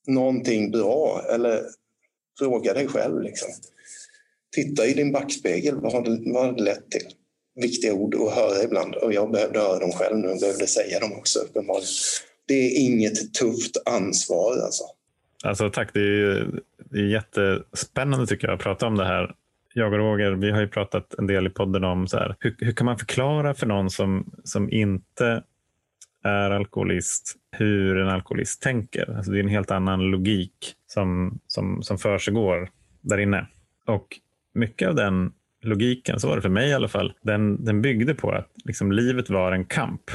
någonting 0.08 0.72
bra? 0.72 1.22
Eller 1.34 1.64
Fråga 2.40 2.74
dig 2.74 2.88
själv. 2.88 3.22
Liksom. 3.22 3.50
Titta 4.56 4.86
i 4.86 4.94
din 4.94 5.12
backspegel. 5.12 5.76
Vad 5.76 5.92
har, 5.94 6.02
det, 6.02 6.32
vad 6.32 6.46
har 6.46 6.54
det 6.54 6.64
lett 6.64 6.92
till? 6.92 7.08
Viktiga 7.56 7.94
ord 7.94 8.16
att 8.16 8.34
höra 8.34 8.64
ibland. 8.64 8.96
Och 8.96 9.14
jag 9.14 9.32
behövde 9.32 9.60
höra 9.60 9.80
dem 9.80 9.92
själv 9.92 10.18
nu. 10.18 10.28
Jag 10.28 10.40
behövde 10.40 10.68
säga 10.68 11.00
dem 11.00 11.14
också 11.14 11.40
uppenbarligen 11.40 11.90
det 12.50 12.54
är 12.54 12.86
inget 12.86 13.34
tufft 13.34 13.78
ansvar 13.86 14.52
alltså. 14.52 14.84
Alltså 15.44 15.70
tack, 15.70 15.94
det 15.94 16.00
är, 16.00 16.48
det 16.92 17.00
är 17.00 17.06
jättespännande 17.06 18.28
tycker 18.28 18.48
jag 18.48 18.56
att 18.56 18.64
prata 18.64 18.88
om 18.88 18.96
det 18.96 19.06
här. 19.06 19.36
Jag 19.74 19.94
och 19.94 20.00
Roger, 20.00 20.32
vi 20.32 20.52
har 20.52 20.60
ju 20.60 20.68
pratat 20.68 21.14
en 21.14 21.28
del 21.28 21.48
i 21.48 21.50
podden 21.50 21.84
om 21.84 22.08
så 22.08 22.18
här, 22.18 22.36
hur, 22.40 22.56
hur 22.60 22.72
kan 22.72 22.86
man 22.86 22.98
förklara 22.98 23.54
för 23.54 23.66
någon 23.66 23.90
som, 23.90 24.32
som 24.44 24.70
inte 24.70 25.44
är 26.24 26.52
alkoholist 26.52 27.36
hur 27.52 27.98
en 27.98 28.10
alkoholist 28.10 28.62
tänker. 28.62 29.16
Alltså 29.18 29.32
det 29.32 29.38
är 29.38 29.44
en 29.44 29.50
helt 29.50 29.72
annan 29.72 30.02
logik 30.02 30.76
som, 30.88 31.40
som, 31.48 31.84
som 31.84 31.98
försiggår 31.98 32.70
där 33.02 33.18
inne. 33.18 33.48
Och 33.86 34.20
mycket 34.54 34.90
av 34.90 34.96
den 34.96 35.32
logiken, 35.62 36.20
så 36.20 36.28
var 36.28 36.36
det 36.36 36.42
för 36.42 36.50
mig 36.50 36.70
i 36.70 36.74
alla 36.74 36.88
fall, 36.88 37.14
den, 37.22 37.66
den 37.66 37.82
byggde 37.82 38.16
på 38.16 38.32
att 38.32 38.52
liksom, 38.66 38.92
livet 38.92 39.30
var 39.30 39.52
en 39.52 39.66
kamp 39.66 40.12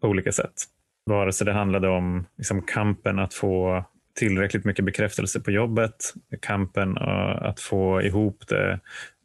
på 0.00 0.08
olika 0.08 0.32
sätt. 0.32 0.64
Vare 1.06 1.32
sig 1.32 1.44
det 1.44 1.52
handlade 1.52 1.88
om 1.88 2.26
liksom, 2.36 2.62
kampen 2.62 3.18
att 3.18 3.34
få 3.34 3.84
tillräckligt 4.14 4.64
mycket 4.64 4.84
bekräftelse 4.84 5.40
på 5.40 5.50
jobbet, 5.50 6.14
kampen 6.40 6.96
eh, 6.96 7.42
att 7.42 7.60
få 7.60 8.02
ihop 8.02 8.44
det 8.48 8.80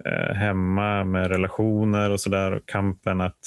eh, 0.06 0.36
hemma 0.36 1.04
med 1.04 1.28
relationer 1.28 2.12
och 2.12 2.20
sådär, 2.20 2.62
kampen 2.66 3.22
att 3.22 3.40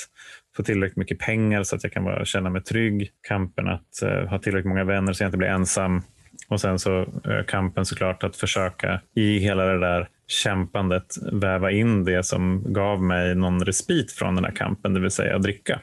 få 0.56 0.62
tillräckligt 0.62 0.96
mycket 0.96 1.18
pengar 1.18 1.62
så 1.62 1.76
att 1.76 1.82
jag 1.82 1.92
kan 1.92 2.04
bara 2.04 2.24
känna 2.24 2.50
mig 2.50 2.62
trygg, 2.62 3.10
kampen 3.28 3.68
att 3.68 4.02
eh, 4.02 4.28
ha 4.28 4.38
tillräckligt 4.38 4.68
många 4.68 4.84
vänner 4.84 5.12
så 5.12 5.22
jag 5.22 5.28
inte 5.28 5.38
blir 5.38 5.48
ensam 5.48 6.02
och 6.48 6.60
sen 6.60 6.78
så 6.78 7.06
kampen 7.46 7.86
såklart 7.86 8.24
att 8.24 8.36
försöka 8.36 9.00
i 9.14 9.38
hela 9.38 9.64
det 9.64 9.78
där 9.78 10.08
kämpandet 10.26 11.14
väva 11.32 11.70
in 11.70 12.04
det 12.04 12.22
som 12.22 12.72
gav 12.72 13.02
mig 13.02 13.34
någon 13.34 13.64
respit 13.64 14.12
från 14.12 14.34
den 14.34 14.44
här 14.44 14.52
kampen, 14.52 14.94
det 14.94 15.00
vill 15.00 15.10
säga 15.10 15.36
att 15.36 15.42
dricka. 15.42 15.80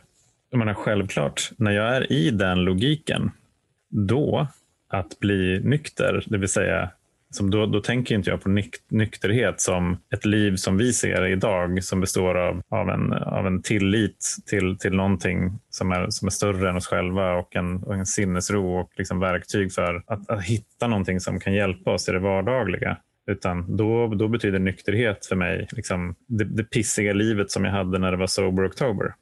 Jag 0.50 0.58
menar, 0.58 0.74
självklart, 0.74 1.52
när 1.58 1.72
jag 1.72 1.96
är 1.96 2.12
i 2.12 2.32
den 2.32 2.64
logiken, 2.64 3.32
då 3.90 4.48
att 4.90 5.20
bli 5.20 5.62
nykter, 5.64 6.24
det 6.28 6.38
vill 6.38 6.50
säga 6.50 6.90
som 7.30 7.52
då, 7.52 7.66
då 7.66 7.82
tänker 7.82 8.16
inte 8.16 8.30
jag 8.30 8.42
på 8.42 8.62
nykterhet 8.90 9.62
som 9.62 9.98
ett 10.14 10.26
liv 10.26 10.56
som 10.56 10.78
vi 10.78 10.94
ser 10.94 11.26
idag 11.26 11.84
som 11.84 12.02
består 12.02 12.38
av, 12.38 12.62
av, 12.70 12.90
en, 12.90 13.14
av 13.14 13.48
en 13.48 13.62
tillit 13.62 14.36
till, 14.46 14.78
till 14.78 14.94
någonting 14.94 15.60
som 15.70 15.92
är, 15.92 16.10
som 16.10 16.26
är 16.26 16.32
större 16.32 16.70
än 16.70 16.76
oss 16.76 16.88
själva 16.88 17.34
och 17.34 17.56
en, 17.56 17.84
och 17.84 17.94
en 17.94 18.06
sinnesro 18.06 18.80
och 18.80 18.92
liksom 18.98 19.20
verktyg 19.20 19.74
för 19.74 20.04
att, 20.08 20.30
att 20.30 20.44
hitta 20.44 20.88
någonting 20.88 21.20
som 21.20 21.40
kan 21.40 21.54
hjälpa 21.54 21.92
oss 21.92 22.10
i 22.10 22.12
det 22.12 22.20
vardagliga. 22.20 22.98
Utan 23.32 23.78
då, 23.78 24.08
då 24.08 24.28
betyder 24.28 24.60
nykterhet 24.60 25.26
för 25.26 25.36
mig 25.36 25.68
liksom 25.72 26.16
det, 26.28 26.44
det 26.44 26.64
pissiga 26.64 27.14
livet 27.14 27.52
som 27.52 27.66
jag 27.66 27.72
hade 27.72 28.00
när 28.00 28.12
det 28.12 28.18
var 28.18 28.28
sober 28.28 28.68
oktober. 28.68 29.14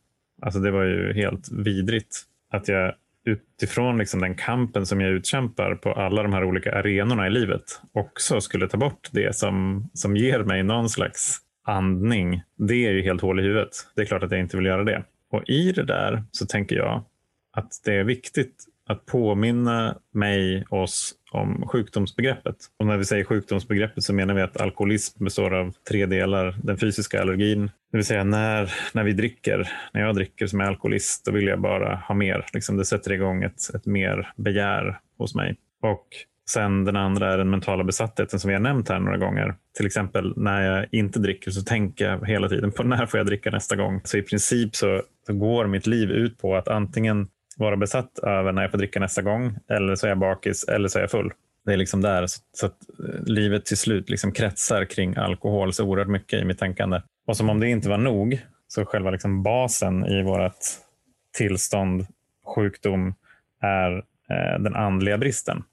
Alltså 0.45 0.59
det 0.59 0.71
var 0.71 0.83
ju 0.83 1.13
helt 1.13 1.51
vidrigt 1.51 2.23
att 2.51 2.67
jag 2.67 2.93
utifrån 3.25 3.97
liksom 3.97 4.21
den 4.21 4.35
kampen 4.35 4.85
som 4.85 5.01
jag 5.01 5.11
utkämpar 5.11 5.75
på 5.75 5.93
alla 5.93 6.23
de 6.23 6.33
här 6.33 6.43
olika 6.43 6.75
arenorna 6.75 7.27
i 7.27 7.29
livet 7.29 7.81
också 7.93 8.41
skulle 8.41 8.67
ta 8.67 8.77
bort 8.77 9.09
det 9.11 9.35
som, 9.35 9.89
som 9.93 10.17
ger 10.17 10.39
mig 10.39 10.63
någon 10.63 10.89
slags 10.89 11.37
andning. 11.63 12.41
Det 12.57 12.85
är 12.87 12.91
ju 12.91 13.01
helt 13.01 13.21
hål 13.21 13.39
i 13.39 13.43
huvudet. 13.43 13.69
Det 13.95 14.01
är 14.01 14.05
klart 14.05 14.23
att 14.23 14.31
jag 14.31 14.39
inte 14.39 14.57
vill 14.57 14.65
göra 14.65 14.83
det. 14.83 15.03
Och 15.31 15.49
i 15.49 15.71
det 15.71 15.83
där 15.83 16.23
så 16.31 16.45
tänker 16.45 16.75
jag 16.75 17.05
att 17.51 17.71
det 17.85 17.93
är 17.93 18.03
viktigt 18.03 18.65
att 18.89 19.05
påminna 19.05 19.97
mig, 20.13 20.65
oss, 20.69 21.13
om 21.31 21.67
sjukdomsbegreppet. 21.67 22.55
Och 22.79 22.85
när 22.85 22.97
vi 22.97 23.05
säger 23.05 23.23
sjukdomsbegreppet 23.23 24.03
så 24.03 24.13
menar 24.13 24.33
vi 24.33 24.41
att 24.41 24.61
alkoholism 24.61 25.23
består 25.23 25.53
av 25.53 25.73
tre 25.89 26.05
delar. 26.05 26.55
Den 26.63 26.77
fysiska 26.77 27.21
allergin, 27.21 27.71
det 27.91 27.97
vill 27.97 28.05
säga 28.05 28.23
när, 28.23 28.73
när 28.93 29.03
vi 29.03 29.13
dricker, 29.13 29.71
när 29.93 30.01
jag 30.01 30.15
dricker 30.15 30.47
som 30.47 30.61
är 30.61 30.65
alkoholist, 30.65 31.25
då 31.25 31.31
vill 31.31 31.47
jag 31.47 31.61
bara 31.61 31.95
ha 31.95 32.15
mer. 32.15 32.45
Liksom 32.53 32.77
det 32.77 32.85
sätter 32.85 33.11
igång 33.11 33.43
ett, 33.43 33.75
ett 33.75 33.85
mer 33.85 34.31
begär 34.35 34.99
hos 35.17 35.35
mig. 35.35 35.55
Och 35.81 36.07
Sen 36.49 36.83
den 36.83 36.95
andra 36.95 37.33
är 37.33 37.37
den 37.37 37.49
mentala 37.49 37.83
besattheten 37.83 38.39
som 38.39 38.47
vi 38.47 38.53
har 38.53 38.61
nämnt 38.61 38.89
här 38.89 38.99
några 38.99 39.17
gånger. 39.17 39.55
Till 39.77 39.85
exempel 39.85 40.33
när 40.37 40.61
jag 40.61 40.87
inte 40.91 41.19
dricker 41.19 41.51
så 41.51 41.61
tänker 41.61 42.05
jag 42.05 42.27
hela 42.27 42.49
tiden 42.49 42.71
på 42.71 42.83
när 42.83 43.05
får 43.05 43.17
jag 43.17 43.27
dricka 43.27 43.51
nästa 43.51 43.75
gång. 43.75 44.01
Så 44.03 44.17
i 44.17 44.21
princip 44.21 44.75
så, 44.75 45.01
så 45.27 45.33
går 45.33 45.67
mitt 45.67 45.87
liv 45.87 46.11
ut 46.11 46.37
på 46.37 46.55
att 46.55 46.67
antingen 46.67 47.27
vara 47.55 47.77
besatt 47.77 48.19
över 48.19 48.51
när 48.51 48.61
jag 48.61 48.71
får 48.71 48.77
dricka 48.77 48.99
nästa 48.99 49.21
gång. 49.21 49.57
Eller 49.69 49.95
så 49.95 50.05
är 50.05 50.09
jag 50.09 50.19
bakis 50.19 50.63
eller 50.63 50.87
så 50.87 50.97
är 50.97 51.03
jag 51.03 51.11
full. 51.11 51.33
Det 51.65 51.73
är 51.73 51.77
liksom 51.77 52.01
där. 52.01 52.27
Så, 52.27 52.41
så 52.51 52.65
att 52.65 52.77
eh, 52.99 53.23
livet 53.25 53.65
till 53.65 53.77
slut 53.77 54.09
liksom 54.09 54.31
kretsar 54.31 54.85
kring 54.85 55.15
alkohol 55.15 55.73
så 55.73 55.85
oerhört 55.85 56.07
mycket 56.07 56.41
i 56.41 56.45
mitt 56.45 56.59
tänkande. 56.59 57.01
Och 57.27 57.37
som 57.37 57.49
om 57.49 57.59
det 57.59 57.69
inte 57.69 57.89
var 57.89 57.97
nog, 57.97 58.41
så 58.67 58.85
själva 58.85 59.11
liksom 59.11 59.43
basen 59.43 60.05
i 60.05 60.23
vårt 60.23 60.57
tillstånd, 61.37 62.07
sjukdom, 62.55 63.13
är 63.61 63.97
eh, 64.29 64.59
den 64.59 64.75
andliga 64.75 65.17
bristen. 65.17 65.63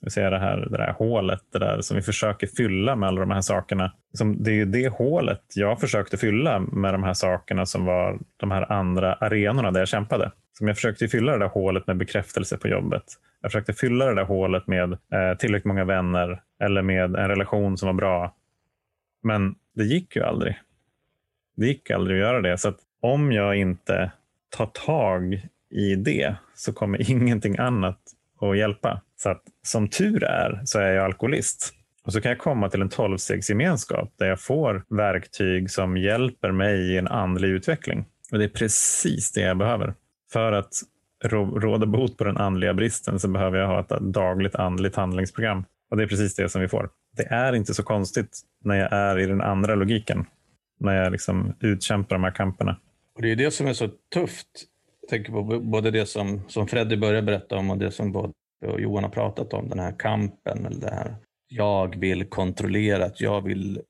Vi 0.00 0.10
ser 0.10 0.30
det 0.30 0.38
här, 0.38 0.56
det 0.70 0.76
där 0.76 0.92
hålet 0.92 1.40
det 1.52 1.58
där 1.58 1.80
som 1.80 1.96
vi 1.96 2.02
försöker 2.02 2.46
fylla 2.46 2.96
med 2.96 3.08
alla 3.08 3.20
de 3.20 3.30
här 3.30 3.40
sakerna. 3.40 3.92
det 4.36 4.50
är 4.50 4.54
ju 4.54 4.64
det 4.64 4.88
hålet 4.88 5.42
jag 5.54 5.80
försökte 5.80 6.16
fylla 6.16 6.58
med 6.58 6.94
de 6.94 7.02
här 7.02 7.14
sakerna 7.14 7.66
som 7.66 7.84
var 7.84 8.18
de 8.36 8.50
här 8.50 8.72
andra 8.72 9.14
arenorna 9.14 9.70
där 9.70 9.80
jag 9.80 9.88
kämpade. 9.88 10.32
Som 10.52 10.68
jag 10.68 10.76
försökte 10.76 11.08
fylla 11.08 11.32
det 11.32 11.38
där 11.38 11.48
hålet 11.48 11.86
med 11.86 11.96
bekräftelse 11.96 12.58
på 12.58 12.68
jobbet. 12.68 13.04
Jag 13.40 13.50
försökte 13.50 13.72
fylla 13.72 14.06
det 14.06 14.14
där 14.14 14.24
hålet 14.24 14.66
med 14.66 14.92
eh, 14.92 15.38
tillräckligt 15.38 15.64
många 15.64 15.84
vänner 15.84 16.42
eller 16.62 16.82
med 16.82 17.04
en 17.04 17.28
relation 17.28 17.76
som 17.78 17.86
var 17.86 17.94
bra. 17.94 18.34
Men 19.22 19.54
det 19.74 19.84
gick 19.84 20.16
ju 20.16 20.22
aldrig. 20.22 20.58
Det 21.56 21.66
gick 21.66 21.90
aldrig 21.90 22.16
att 22.16 22.28
göra 22.28 22.40
det. 22.40 22.58
Så 22.58 22.68
att 22.68 22.78
om 23.00 23.32
jag 23.32 23.56
inte 23.56 24.10
tar 24.56 24.66
tag 24.66 25.46
i 25.70 25.94
det 25.94 26.34
så 26.54 26.72
kommer 26.72 27.10
ingenting 27.10 27.58
annat 27.58 27.98
och 28.46 28.56
hjälpa. 28.56 29.00
Så 29.16 29.30
att 29.30 29.42
som 29.62 29.88
tur 29.88 30.24
är 30.24 30.60
så 30.64 30.78
är 30.78 30.92
jag 30.92 31.04
alkoholist. 31.04 31.74
Och 32.04 32.12
så 32.12 32.20
kan 32.20 32.30
jag 32.30 32.38
komma 32.38 32.68
till 32.68 32.82
en 32.82 32.88
tolvstegsgemenskap 32.88 34.12
där 34.18 34.26
jag 34.26 34.40
får 34.40 34.84
verktyg 34.88 35.70
som 35.70 35.96
hjälper 35.96 36.52
mig 36.52 36.92
i 36.92 36.98
en 36.98 37.08
andlig 37.08 37.48
utveckling. 37.48 38.04
Och 38.32 38.38
det 38.38 38.44
är 38.44 38.48
precis 38.48 39.32
det 39.32 39.40
jag 39.40 39.58
behöver. 39.58 39.94
För 40.32 40.52
att 40.52 40.72
råda 41.24 41.86
bot 41.86 42.16
på 42.16 42.24
den 42.24 42.36
andliga 42.36 42.74
bristen 42.74 43.18
så 43.18 43.28
behöver 43.28 43.58
jag 43.58 43.66
ha 43.66 43.80
ett 43.80 44.00
dagligt 44.00 44.54
andligt 44.54 44.96
handlingsprogram. 44.96 45.64
Och 45.90 45.96
det 45.96 46.02
är 46.02 46.06
precis 46.06 46.34
det 46.34 46.48
som 46.48 46.60
vi 46.60 46.68
får. 46.68 46.90
Det 47.16 47.26
är 47.26 47.52
inte 47.52 47.74
så 47.74 47.82
konstigt 47.82 48.40
när 48.64 48.74
jag 48.74 48.92
är 48.92 49.18
i 49.18 49.26
den 49.26 49.40
andra 49.40 49.74
logiken. 49.74 50.26
När 50.80 51.02
jag 51.02 51.12
liksom 51.12 51.56
utkämpar 51.60 52.16
de 52.16 52.24
här 52.24 52.30
kamperna. 52.30 52.76
Och 53.14 53.22
det 53.22 53.32
är 53.32 53.36
det 53.36 53.50
som 53.50 53.66
är 53.66 53.72
så 53.72 53.88
tufft. 54.14 54.46
Jag 55.10 55.16
tänker 55.18 55.32
på 55.32 55.60
både 55.60 55.90
det 55.90 56.06
som, 56.06 56.48
som 56.48 56.68
Freddy 56.68 56.96
började 56.96 57.22
berätta 57.22 57.56
om 57.56 57.70
och 57.70 57.78
det 57.78 57.90
som 57.90 58.12
både 58.12 58.32
och 58.66 58.80
Johan 58.80 59.04
har 59.04 59.10
pratat 59.10 59.52
om, 59.52 59.68
den 59.68 59.78
här 59.78 59.98
kampen. 59.98 60.66
Eller 60.66 60.80
det 60.80 60.94
här. 60.94 61.16
Jag 61.48 61.96
vill 61.96 62.28
kontrollera, 62.28 63.04
att 63.04 63.20
jag 63.20 63.40
vill 63.40 63.82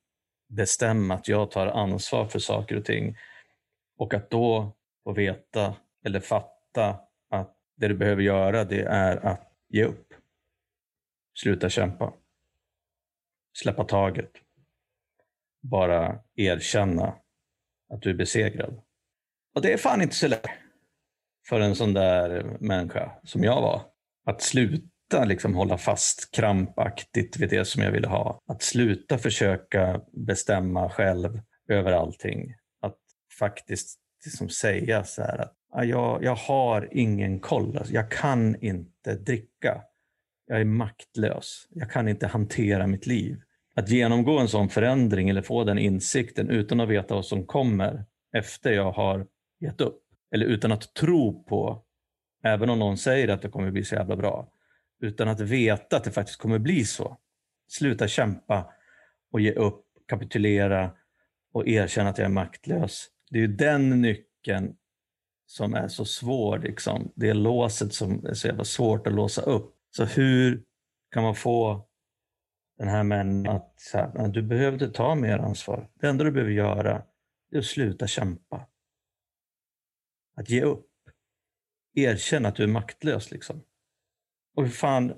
bestämma, 0.49 1.15
att 1.15 1.29
jag 1.29 1.51
tar 1.51 1.67
ansvar 1.67 2.27
för 2.27 2.39
saker 2.39 2.77
och 2.77 2.85
ting. 2.85 3.17
Och 3.99 4.15
att 4.15 4.31
då 4.31 4.77
få 5.05 5.13
veta 5.13 5.77
eller 6.05 6.21
fatta 6.21 7.01
att 7.31 7.57
det 7.77 7.89
du 7.89 7.95
behöver 7.95 8.23
göra 8.23 8.65
det 8.65 8.83
är 8.83 9.17
att 9.17 9.53
ge 9.69 9.85
upp. 9.85 10.15
Sluta 11.39 11.69
kämpa. 11.69 12.13
Släppa 13.59 13.85
taget. 13.85 14.33
Bara 15.63 16.19
erkänna 16.35 17.15
att 17.93 18.03
du 18.03 18.11
är 18.11 18.15
besegrad. 18.15 18.81
Och 19.55 19.63
det 19.63 19.73
är 19.73 19.77
fan 19.77 20.03
inte 20.03 20.15
så 20.15 20.29
lätt 20.29 20.60
för 21.51 21.61
en 21.61 21.75
sån 21.75 21.95
där 21.95 22.57
människa 22.61 23.13
som 23.25 23.45
jag 23.45 23.61
var. 23.61 23.83
Att 24.27 24.43
sluta 24.43 25.25
liksom 25.25 25.55
hålla 25.55 25.79
fast 25.79 26.31
krampaktigt 26.31 27.37
vid 27.37 27.51
det 27.51 27.65
som 27.65 27.83
jag 27.83 27.93
ville 27.93 28.09
ha. 28.09 28.41
Att 28.47 28.63
sluta 28.63 29.19
försöka 29.19 30.01
bestämma 30.13 30.91
själv 30.91 31.41
över 31.69 31.93
allting. 31.93 32.55
Att 32.83 32.97
faktiskt 33.39 33.99
liksom 34.25 34.49
säga 34.49 35.05
så 35.05 35.23
här 35.23 35.39
att 35.39 35.55
ah, 35.73 35.83
jag, 35.83 36.25
jag 36.25 36.35
har 36.35 36.89
ingen 36.93 37.41
koll. 37.41 37.77
Alltså, 37.79 37.95
jag 37.95 38.11
kan 38.11 38.63
inte 38.63 39.15
dricka. 39.15 39.83
Jag 40.47 40.61
är 40.61 40.65
maktlös. 40.65 41.67
Jag 41.71 41.91
kan 41.91 42.09
inte 42.09 42.27
hantera 42.27 42.87
mitt 42.87 43.07
liv. 43.07 43.37
Att 43.75 43.89
genomgå 43.89 44.39
en 44.39 44.49
sån 44.49 44.69
förändring 44.69 45.29
eller 45.29 45.43
få 45.43 45.65
den 45.65 45.79
insikten 45.79 46.51
utan 46.51 46.81
att 46.81 46.89
veta 46.89 47.15
vad 47.15 47.27
som 47.27 47.47
kommer 47.47 48.05
efter 48.37 48.73
jag 48.73 48.93
har 48.93 49.27
gett 49.61 49.81
upp. 49.81 50.03
Eller 50.31 50.47
utan 50.47 50.73
att 50.73 50.95
tro 50.95 51.45
på, 51.45 51.85
även 52.43 52.71
om 52.71 52.79
någon 52.79 52.99
säger 52.99 53.29
att 53.29 53.43
det 53.43 53.49
kommer 53.49 53.71
bli 53.71 53.85
så 53.85 53.95
jävla 53.95 54.17
bra, 54.17 54.53
utan 55.01 55.29
att 55.29 55.41
veta 55.41 55.97
att 55.97 56.05
det 56.05 56.11
faktiskt 56.11 56.39
kommer 56.39 56.59
bli 56.59 56.85
så. 56.85 57.17
Sluta 57.69 58.09
kämpa 58.09 58.73
och 59.33 59.41
ge 59.41 59.53
upp, 59.53 59.85
kapitulera 60.09 60.91
och 61.53 61.69
erkänna 61.69 62.11
att 62.11 62.19
jag 62.19 62.25
är 62.25 62.29
maktlös. 62.29 63.07
Det 63.31 63.39
är 63.39 63.43
ju 63.43 63.49
den 63.57 64.03
nyckeln 64.03 64.77
som 65.47 65.75
är 65.75 65.89
så 65.89 66.05
svår. 66.05 66.59
Liksom. 66.59 67.13
Det 67.17 67.29
är 67.29 67.35
låset 67.35 67.95
som 67.95 68.27
är 68.27 68.35
så 68.35 68.47
jävla 68.47 68.65
svårt 68.65 69.07
att 69.07 69.13
låsa 69.13 69.43
upp. 69.43 69.77
Så 69.91 70.05
hur 70.05 70.63
kan 71.11 71.23
man 71.23 71.35
få 71.35 71.87
den 72.79 72.89
här 72.89 73.03
männen 73.03 73.49
att 73.49 73.75
så 73.77 73.99
här, 73.99 74.29
du 74.29 74.43
behöver 74.43 74.73
inte 74.73 74.91
ta 74.91 75.15
mer 75.15 75.39
ansvar. 75.39 75.89
Det 76.01 76.07
enda 76.09 76.25
du 76.25 76.31
behöver 76.31 76.53
göra 76.53 77.03
är 77.53 77.59
att 77.59 77.65
sluta 77.65 78.07
kämpa. 78.07 78.67
Att 80.41 80.51
ge 80.51 80.63
upp. 80.63 80.87
erkänn 81.95 82.47
att 82.47 82.57
du 82.57 82.63
är 82.63 82.67
maktlös. 82.67 83.31
Liksom. 83.31 83.63
Och 84.57 84.63
hur 84.63 84.71
fan, 84.71 85.13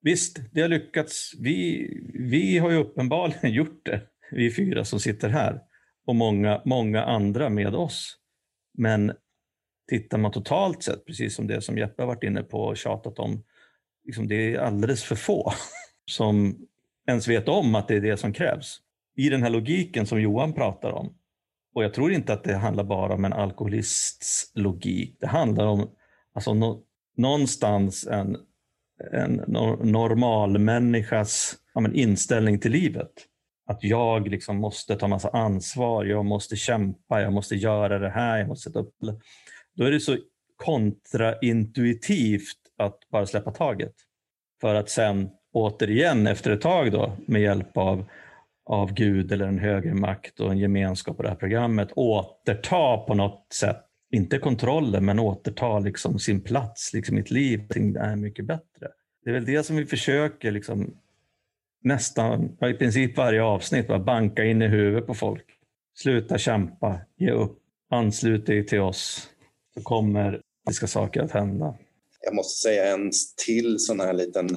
visst, 0.00 0.40
det 0.52 0.60
har 0.60 0.68
lyckats. 0.68 1.34
Vi, 1.38 1.88
vi 2.14 2.58
har 2.58 2.70
ju 2.70 2.76
uppenbarligen 2.76 3.52
gjort 3.52 3.86
det, 3.86 4.02
vi 4.30 4.54
fyra 4.54 4.84
som 4.84 5.00
sitter 5.00 5.28
här 5.28 5.62
och 6.06 6.16
många, 6.16 6.62
många 6.64 7.04
andra 7.04 7.48
med 7.48 7.74
oss. 7.74 8.16
Men 8.74 9.12
tittar 9.88 10.18
man 10.18 10.32
totalt 10.32 10.82
sett, 10.82 11.06
precis 11.06 11.34
som 11.34 11.46
det 11.46 11.60
som 11.60 11.78
Jeppe 11.78 12.02
har 12.02 12.06
varit 12.06 12.24
inne 12.24 12.42
på 12.42 12.60
och 12.60 12.76
tjatat 12.76 13.18
om, 13.18 13.44
liksom 14.04 14.28
det 14.28 14.54
är 14.54 14.58
alldeles 14.58 15.04
för 15.04 15.16
få 15.16 15.52
som 16.10 16.66
ens 17.08 17.28
vet 17.28 17.48
om 17.48 17.74
att 17.74 17.88
det 17.88 17.96
är 17.96 18.00
det 18.00 18.16
som 18.16 18.32
krävs. 18.32 18.78
I 19.16 19.28
den 19.28 19.42
här 19.42 19.50
logiken 19.50 20.06
som 20.06 20.20
Johan 20.20 20.52
pratar 20.52 20.92
om, 20.92 21.18
och 21.74 21.84
jag 21.84 21.94
tror 21.94 22.12
inte 22.12 22.32
att 22.32 22.44
det 22.44 22.56
handlar 22.56 22.84
bara 22.84 23.14
om 23.14 23.24
en 23.24 23.32
alkoholists 23.32 24.52
logik, 24.54 25.16
det 25.20 25.26
handlar 25.26 25.66
om 25.66 25.90
alltså, 26.34 26.54
no, 26.54 26.82
någonstans 27.16 28.06
en, 28.06 28.36
en 29.12 29.34
normal 29.82 30.58
människas 30.58 31.56
ja, 31.74 31.80
men, 31.80 31.94
inställning 31.94 32.58
till 32.58 32.72
livet. 32.72 33.12
Att 33.66 33.84
jag 33.84 34.28
liksom 34.28 34.56
måste 34.56 34.96
ta 34.96 35.08
massa 35.08 35.28
ansvar, 35.28 36.04
jag 36.04 36.24
måste 36.24 36.56
kämpa, 36.56 37.22
jag 37.22 37.32
måste 37.32 37.54
göra 37.54 37.98
det 37.98 38.10
här, 38.10 38.38
jag 38.38 38.48
måste 38.48 38.70
sätta 38.70 38.78
upp... 38.78 38.94
Då 39.74 39.84
är 39.84 39.90
det 39.90 40.00
så 40.00 40.16
kontraintuitivt 40.56 42.58
att 42.78 42.98
bara 43.10 43.26
släppa 43.26 43.50
taget. 43.50 43.94
För 44.60 44.74
att 44.74 44.90
sen 44.90 45.30
återigen 45.52 46.26
efter 46.26 46.50
ett 46.50 46.60
tag 46.60 46.92
då 46.92 47.16
med 47.26 47.42
hjälp 47.42 47.76
av, 47.76 48.04
av 48.68 48.92
Gud 48.92 49.32
eller 49.32 49.46
en 49.46 49.58
högre 49.58 49.94
makt 49.94 50.40
och 50.40 50.52
en 50.52 50.58
gemenskap 50.58 51.16
på 51.16 51.22
det 51.22 51.28
här 51.28 51.36
programmet 51.36 51.88
återta 51.96 52.96
på 52.96 53.14
något 53.14 53.52
sätt, 53.52 53.84
inte 54.10 54.38
kontrollen, 54.38 55.04
men 55.04 55.18
återta 55.18 55.78
liksom 55.78 56.18
sin 56.18 56.40
plats, 56.40 56.92
liksom 56.92 57.16
mitt 57.16 57.30
liv 57.30 57.60
är 57.98 58.16
mycket 58.16 58.44
bättre. 58.44 58.88
Det 59.24 59.30
är 59.30 59.34
väl 59.34 59.44
det 59.44 59.62
som 59.62 59.76
vi 59.76 59.86
försöker 59.86 60.50
liksom 60.50 60.94
nästan 61.84 62.56
i 62.70 62.74
princip 62.74 63.16
varje 63.16 63.42
avsnitt, 63.42 63.88
bara 63.88 63.98
banka 63.98 64.44
in 64.44 64.62
i 64.62 64.66
huvudet 64.66 65.06
på 65.06 65.14
folk. 65.14 65.44
Sluta 65.94 66.38
kämpa, 66.38 67.00
ge 67.16 67.30
upp, 67.30 67.58
anslut 67.90 68.46
dig 68.46 68.66
till 68.66 68.80
oss 68.80 69.28
så 69.74 69.82
kommer 69.82 70.40
det 70.66 70.86
saker 70.86 71.22
att 71.22 71.30
hända. 71.30 71.74
Jag 72.24 72.34
måste 72.34 72.68
säga 72.68 72.94
en 72.94 73.10
till 73.46 73.78
sån 73.78 74.00
här 74.00 74.12
liten 74.12 74.48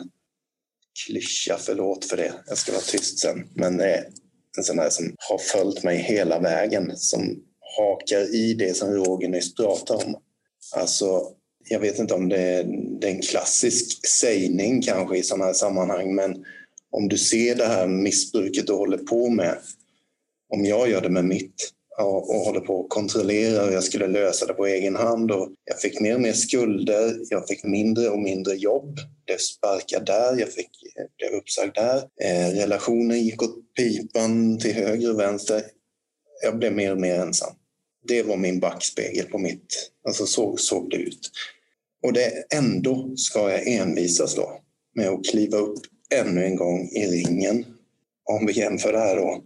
klyscha, 1.06 1.58
förlåt 1.60 2.06
för 2.06 2.18
det. 2.18 2.34
Jag 2.48 2.58
ska 2.58 2.72
vara 2.72 2.82
tyst 2.82 3.20
sen. 3.20 3.48
Men 3.54 3.78
det 3.78 3.96
är 3.96 4.06
en 4.58 4.64
sån 4.64 4.80
här 4.80 4.90
som 4.90 5.16
har 5.18 5.38
följt 5.38 5.84
mig 5.84 5.98
hela 5.98 6.40
vägen, 6.40 6.98
som 6.98 7.44
hakar 7.78 8.36
i 8.36 8.54
det 8.54 8.78
som 8.78 8.94
Roger 8.94 9.28
nyss 9.28 9.56
pratade 9.56 10.06
om. 10.06 10.16
Alltså, 10.76 11.22
jag 11.70 11.80
vet 11.80 12.00
inte 12.00 12.14
om 12.14 12.30
det 12.30 12.40
är, 12.40 12.64
det 13.00 13.08
är 13.08 13.12
en 13.12 13.22
klassisk 13.22 14.08
sägning 14.08 14.82
kanske 14.82 15.18
i 15.18 15.24
sådana 15.24 15.46
här 15.46 15.54
sammanhang, 15.54 16.16
men 16.16 16.46
om 16.92 17.08
du 17.08 17.18
ser 17.18 17.56
det 17.56 17.66
här 17.66 17.88
missbruket 17.88 18.68
du 18.68 18.74
håller 18.74 18.98
på 18.98 19.30
med, 19.30 19.58
om 20.54 20.66
jag 20.66 20.90
gör 20.90 21.02
det 21.02 21.10
med 21.10 21.26
mitt, 21.26 21.72
och, 21.98 22.36
håller 22.46 22.60
på 22.60 22.84
att 22.84 22.90
kontrollera 22.90 23.66
hur 23.66 23.72
jag 23.72 23.84
skulle 23.84 24.08
lösa 24.08 24.46
det 24.46 24.54
på 24.54 24.66
egen 24.66 24.96
hand. 24.96 25.32
Och 25.32 25.50
jag 25.66 25.80
fick 25.80 26.00
mer 26.00 26.16
och 26.16 26.22
mer 26.22 26.34
skulder, 26.34 27.18
jag 27.30 27.48
fick 27.48 27.64
mindre 27.64 28.10
och 28.10 28.20
mindre 28.20 28.56
jobb. 28.56 29.00
Blev 29.26 29.38
sparkad 29.38 30.06
där, 30.06 30.40
jag 30.40 30.50
fick, 30.50 30.70
eh, 30.98 31.06
blev 31.18 31.40
uppsagd 31.40 31.76
där. 31.76 31.98
Eh, 32.22 32.56
relationen 32.56 33.24
gick 33.24 33.44
åt 33.44 33.76
pipan 33.76 34.60
till 34.60 34.74
höger 34.74 35.14
och 35.14 35.20
vänster. 35.20 35.64
Jag 36.44 36.58
blev 36.58 36.74
mer 36.74 36.92
och 36.92 37.02
mer 37.02 37.16
ensam. 37.16 37.54
Det 38.08 38.24
var 38.24 38.38
min 38.38 38.60
backspegel 38.60 39.26
på 39.26 39.38
mitt... 39.38 39.92
Alltså 40.08 40.26
så 40.26 40.58
såg 40.58 40.90
det 40.90 40.98
ut. 40.98 41.32
Och 42.04 42.14
det, 42.14 42.54
ändå 42.54 43.14
ska 43.16 43.52
jag 43.52 43.68
envisas 43.68 44.36
då 44.36 44.60
med 44.96 45.10
att 45.10 45.26
kliva 45.26 45.58
upp 45.58 45.80
ännu 46.14 46.46
en 46.46 46.56
gång 46.56 46.90
i 46.90 47.08
ringen. 47.08 47.66
Om 48.24 48.46
vi 48.46 48.54
jämför 48.54 48.94
det 48.94 49.00
här 49.00 49.16
då 49.16 49.44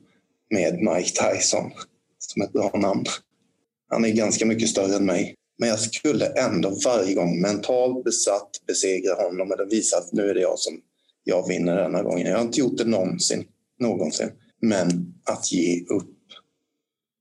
med 0.50 0.74
Mike 0.74 1.10
Tyson 1.10 1.72
som 2.32 2.42
ett 2.42 2.54
bra 2.54 2.72
namn. 2.74 3.06
Han 3.90 4.06
är 4.06 4.10
ganska 4.10 4.46
mycket 4.46 4.70
större 4.70 4.96
än 4.96 5.06
mig. 5.06 5.36
Men 5.58 5.70
jag 5.70 5.80
skulle 5.80 6.26
ändå 6.26 6.78
varje 6.86 7.14
gång 7.14 7.42
mentalt 7.42 8.04
besatt 8.04 8.50
besegra 8.68 9.14
honom 9.14 9.52
eller 9.52 9.66
visa 9.66 9.98
att 9.98 10.12
nu 10.12 10.30
är 10.30 10.34
det 10.34 10.42
jag 10.42 10.60
som 10.60 10.82
jag 11.24 11.48
vinner 11.48 11.76
denna 11.76 12.04
gången. 12.04 12.28
Jag 12.28 12.38
har 12.38 12.46
inte 12.46 12.60
gjort 12.60 12.78
det 12.78 12.86
någonsin, 12.86 13.44
någonsin. 13.80 14.32
Men 14.62 15.14
att 15.24 15.52
ge 15.52 15.86
upp. 15.86 16.12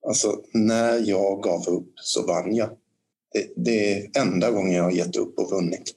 Alltså, 0.07 0.41
när 0.53 1.09
jag 1.09 1.43
gav 1.43 1.69
upp 1.69 1.93
så 1.95 2.27
vann 2.27 2.55
jag. 2.55 2.71
Det, 3.33 3.53
det 3.57 3.93
är 3.93 4.11
enda 4.19 4.51
gången 4.51 4.73
jag 4.73 4.85
har 4.85 4.91
gett 4.91 5.17
upp 5.17 5.39
och 5.39 5.51
vunnit. 5.51 5.95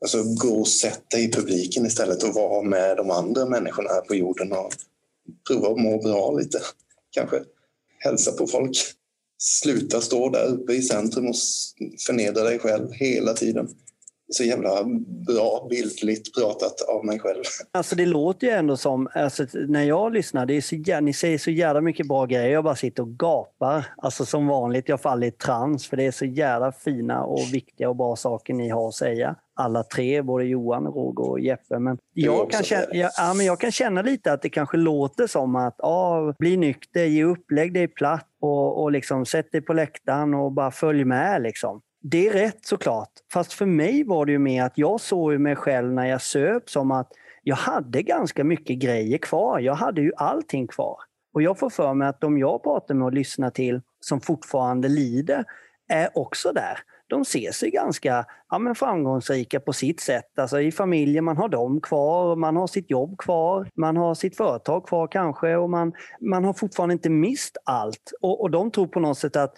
Alltså, 0.00 0.22
gå 0.22 0.60
och 0.60 0.68
sätt 0.68 1.10
dig 1.10 1.24
i 1.24 1.32
publiken 1.32 1.86
istället 1.86 2.22
och 2.22 2.34
vara 2.34 2.62
med 2.62 2.96
de 2.96 3.10
andra 3.10 3.46
människorna 3.46 3.88
här 3.88 4.00
på 4.00 4.14
jorden 4.14 4.52
och 4.52 4.72
prova 5.48 5.68
att 5.68 5.80
må 5.80 5.98
bra 5.98 6.32
lite, 6.32 6.60
kanske 7.10 7.42
hälsa 8.04 8.32
på 8.32 8.46
folk. 8.46 8.76
Sluta 9.38 10.00
stå 10.00 10.28
där 10.28 10.46
uppe 10.46 10.72
i 10.72 10.82
centrum 10.82 11.28
och 11.28 11.34
förnedra 12.06 12.42
dig 12.42 12.58
själv 12.58 12.92
hela 12.92 13.32
tiden. 13.32 13.68
Så 14.30 14.44
jävla 14.44 14.84
bra 15.26 15.66
bildligt 15.70 16.34
pratat 16.34 16.80
av 16.80 17.04
mig 17.04 17.18
själv. 17.18 17.42
Alltså 17.72 17.96
det 17.96 18.06
låter 18.06 18.46
ju 18.46 18.52
ändå 18.52 18.76
som, 18.76 19.08
alltså, 19.14 19.46
när 19.68 19.84
jag 19.84 20.12
lyssnar, 20.12 20.46
det 20.46 20.54
är 20.54 20.60
så, 20.60 21.00
ni 21.00 21.12
säger 21.12 21.38
så 21.38 21.50
jävla 21.50 21.80
mycket 21.80 22.08
bra 22.08 22.26
grejer. 22.26 22.48
Jag 22.48 22.64
bara 22.64 22.76
sitter 22.76 23.02
och 23.02 23.18
gapar. 23.18 23.86
Alltså 23.96 24.26
som 24.26 24.46
vanligt, 24.46 24.88
jag 24.88 25.00
faller 25.00 25.26
i 25.26 25.30
trans 25.30 25.86
för 25.86 25.96
det 25.96 26.06
är 26.06 26.12
så 26.12 26.24
jävla 26.24 26.72
fina 26.72 27.24
och 27.24 27.52
viktiga 27.52 27.88
och 27.88 27.96
bra 27.96 28.16
saker 28.16 28.54
ni 28.54 28.68
har 28.68 28.88
att 28.88 28.94
säga 28.94 29.36
alla 29.54 29.82
tre, 29.82 30.22
både 30.22 30.44
Johan, 30.44 30.86
Roger 30.86 31.30
och 31.30 31.40
Jeppe. 31.40 31.78
Men 31.78 31.98
jag, 32.12 32.50
kan 32.50 32.62
känna, 32.62 32.84
jag, 32.92 33.10
ja, 33.16 33.34
men 33.36 33.46
jag 33.46 33.60
kan 33.60 33.72
känna 33.72 34.02
lite 34.02 34.32
att 34.32 34.42
det 34.42 34.48
kanske 34.48 34.76
låter 34.76 35.26
som 35.26 35.56
att 35.56 35.74
ja, 35.78 36.34
bli 36.38 36.56
nykter, 36.56 37.04
ge 37.04 37.24
upp, 37.24 37.50
lägg 37.50 37.74
dig 37.74 37.88
platt 37.88 38.28
och, 38.40 38.82
och 38.82 38.92
liksom, 38.92 39.26
sätt 39.26 39.52
dig 39.52 39.60
på 39.60 39.72
läktaren 39.72 40.34
och 40.34 40.52
bara 40.52 40.70
följ 40.70 41.04
med. 41.04 41.42
Liksom. 41.42 41.80
Det 42.02 42.28
är 42.28 42.32
rätt 42.32 42.66
såklart. 42.66 43.10
Fast 43.32 43.52
för 43.52 43.66
mig 43.66 44.04
var 44.04 44.26
det 44.26 44.32
ju 44.32 44.38
mer 44.38 44.64
att 44.64 44.78
jag 44.78 45.00
såg 45.00 45.40
mig 45.40 45.56
själv 45.56 45.92
när 45.92 46.06
jag 46.06 46.22
söp 46.22 46.70
som 46.70 46.90
att 46.90 47.12
jag 47.42 47.56
hade 47.56 48.02
ganska 48.02 48.44
mycket 48.44 48.78
grejer 48.78 49.18
kvar. 49.18 49.60
Jag 49.60 49.74
hade 49.74 50.00
ju 50.00 50.12
allting 50.16 50.66
kvar. 50.66 50.96
Och 51.34 51.42
jag 51.42 51.58
får 51.58 51.70
för 51.70 51.94
mig 51.94 52.08
att 52.08 52.20
de 52.20 52.38
jag 52.38 52.62
pratar 52.62 52.94
med 52.94 53.04
och 53.04 53.12
lyssnar 53.12 53.50
till 53.50 53.80
som 54.00 54.20
fortfarande 54.20 54.88
lider 54.88 55.44
är 55.88 56.18
också 56.18 56.52
där 56.52 56.78
de 57.14 57.24
ser 57.24 57.52
sig 57.52 57.70
ganska 57.70 58.26
ja, 58.50 58.58
men 58.58 58.74
framgångsrika 58.74 59.60
på 59.60 59.72
sitt 59.72 60.00
sätt. 60.00 60.38
Alltså 60.38 60.60
I 60.60 60.72
familjen, 60.72 61.24
man 61.24 61.36
har 61.36 61.48
dem 61.48 61.80
kvar, 61.80 62.36
man 62.36 62.56
har 62.56 62.66
sitt 62.66 62.90
jobb 62.90 63.18
kvar, 63.18 63.68
man 63.76 63.96
har 63.96 64.14
sitt 64.14 64.36
företag 64.36 64.86
kvar 64.86 65.06
kanske 65.06 65.56
och 65.56 65.70
man, 65.70 65.92
man 66.20 66.44
har 66.44 66.52
fortfarande 66.52 66.92
inte 66.92 67.10
mist 67.10 67.56
allt. 67.64 68.12
Och, 68.20 68.40
och 68.40 68.50
de 68.50 68.70
tror 68.70 68.86
på 68.86 69.00
något 69.00 69.18
sätt 69.18 69.36
att 69.36 69.54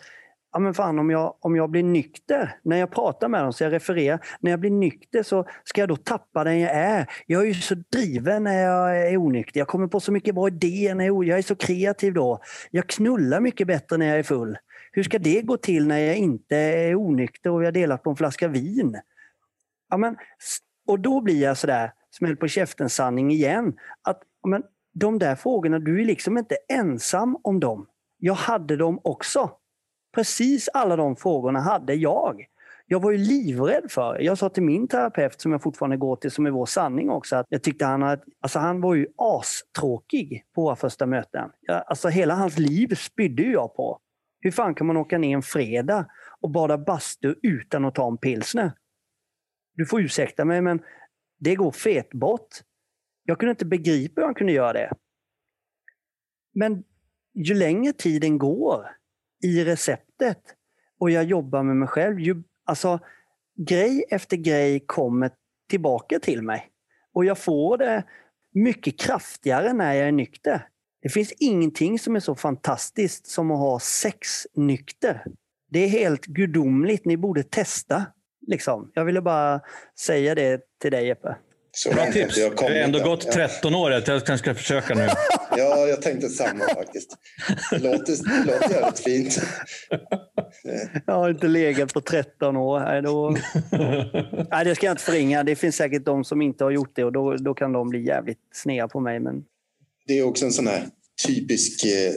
ja 0.52 0.60
men 0.60 0.74
fan 0.74 0.98
om 0.98 1.10
jag, 1.10 1.34
om 1.40 1.56
jag 1.56 1.70
blir 1.70 1.82
nykter, 1.82 2.58
när 2.62 2.76
jag 2.76 2.90
pratar 2.90 3.28
med 3.28 3.44
dem, 3.44 3.52
så 3.52 3.64
jag 3.64 3.72
refererar, 3.72 4.20
när 4.40 4.50
jag 4.50 4.60
blir 4.60 4.70
nykter 4.70 5.22
så 5.22 5.46
ska 5.64 5.80
jag 5.80 5.88
då 5.88 5.96
tappa 5.96 6.44
den 6.44 6.60
jag 6.60 6.70
är. 6.70 7.06
Jag 7.26 7.42
är 7.42 7.46
ju 7.46 7.54
så 7.54 7.74
driven 7.92 8.44
när 8.44 8.62
jag 8.62 9.08
är 9.12 9.16
onykter. 9.16 9.60
Jag 9.60 9.68
kommer 9.68 9.86
på 9.86 10.00
så 10.00 10.12
mycket 10.12 10.34
bra 10.34 10.48
idéer 10.48 10.94
när 10.94 11.04
jag, 11.06 11.24
jag 11.24 11.38
är 11.38 11.42
så 11.42 11.56
kreativ 11.56 12.14
då. 12.14 12.40
Jag 12.70 12.86
knullar 12.86 13.40
mycket 13.40 13.66
bättre 13.66 13.96
när 13.96 14.06
jag 14.06 14.18
är 14.18 14.22
full. 14.22 14.56
Hur 14.96 15.02
ska 15.02 15.18
det 15.18 15.42
gå 15.42 15.56
till 15.56 15.86
när 15.86 15.98
jag 15.98 16.16
inte 16.16 16.56
är 16.56 16.94
onykter 16.94 17.50
och 17.50 17.60
vi 17.60 17.64
har 17.64 17.72
delat 17.72 18.02
på 18.02 18.10
en 18.10 18.16
flaska 18.16 18.48
vin? 18.48 19.00
Ja, 19.88 19.96
men, 19.96 20.16
och 20.86 21.00
då 21.00 21.20
blir 21.20 21.42
jag 21.42 21.56
sådär, 21.56 21.92
smäll 22.10 22.36
på 22.36 22.48
käften-sanning 22.48 23.30
igen. 23.30 23.78
Att 24.02 24.22
ja, 24.42 24.48
men, 24.48 24.62
de 24.92 25.18
där 25.18 25.34
frågorna, 25.34 25.78
du 25.78 26.00
är 26.00 26.04
liksom 26.04 26.38
inte 26.38 26.56
ensam 26.68 27.36
om 27.42 27.60
dem. 27.60 27.86
Jag 28.18 28.34
hade 28.34 28.76
dem 28.76 29.00
också. 29.04 29.50
Precis 30.14 30.68
alla 30.68 30.96
de 30.96 31.16
frågorna 31.16 31.60
hade 31.60 31.94
jag. 31.94 32.46
Jag 32.86 33.02
var 33.02 33.10
ju 33.10 33.18
livrädd 33.18 33.90
för 33.90 34.20
Jag 34.20 34.38
sa 34.38 34.48
till 34.48 34.62
min 34.62 34.88
terapeut, 34.88 35.40
som 35.40 35.52
jag 35.52 35.62
fortfarande 35.62 35.96
går 35.96 36.16
till, 36.16 36.30
som 36.30 36.46
är 36.46 36.50
vår 36.50 36.66
sanning 36.66 37.10
också, 37.10 37.36
att 37.36 37.46
jag 37.48 37.62
tyckte 37.62 37.84
han, 37.84 38.02
att, 38.02 38.24
alltså 38.40 38.58
han 38.58 38.80
var 38.80 38.94
ju 38.94 39.06
astråkig 39.16 40.44
på 40.54 40.62
våra 40.62 40.76
första 40.76 41.06
möten. 41.06 41.50
Jag, 41.60 41.84
alltså 41.86 42.08
hela 42.08 42.34
hans 42.34 42.58
liv 42.58 42.94
spydde 42.94 43.42
jag 43.42 43.76
på. 43.76 44.00
Hur 44.40 44.50
fan 44.50 44.74
kan 44.74 44.86
man 44.86 44.96
åka 44.96 45.18
ner 45.18 45.36
en 45.36 45.42
fredag 45.42 46.06
och 46.40 46.50
bada 46.50 46.78
bastu 46.78 47.34
utan 47.42 47.84
att 47.84 47.94
ta 47.94 48.08
en 48.08 48.18
pilsner? 48.18 48.72
Du 49.74 49.86
får 49.86 50.00
ursäkta 50.00 50.44
mig, 50.44 50.60
men 50.60 50.82
det 51.38 51.54
går 51.54 51.70
fet 51.70 52.10
bort. 52.10 52.48
Jag 53.24 53.38
kunde 53.38 53.50
inte 53.50 53.64
begripa 53.66 54.20
hur 54.20 54.26
han 54.26 54.34
kunde 54.34 54.52
göra 54.52 54.72
det. 54.72 54.92
Men 56.54 56.84
ju 57.34 57.54
längre 57.54 57.92
tiden 57.92 58.38
går 58.38 58.86
i 59.42 59.64
receptet 59.64 60.42
och 60.98 61.10
jag 61.10 61.24
jobbar 61.24 61.62
med 61.62 61.76
mig 61.76 61.88
själv, 61.88 62.20
ju, 62.20 62.42
alltså 62.64 63.00
grej 63.56 64.04
efter 64.10 64.36
grej 64.36 64.80
kommer 64.86 65.30
tillbaka 65.68 66.18
till 66.18 66.42
mig. 66.42 66.70
Och 67.12 67.24
jag 67.24 67.38
får 67.38 67.78
det 67.78 68.04
mycket 68.52 69.00
kraftigare 69.00 69.72
när 69.72 69.92
jag 69.94 70.08
är 70.08 70.12
nykter. 70.12 70.68
Det 71.06 71.10
finns 71.10 71.32
ingenting 71.38 71.98
som 71.98 72.16
är 72.16 72.20
så 72.20 72.34
fantastiskt 72.34 73.26
som 73.26 73.50
att 73.50 73.58
ha 73.58 73.80
sex 73.80 74.46
nykter. 74.54 75.24
Det 75.70 75.78
är 75.78 75.88
helt 75.88 76.26
gudomligt. 76.26 77.04
Ni 77.04 77.16
borde 77.16 77.42
testa. 77.42 78.04
Liksom. 78.46 78.90
Jag 78.94 79.04
ville 79.04 79.20
bara 79.20 79.60
säga 80.00 80.34
det 80.34 80.60
till 80.82 80.90
dig 80.90 81.06
Jeppe. 81.06 81.36
Så 81.72 81.90
Bra 81.90 82.12
tips. 82.12 82.36
Jag 82.36 82.60
har 82.60 82.70
ändå 82.70 82.98
gått 82.98 83.32
13 83.32 83.74
år. 83.74 83.92
Jag 83.92 84.04
kanske 84.04 84.38
ska 84.38 84.54
försöka 84.54 84.94
nu. 84.94 85.08
ja, 85.56 85.86
jag 85.86 86.02
tänkte 86.02 86.28
samma 86.28 86.64
faktiskt. 86.64 87.18
Det 87.70 87.78
låter, 87.78 88.44
det 88.44 88.52
låter 88.52 88.74
jävligt 88.74 88.98
fint. 88.98 89.42
jag 91.06 91.14
har 91.14 91.30
inte 91.30 91.48
legat 91.48 91.94
på 91.94 92.00
13 92.00 92.56
år. 92.56 92.80
Nej, 92.80 93.02
då... 93.02 93.30
Nej, 94.50 94.64
det 94.64 94.74
ska 94.74 94.86
jag 94.86 94.92
inte 94.92 95.04
förringa. 95.04 95.42
Det 95.42 95.56
finns 95.56 95.76
säkert 95.76 96.04
de 96.04 96.24
som 96.24 96.42
inte 96.42 96.64
har 96.64 96.70
gjort 96.70 96.92
det 96.94 97.04
och 97.04 97.12
då, 97.12 97.36
då 97.36 97.54
kan 97.54 97.72
de 97.72 97.88
bli 97.88 98.06
jävligt 98.06 98.40
sneda 98.52 98.88
på 98.88 99.00
mig. 99.00 99.20
Men... 99.20 99.44
Det 100.06 100.18
är 100.18 100.22
också 100.22 100.44
en 100.44 100.52
sån 100.52 100.66
här 100.66 100.88
typisk 101.26 101.84
eh, 101.84 102.14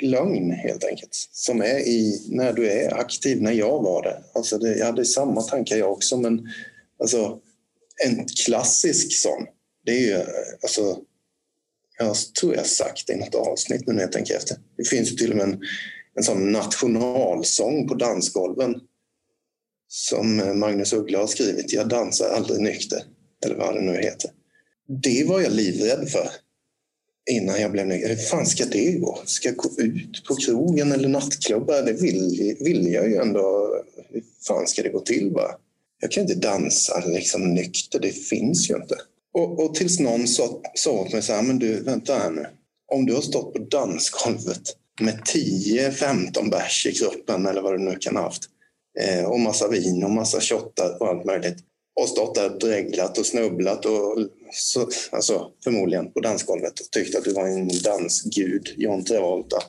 lögn 0.00 0.50
helt 0.50 0.84
enkelt. 0.84 1.14
Som 1.32 1.62
är 1.62 1.78
i 1.78 2.26
när 2.28 2.52
du 2.52 2.70
är 2.70 2.94
aktiv, 2.94 3.42
när 3.42 3.52
jag 3.52 3.82
var 3.82 4.02
det. 4.02 4.22
Alltså 4.34 4.58
det 4.58 4.76
jag 4.76 4.86
hade 4.86 5.04
samma 5.04 5.42
tankar 5.42 5.76
jag 5.76 5.92
också 5.92 6.16
men 6.16 6.48
alltså 6.98 7.40
en 8.04 8.26
klassisk 8.44 9.12
sån, 9.12 9.46
det 9.84 9.92
är 9.92 10.00
ju 10.00 10.12
eh, 10.12 10.26
alltså 10.62 10.98
jag 11.98 12.16
tror 12.40 12.54
jag 12.54 12.66
sagt 12.66 13.06
det 13.06 13.12
i 13.12 13.16
något 13.16 13.34
avsnitt 13.34 13.86
nu 13.86 13.92
när 13.92 14.00
jag 14.00 14.12
tänker 14.12 14.36
efter. 14.36 14.56
Det 14.76 14.84
finns 14.84 15.12
ju 15.12 15.16
till 15.16 15.30
och 15.30 15.36
med 15.36 15.46
en, 15.46 15.60
en 16.14 16.22
sån 16.22 16.52
nationalsång 16.52 17.88
på 17.88 17.94
dansgolven 17.94 18.80
som 19.88 20.40
eh, 20.40 20.54
Magnus 20.54 20.92
Uggla 20.92 21.18
har 21.18 21.26
skrivit. 21.26 21.72
Jag 21.72 21.88
dansar 21.88 22.30
aldrig 22.30 22.60
nykter, 22.60 23.02
eller 23.44 23.56
vad 23.56 23.74
det 23.74 23.80
nu 23.80 23.92
heter. 23.92 24.30
Det 25.02 25.24
var 25.28 25.40
jag 25.40 25.52
livrädd 25.52 26.08
för 26.08 26.30
innan 27.30 27.60
jag 27.60 27.72
blev 27.72 27.86
nykter. 27.86 28.08
Hur 28.08 28.16
fan 28.16 28.46
ska 28.46 28.64
det 28.64 28.92
gå? 28.92 29.22
Ska 29.24 29.48
jag 29.48 29.56
gå 29.56 29.70
ut 29.82 30.24
på 30.28 30.36
krogen 30.36 30.92
eller 30.92 31.08
nattklubbar? 31.08 31.82
Det 31.82 31.92
vill, 31.92 32.56
vill 32.60 32.92
jag 32.92 33.08
ju 33.08 33.16
ändå. 33.16 33.74
Hur 34.08 34.22
fan 34.46 34.66
ska 34.66 34.82
det 34.82 34.88
gå 34.88 35.00
till? 35.00 35.30
Va? 35.30 35.50
Jag 36.00 36.10
kan 36.10 36.22
inte 36.22 36.34
dansa 36.34 37.02
liksom 37.06 37.54
nykter, 37.54 37.98
det 37.98 38.12
finns 38.12 38.70
ju 38.70 38.74
inte. 38.74 38.94
Och, 39.32 39.64
och 39.64 39.74
tills 39.74 40.00
någon 40.00 40.28
sa, 40.28 40.60
sa 40.74 40.90
åt 40.90 41.12
mig 41.12 41.22
så 41.22 41.32
här, 41.32 41.42
men 41.42 41.58
du 41.58 41.80
vänta 41.82 42.14
här 42.14 42.30
nu. 42.30 42.46
Om 42.92 43.06
du 43.06 43.14
har 43.14 43.20
stått 43.20 43.52
på 43.52 43.58
dansgolvet 43.58 44.76
med 45.00 45.20
10-15 45.20 46.50
bärs 46.50 46.86
i 46.86 46.92
kroppen 46.92 47.46
eller 47.46 47.62
vad 47.62 47.72
du 47.72 47.78
nu 47.78 47.96
kan 48.00 48.16
ha 48.16 48.22
haft 48.22 48.42
eh, 49.00 49.24
och 49.24 49.40
massa 49.40 49.68
vin 49.68 50.04
och 50.04 50.10
massa 50.10 50.40
shottar 50.40 51.02
och 51.02 51.08
allt 51.08 51.24
möjligt 51.24 51.58
och 52.00 52.08
stått 52.08 52.34
där 52.34 52.52
och 52.52 52.58
dreglat 52.58 53.18
och 53.18 53.26
snubblat 53.26 53.84
och 53.84 54.18
så, 54.52 54.88
alltså, 55.12 55.50
förmodligen 55.64 56.12
på 56.12 56.20
dansgolvet 56.20 56.80
och 56.80 56.90
tyckt 56.90 57.16
att 57.16 57.24
du 57.24 57.32
var 57.32 57.46
en 57.46 57.68
dansgud, 57.68 58.74
John 58.76 59.04
Travolta. 59.04 59.62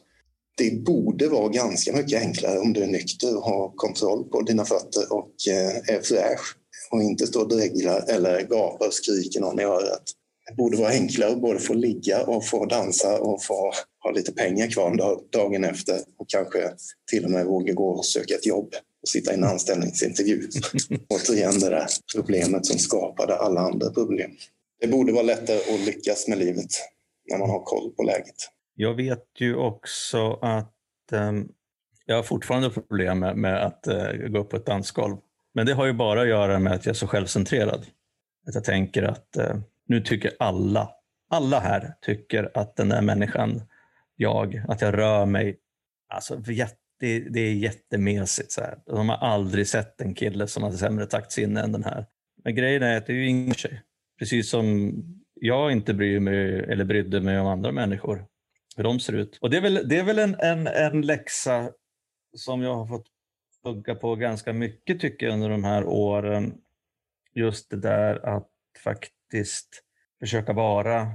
Det 0.57 0.83
borde 0.83 1.27
vara 1.27 1.49
ganska 1.49 1.93
mycket 1.93 2.21
enklare 2.21 2.59
om 2.59 2.73
du 2.73 2.83
är 2.83 2.87
nykter 2.87 3.37
och 3.37 3.43
har 3.43 3.71
kontroll 3.75 4.23
på 4.23 4.41
dina 4.41 4.65
fötter 4.65 5.13
och 5.13 5.33
eh, 5.49 5.95
är 5.95 6.01
fräsch 6.01 6.57
och 6.91 7.03
inte 7.03 7.27
står 7.27 7.41
och 7.41 7.49
dreglar 7.49 8.05
eller 8.09 8.41
gapar 8.41 8.87
och 8.87 8.93
skriker 8.93 9.39
någon 9.39 9.59
i 9.59 9.63
örat. 9.63 10.03
Borde 10.57 10.77
vara 10.77 10.91
enklare 10.91 11.31
att 11.31 11.41
både 11.41 11.59
få 11.59 11.73
ligga 11.73 12.23
och 12.23 12.45
få 12.45 12.65
dansa 12.65 13.19
och 13.19 13.43
få 13.43 13.73
ha 14.03 14.11
lite 14.11 14.31
pengar 14.31 14.67
kvar 14.67 15.19
dagen 15.31 15.63
efter 15.63 15.95
och 16.17 16.29
kanske 16.29 16.71
till 17.11 17.25
och 17.25 17.31
med 17.31 17.45
våga 17.45 17.73
gå 17.73 17.89
och 17.89 18.05
söka 18.05 18.35
ett 18.35 18.45
jobb 18.45 18.73
och 19.01 19.09
sitta 19.09 19.31
i 19.31 19.35
en 19.35 19.43
anställningsintervju. 19.43 20.49
Återigen 21.09 21.59
det 21.59 21.69
där 21.69 21.87
problemet 22.15 22.65
som 22.65 22.79
skapade 22.79 23.35
alla 23.35 23.61
andra 23.61 23.89
problem. 23.89 24.31
Det 24.81 24.87
borde 24.87 25.13
vara 25.13 25.23
lättare 25.23 25.57
att 25.57 25.85
lyckas 25.85 26.27
med 26.27 26.37
livet 26.37 26.69
när 27.29 27.37
man 27.37 27.49
har 27.49 27.63
koll 27.63 27.91
på 27.91 28.03
läget. 28.03 28.35
Jag 28.75 28.93
vet 28.93 29.27
ju 29.39 29.55
också 29.55 30.33
att 30.41 30.73
um, 31.11 31.49
jag 32.05 32.15
har 32.15 32.23
fortfarande 32.23 32.69
problem 32.69 33.19
med, 33.19 33.37
med 33.37 33.65
att 33.65 33.87
uh, 33.87 34.27
gå 34.27 34.39
upp 34.39 34.49
på 34.49 34.57
ett 34.57 34.65
dansgolv. 34.65 35.17
Men 35.53 35.65
det 35.65 35.73
har 35.73 35.85
ju 35.85 35.93
bara 35.93 36.21
att 36.21 36.27
göra 36.27 36.59
med 36.59 36.73
att 36.73 36.85
jag 36.85 36.93
är 36.93 36.97
så 36.97 37.07
självcentrerad. 37.07 37.85
Att 38.47 38.55
jag 38.55 38.63
tänker 38.63 39.03
att 39.03 39.37
uh, 39.39 39.61
nu 39.91 40.01
tycker 40.01 40.31
alla, 40.39 40.89
alla 41.29 41.59
här 41.59 41.93
tycker 42.01 42.51
att 42.53 42.75
den 42.75 42.89
där 42.89 43.01
människan, 43.01 43.61
jag, 44.15 44.63
att 44.67 44.81
jag 44.81 44.97
rör 44.97 45.25
mig 45.25 45.59
alltså, 46.13 46.35
det, 46.99 47.19
det 47.19 47.39
är 47.39 47.53
jättemesigt. 47.53 48.51
Så 48.51 48.61
här. 48.61 48.79
De 48.85 49.09
har 49.09 49.17
aldrig 49.17 49.67
sett 49.67 50.01
en 50.01 50.13
kille 50.13 50.47
som 50.47 50.63
har 50.63 50.71
sämre 50.71 51.05
taktsinne 51.05 51.61
än 51.61 51.71
den 51.71 51.83
här. 51.83 52.05
Men 52.43 52.55
grejen 52.55 52.83
är 52.83 52.97
att 52.97 53.05
det 53.05 53.13
är 53.13 53.17
ju 53.17 53.27
ingen 53.27 53.53
tjej. 53.53 53.81
Precis 54.19 54.49
som 54.49 54.93
jag 55.33 55.71
inte 55.71 55.93
bryr 55.93 56.19
mig 56.19 56.59
eller 56.59 56.85
brydde 56.85 57.21
mig 57.21 57.39
om 57.39 57.47
andra 57.47 57.71
människor, 57.71 58.25
hur 58.77 58.83
de 58.83 58.99
ser 58.99 59.13
ut. 59.13 59.37
Och 59.41 59.49
det 59.49 59.57
är 59.57 59.61
väl, 59.61 59.87
det 59.89 59.99
är 59.99 60.03
väl 60.03 60.19
en, 60.19 60.35
en, 60.39 60.67
en 60.67 61.01
läxa 61.01 61.71
som 62.37 62.61
jag 62.61 62.75
har 62.75 62.87
fått 62.87 63.07
hugga 63.63 63.95
på 63.95 64.15
ganska 64.15 64.53
mycket 64.53 64.99
tycker 64.99 65.25
jag 65.25 65.33
under 65.33 65.49
de 65.49 65.63
här 65.63 65.85
åren. 65.85 66.53
Just 67.33 67.69
det 67.69 67.77
där 67.77 68.25
att 68.25 68.49
faktiskt 68.83 69.20
försöka 70.19 70.53
vara, 70.53 71.07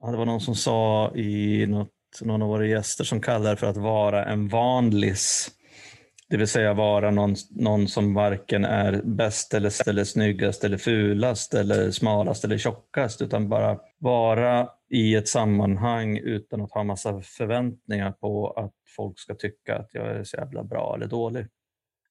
ja, 0.00 0.10
det 0.10 0.16
var 0.16 0.26
någon 0.26 0.40
som 0.40 0.54
sa 0.54 1.12
i 1.14 1.66
något 1.66 1.92
någon 2.20 2.42
av 2.42 2.48
våra 2.48 2.66
gäster 2.66 3.04
som 3.04 3.20
kallar 3.20 3.50
det 3.50 3.56
för 3.56 3.66
att 3.66 3.76
vara 3.76 4.24
en 4.24 4.48
vanlis. 4.48 5.50
Det 6.28 6.36
vill 6.36 6.48
säga 6.48 6.74
vara 6.74 7.10
någon, 7.10 7.34
någon 7.50 7.88
som 7.88 8.14
varken 8.14 8.64
är 8.64 9.02
bäst 9.04 9.54
eller, 9.54 9.88
eller 9.88 10.04
snyggast 10.04 10.64
eller 10.64 10.78
fulast 10.78 11.54
eller 11.54 11.90
smalast 11.90 12.44
eller 12.44 12.58
tjockast 12.58 13.22
utan 13.22 13.48
bara 13.48 13.78
vara 13.98 14.68
i 14.90 15.14
ett 15.14 15.28
sammanhang 15.28 16.18
utan 16.18 16.60
att 16.60 16.72
ha 16.72 16.84
massa 16.84 17.20
förväntningar 17.20 18.12
på 18.12 18.50
att 18.50 18.74
folk 18.96 19.18
ska 19.18 19.34
tycka 19.34 19.76
att 19.76 19.90
jag 19.92 20.06
är 20.06 20.24
så 20.24 20.36
jävla 20.36 20.64
bra 20.64 20.94
eller 20.96 21.06
dålig. 21.06 21.46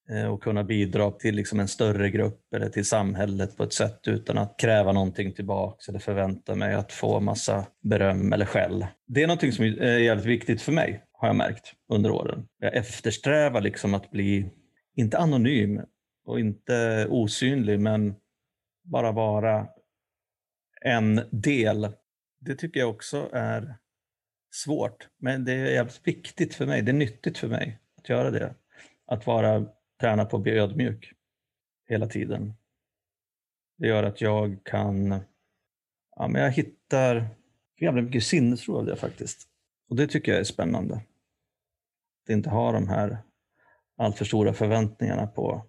Eh, 0.10 0.26
och 0.26 0.44
kunna 0.44 0.64
bidra 0.64 1.12
till 1.12 1.36
liksom 1.36 1.60
en 1.60 1.68
större 1.68 2.10
grupp 2.10 2.54
eller 2.54 2.70
till 2.70 2.86
samhället 2.86 3.58
på 3.58 3.64
ett 3.64 3.74
sätt 3.74 4.08
utan 4.08 4.38
att 4.38 4.60
kräva 4.60 4.92
någonting 4.92 5.34
tillbaks 5.34 5.90
eller 5.90 6.00
förvänta 6.00 6.56
mig 6.56 6.74
att 6.74 6.92
få 6.92 7.20
massa 7.20 7.66
beröm 7.82 8.34
eller 8.34 8.46
skäll. 8.46 8.86
Det 9.08 9.24
är 9.24 9.28
någonting 9.28 9.52
som 9.52 9.66
eh, 9.66 9.74
är 9.80 9.98
jävligt 9.98 10.26
viktigt 10.26 10.62
för 10.62 10.72
mig, 10.72 11.04
har 11.12 11.28
jag 11.28 11.36
märkt 11.36 11.74
under 11.90 12.12
åren. 12.12 12.48
Jag 12.60 12.76
eftersträvar 12.76 13.62
liksom 13.62 13.94
att 13.94 14.12
bli, 14.12 14.50
inte 14.96 15.18
anonym 15.18 15.82
och 16.26 16.40
inte 16.40 17.08
osynlig, 17.10 17.80
men 17.80 18.16
bara 18.84 19.12
vara 19.12 19.68
en 20.82 21.22
del. 21.32 21.88
Det 22.40 22.56
tycker 22.56 22.80
jag 22.80 22.90
också 22.90 23.30
är 23.34 23.76
svårt, 24.54 25.08
men 25.20 25.46
det 25.46 25.54
är 25.54 25.66
jävligt 25.66 26.02
viktigt 26.04 26.56
för 26.56 26.66
mig. 26.66 26.82
Det 26.82 26.92
är 26.92 26.94
nyttigt 26.94 27.38
för 27.38 27.48
mig 27.48 27.80
att 27.98 28.10
göra 28.10 28.32
det. 28.32 28.56
Att 29.08 29.28
vara 29.28 29.66
träna 30.02 30.26
på 30.26 30.38
att 30.38 30.44
bli 30.44 30.52
ödmjuk 30.52 31.14
hela 31.88 32.08
tiden. 32.08 32.54
Det 33.78 33.88
gör 33.88 34.04
att 34.04 34.22
jag 34.22 34.58
kan, 34.64 35.20
ja 36.16 36.28
men 36.28 36.42
jag 36.42 36.52
hittar 36.52 37.28
jävla 37.80 38.02
mycket 38.02 38.24
sinnesro 38.24 38.78
av 38.78 38.86
det 38.86 38.96
faktiskt. 38.96 39.48
Och 39.90 39.96
det 39.96 40.08
tycker 40.08 40.32
jag 40.32 40.40
är 40.40 40.44
spännande. 40.44 40.96
Att 42.24 42.30
inte 42.30 42.50
ha 42.50 42.72
de 42.72 42.88
här 42.88 43.18
alltför 43.98 44.26
stora 44.26 44.54
förväntningarna 44.54 45.28
på 45.28 45.66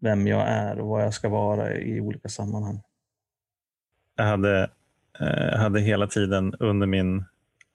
vem 0.00 0.26
jag 0.26 0.48
är 0.48 0.78
och 0.78 0.88
vad 0.88 1.02
jag 1.02 1.14
ska 1.14 1.28
vara 1.28 1.74
i 1.74 2.00
olika 2.00 2.28
sammanhang. 2.28 2.82
Jag 4.16 4.24
hade, 4.24 4.70
eh, 5.20 5.58
hade 5.58 5.80
hela 5.80 6.06
tiden 6.06 6.54
under 6.60 6.86
min, 6.86 7.24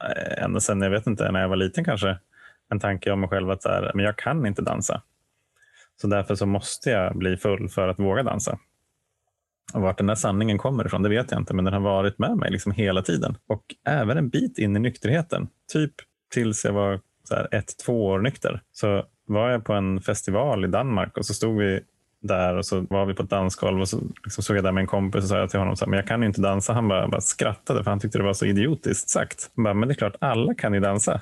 eh, 0.04 0.44
ända 0.44 0.60
sedan 0.60 0.82
jag 0.82 0.90
vet 0.90 1.08
inte, 1.08 1.32
när 1.32 1.42
jag 1.42 1.50
var 1.50 1.56
liten 1.56 1.84
kanske, 1.84 2.18
en 2.70 2.80
tanke 2.80 3.12
om 3.12 3.20
mig 3.20 3.30
själv 3.30 3.50
att 3.50 3.62
så 3.62 3.70
här, 3.70 3.92
men 3.96 4.06
jag 4.06 4.18
kan 4.18 4.46
inte 4.46 4.62
dansa. 4.62 5.02
Så 6.02 6.08
därför 6.08 6.36
så 6.36 6.46
måste 6.46 6.90
jag 6.90 7.18
bli 7.18 7.38
full 7.38 7.70
för 7.70 7.88
att 7.88 8.00
våga 8.00 8.24
dansa. 8.24 8.60
Och 9.74 9.82
vart 9.82 9.98
den 9.98 10.08
där 10.08 10.16
sanningen 10.16 10.58
kommer 10.58 10.86
ifrån, 10.86 11.04
det 11.04 11.10
vet 11.10 11.32
jag 11.32 11.42
inte, 11.42 11.54
men 11.54 11.66
den 11.66 11.74
har 11.74 11.82
varit 11.82 12.20
med 12.20 12.38
mig 12.38 12.52
liksom 12.52 12.72
hela 12.72 13.02
tiden. 13.02 13.38
Och 13.48 13.64
även 13.88 14.18
en 14.18 14.30
bit 14.30 14.58
in 14.58 14.76
i 14.76 14.80
nykterheten. 14.80 15.48
Typ 15.74 15.92
tills 16.34 16.66
jag 16.66 16.74
var 16.74 17.00
så 17.24 17.36
här 17.36 17.48
ett, 17.52 17.78
två 17.86 18.06
år 18.06 18.20
nykter. 18.20 18.62
Så 18.72 19.06
var 19.28 19.50
jag 19.50 19.66
på 19.66 19.74
en 19.74 20.02
festival 20.02 20.66
i 20.66 20.68
Danmark 20.68 21.18
och 21.18 21.26
så 21.26 21.34
stod 21.34 21.58
vi 21.58 21.80
där 22.22 22.58
och 22.58 22.66
så 22.66 22.86
var 22.90 23.06
vi 23.06 23.14
på 23.14 23.24
ett 23.24 23.30
dansgolv 23.30 23.82
och 23.82 23.90
så 23.90 24.00
liksom 24.24 24.44
såg 24.44 24.58
jag 24.58 24.64
där 24.64 24.72
med 24.72 24.82
en 24.82 24.88
kompis 24.88 25.24
och 25.24 25.30
sa 25.30 25.38
jag 25.38 25.50
till 25.50 25.60
honom 25.60 25.76
så 25.76 25.86
här, 25.86 25.90
men 25.90 25.98
jag 25.98 26.08
kan 26.08 26.22
ju 26.22 26.28
inte 26.28 26.42
dansa. 26.42 26.74
Han 26.74 26.88
bara, 26.88 27.08
bara 27.08 27.22
skrattade 27.22 27.84
för 27.84 27.92
han 27.92 28.00
tyckte 28.00 28.18
det 28.18 28.24
var 28.24 28.34
så 28.34 28.46
idiotiskt 28.46 29.10
sagt. 29.10 29.52
Han 29.56 29.64
bara, 29.64 29.74
men 29.74 29.88
det 29.88 29.94
är 29.94 29.96
klart, 29.96 30.16
alla 30.20 30.54
kan 30.54 30.74
ju 30.74 30.80
dansa. 30.80 31.22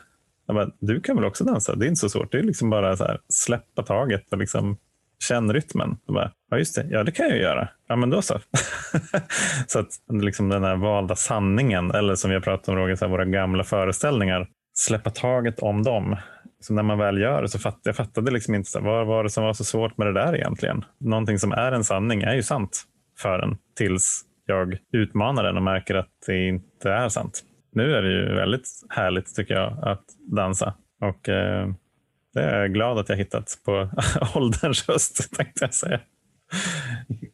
Jag 0.49 0.55
bara, 0.55 0.69
du 0.79 1.01
kan 1.01 1.15
väl 1.15 1.25
också 1.25 1.43
dansa? 1.43 1.75
Det 1.75 1.85
är 1.85 1.87
inte 1.87 1.99
så 1.99 2.09
svårt. 2.09 2.31
Det 2.31 2.39
är 2.39 2.43
liksom 2.43 2.69
bara 2.69 2.97
så 2.97 3.03
här, 3.03 3.19
släppa 3.27 3.83
taget 3.83 4.31
och 4.31 4.37
liksom 4.37 4.77
känn 5.23 5.53
rytmen. 5.53 5.97
Jag 6.05 6.15
bara, 6.15 6.31
ja, 6.51 6.57
just 6.57 6.75
det. 6.75 6.87
Ja, 6.89 7.03
det 7.03 7.11
kan 7.11 7.27
jag 7.27 7.35
ju 7.35 7.41
göra. 7.41 7.69
Ja, 7.87 7.95
men 7.95 8.09
då 8.09 8.21
så. 8.21 8.39
så 9.67 9.79
att 9.79 9.87
liksom 10.21 10.49
den 10.49 10.63
här 10.63 10.75
valda 10.75 11.15
sanningen, 11.15 11.91
eller 11.91 12.15
som 12.15 12.29
vi 12.29 12.35
har 12.35 12.41
pratat 12.41 12.69
om, 12.69 12.75
Roger, 12.75 12.95
så 12.95 13.05
här, 13.05 13.11
våra 13.11 13.25
gamla 13.25 13.63
föreställningar, 13.63 14.47
släppa 14.73 15.09
taget 15.09 15.59
om 15.59 15.83
dem. 15.83 16.15
Så 16.59 16.73
när 16.73 16.83
man 16.83 16.97
väl 16.97 17.21
gör 17.21 17.41
det 17.41 17.49
så 17.49 17.59
fattade 17.59 17.81
jag 17.83 17.95
fattade 17.95 18.31
liksom 18.31 18.55
inte 18.55 18.69
så 18.69 18.79
här, 18.79 18.85
vad 18.85 19.07
var 19.07 19.23
det 19.23 19.29
som 19.29 19.43
var 19.43 19.53
så 19.53 19.63
svårt 19.63 19.97
med 19.97 20.07
det 20.07 20.13
där 20.13 20.35
egentligen. 20.35 20.85
Någonting 20.97 21.39
som 21.39 21.51
är 21.51 21.71
en 21.71 21.83
sanning 21.83 22.21
är 22.21 22.35
ju 22.35 22.43
sant 22.43 22.83
för 23.19 23.39
en 23.39 23.57
tills 23.77 24.21
jag 24.45 24.77
utmanar 24.91 25.43
den 25.43 25.57
och 25.57 25.63
märker 25.63 25.95
att 25.95 26.09
det 26.27 26.47
inte 26.47 26.91
är 26.91 27.09
sant 27.09 27.43
nu 27.71 27.95
är 27.95 28.01
det 28.01 28.11
ju 28.11 28.35
väldigt 28.35 28.67
härligt 28.89 29.35
tycker 29.35 29.53
jag 29.53 29.77
att 29.81 30.03
dansa. 30.17 30.73
Och 31.01 31.29
eh, 31.29 31.69
det 32.33 32.41
är 32.41 32.59
jag 32.59 32.73
glad 32.73 32.97
att 32.97 33.09
jag 33.09 33.15
hittat 33.15 33.57
på 33.65 33.89
ålderns 34.35 34.87
höst 34.87 35.35
tänkte 35.37 35.65
jag 35.65 35.73
säga. 35.73 35.99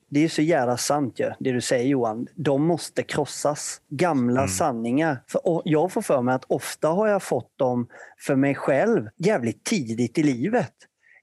Det 0.09 0.23
är 0.23 0.29
så 0.29 0.41
jävla 0.41 0.77
sant 0.77 1.19
ju, 1.19 1.31
det 1.39 1.51
du 1.51 1.61
säger 1.61 1.87
Johan. 1.87 2.27
De 2.35 2.63
måste 2.67 3.03
krossas. 3.03 3.81
Gamla 3.89 4.39
mm. 4.39 4.47
sanningar. 4.47 5.17
För, 5.27 5.61
jag 5.65 5.91
får 5.91 6.01
för 6.01 6.21
mig 6.21 6.35
att 6.35 6.45
ofta 6.47 6.87
har 6.87 7.07
jag 7.07 7.23
fått 7.23 7.57
dem 7.57 7.87
för 8.17 8.35
mig 8.35 8.55
själv 8.55 9.09
jävligt 9.17 9.63
tidigt 9.63 10.17
i 10.17 10.23
livet. 10.23 10.73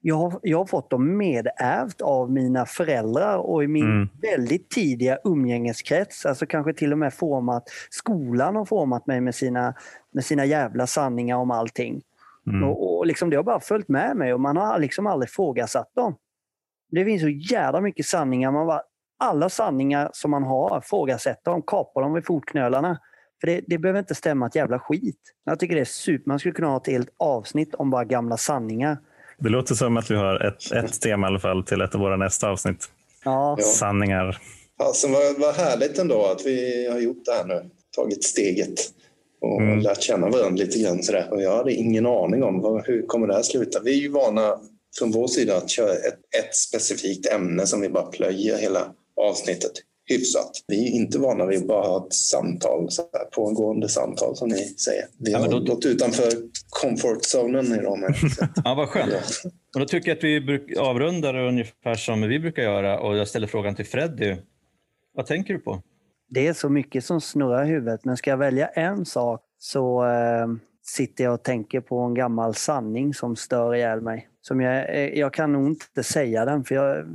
Jag 0.05 0.15
har, 0.15 0.39
jag 0.43 0.57
har 0.57 0.65
fått 0.65 0.89
dem 0.89 1.17
medärvt 1.17 2.01
av 2.01 2.31
mina 2.31 2.65
föräldrar 2.65 3.37
och 3.37 3.63
i 3.63 3.67
min 3.67 3.83
mm. 3.83 4.09
väldigt 4.21 4.69
tidiga 4.69 5.17
umgängeskrets. 5.23 6.25
Alltså 6.25 6.45
kanske 6.45 6.73
till 6.73 6.91
och 6.91 6.97
med 6.97 7.13
format, 7.13 7.63
skolan 7.89 8.55
har 8.55 8.65
format 8.65 9.07
mig 9.07 9.21
med 9.21 9.35
sina, 9.35 9.73
med 10.11 10.25
sina 10.25 10.45
jävla 10.45 10.87
sanningar 10.87 11.37
om 11.37 11.51
allting. 11.51 12.01
Mm. 12.47 12.63
Och, 12.63 12.97
och 12.97 13.05
liksom 13.05 13.29
det 13.29 13.35
har 13.35 13.43
bara 13.43 13.59
följt 13.59 13.87
med 13.87 14.17
mig 14.17 14.33
och 14.33 14.39
man 14.39 14.57
har 14.57 14.79
liksom 14.79 15.07
aldrig 15.07 15.29
ifrågasatt 15.29 15.95
dem. 15.95 16.15
Det 16.91 17.05
finns 17.05 17.21
så 17.21 17.29
jävla 17.29 17.81
mycket 17.81 18.05
sanningar. 18.05 18.51
Man 18.51 18.67
bara, 18.67 18.81
alla 19.19 19.49
sanningar 19.49 20.09
som 20.13 20.31
man 20.31 20.43
har, 20.43 20.77
ifrågasätter 20.77 21.51
dem, 21.51 21.61
kapar 21.61 22.01
dem 22.01 22.13
vid 22.13 22.25
fotknölarna. 22.25 22.99
För 23.41 23.47
det, 23.47 23.61
det 23.67 23.77
behöver 23.77 23.99
inte 23.99 24.15
stämma 24.15 24.47
ett 24.47 24.55
jävla 24.55 24.79
skit. 24.79 25.33
Jag 25.43 25.59
tycker 25.59 25.75
det 25.75 25.81
är 25.81 25.85
super. 25.85 26.29
Man 26.29 26.39
skulle 26.39 26.53
kunna 26.53 26.67
ha 26.67 26.77
ett 26.77 26.87
helt 26.87 27.13
avsnitt 27.17 27.75
om 27.75 27.89
bara 27.89 28.03
gamla 28.05 28.37
sanningar. 28.37 28.97
Det 29.43 29.49
låter 29.49 29.75
som 29.75 29.97
att 29.97 30.11
vi 30.11 30.15
har 30.15 30.45
ett, 30.47 30.71
ett 30.71 31.01
tema 31.01 31.27
i 31.27 31.29
alla 31.29 31.39
fall 31.39 31.63
till 31.63 31.81
ett 31.81 31.95
av 31.95 32.01
våra 32.01 32.17
nästa 32.17 32.49
avsnitt. 32.49 32.89
Ja. 33.25 33.57
Sanningar. 33.61 34.37
Alltså, 34.79 35.07
vad, 35.07 35.39
vad 35.39 35.55
härligt 35.55 35.99
ändå 35.99 36.25
att 36.25 36.45
vi 36.45 36.87
har 36.91 36.99
gjort 36.99 37.25
det 37.25 37.31
här 37.31 37.45
nu. 37.45 37.69
Tagit 37.95 38.23
steget 38.23 38.79
och 39.41 39.61
mm. 39.61 39.79
lärt 39.79 40.01
känna 40.01 40.29
varandra 40.29 40.63
lite 40.63 40.79
grann. 40.79 41.03
Sådär. 41.03 41.27
Och 41.31 41.41
jag 41.41 41.57
hade 41.57 41.73
ingen 41.73 42.05
aning 42.05 42.43
om 42.43 42.61
vad, 42.61 42.87
hur 42.87 43.05
kommer 43.05 43.27
det 43.27 43.33
här 43.33 43.41
sluta. 43.41 43.79
Vi 43.79 43.91
är 43.91 44.01
ju 44.01 44.09
vana 44.09 44.59
från 44.99 45.11
vår 45.11 45.27
sida 45.27 45.57
att 45.57 45.69
köra 45.69 45.93
ett, 45.93 46.19
ett 46.39 46.55
specifikt 46.55 47.33
ämne 47.33 47.67
som 47.67 47.81
vi 47.81 47.89
bara 47.89 48.05
plöjer 48.05 48.57
hela 48.57 48.85
avsnittet 49.21 49.71
hyfsat. 50.05 50.51
Vi 50.67 50.87
är 50.87 50.91
inte 50.91 51.19
vana 51.19 51.45
vid 51.45 51.59
att 51.59 51.67
bara 51.67 51.87
ha 51.87 52.07
ett 52.07 52.13
samtal, 52.13 52.91
så 52.91 53.01
här, 53.13 53.25
pågående 53.25 53.89
samtal 53.89 54.35
som 54.35 54.49
ni 54.49 54.63
säger. 54.63 55.05
Vi 55.19 55.33
har 55.33 55.41
ja, 55.41 55.47
då... 55.47 55.59
gått 55.59 55.85
utanför 55.85 56.31
comfort-zonen 56.69 57.65
i 57.65 57.77
de 57.77 58.13
Ja, 58.63 58.75
vad 58.75 58.89
skönt. 58.89 59.13
Och 59.73 59.79
då 59.79 59.85
tycker 59.85 60.09
jag 60.09 60.17
att 60.17 60.23
vi 60.23 60.75
avrundar 60.77 61.35
ungefär 61.35 61.95
som 61.95 62.21
vi 62.21 62.39
brukar 62.39 62.63
göra 62.63 62.99
och 62.99 63.17
jag 63.17 63.27
ställer 63.27 63.47
frågan 63.47 63.75
till 63.75 63.85
Freddy. 63.85 64.35
Vad 65.13 65.25
tänker 65.25 65.53
du 65.53 65.59
på? 65.59 65.81
Det 66.29 66.47
är 66.47 66.53
så 66.53 66.69
mycket 66.69 67.05
som 67.05 67.21
snurrar 67.21 67.65
i 67.65 67.67
huvudet, 67.67 68.05
men 68.05 68.17
ska 68.17 68.29
jag 68.29 68.37
välja 68.37 68.67
en 68.67 69.05
sak 69.05 69.41
så 69.57 70.05
eh, 70.05 70.47
sitter 70.85 71.23
jag 71.23 71.33
och 71.33 71.43
tänker 71.43 71.81
på 71.81 71.99
en 71.99 72.13
gammal 72.13 72.55
sanning 72.55 73.13
som 73.13 73.35
stör 73.35 73.75
ihjäl 73.75 74.01
mig. 74.01 74.29
Som 74.41 74.61
jag, 74.61 74.95
eh, 74.95 75.19
jag 75.19 75.33
kan 75.33 75.53
nog 75.53 75.67
inte 75.67 76.03
säga 76.03 76.45
den, 76.45 76.63
för 76.63 76.75
jag, 76.75 77.05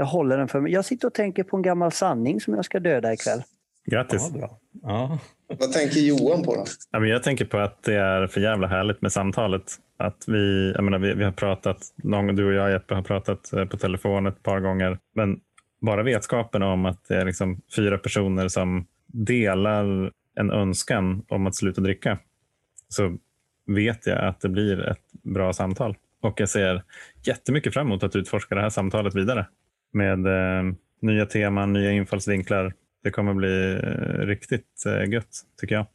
jag 0.00 0.06
håller 0.06 0.38
den 0.38 0.48
för 0.48 0.60
mig. 0.60 0.72
Jag 0.72 0.84
sitter 0.84 1.08
och 1.08 1.14
tänker 1.14 1.44
på 1.44 1.56
en 1.56 1.62
gammal 1.62 1.92
sanning 1.92 2.40
som 2.40 2.54
jag 2.54 2.64
ska 2.64 2.80
döda 2.80 3.12
ikväll. 3.12 3.42
Grattis! 3.86 4.30
Ja, 4.32 4.38
bra. 4.38 4.58
Ja. 4.82 5.18
Vad 5.46 5.72
tänker 5.72 6.00
Johan 6.00 6.42
på 6.42 6.54
då? 6.54 6.64
Ja, 6.90 7.00
men 7.00 7.08
jag 7.08 7.22
tänker 7.22 7.44
på 7.44 7.58
att 7.58 7.82
det 7.82 7.94
är 7.94 8.26
för 8.26 8.40
jävla 8.40 8.66
härligt 8.66 9.02
med 9.02 9.12
samtalet. 9.12 9.62
Att 9.96 10.24
vi, 10.26 10.72
jag 10.74 10.84
menar, 10.84 10.98
vi, 10.98 11.14
vi 11.14 11.24
har 11.24 11.32
pratat, 11.32 11.78
någon, 11.96 12.36
du 12.36 12.46
och 12.46 12.52
jag 12.52 12.70
Jeppe 12.70 12.94
har 12.94 13.02
pratat 13.02 13.52
eh, 13.52 13.64
på 13.64 13.76
telefon 13.76 14.26
ett 14.26 14.42
par 14.42 14.60
gånger. 14.60 14.98
Men 15.14 15.40
bara 15.80 16.02
vetskapen 16.02 16.62
om 16.62 16.86
att 16.86 17.04
det 17.08 17.16
är 17.16 17.24
liksom 17.24 17.60
fyra 17.76 17.98
personer 17.98 18.48
som 18.48 18.86
delar 19.06 20.12
en 20.34 20.50
önskan 20.50 21.24
om 21.28 21.46
att 21.46 21.56
sluta 21.56 21.80
dricka 21.80 22.18
så 22.88 23.16
vet 23.66 24.06
jag 24.06 24.24
att 24.24 24.40
det 24.40 24.48
blir 24.48 24.80
ett 24.80 25.12
bra 25.22 25.52
samtal. 25.52 25.96
Och 26.22 26.40
jag 26.40 26.48
ser 26.48 26.82
jättemycket 27.26 27.74
fram 27.74 27.86
emot 27.86 28.02
att 28.02 28.16
utforska 28.16 28.54
det 28.54 28.60
här 28.60 28.70
samtalet 28.70 29.14
vidare 29.14 29.46
med 29.92 30.26
eh, 30.26 30.74
nya 31.02 31.26
teman, 31.26 31.72
nya 31.72 31.92
infallsvinklar. 31.92 32.74
Det 33.02 33.10
kommer 33.10 33.34
bli 33.34 33.72
eh, 33.72 34.26
riktigt 34.26 34.86
eh, 34.86 35.12
gött, 35.12 35.40
tycker 35.60 35.74
jag. 35.74 35.86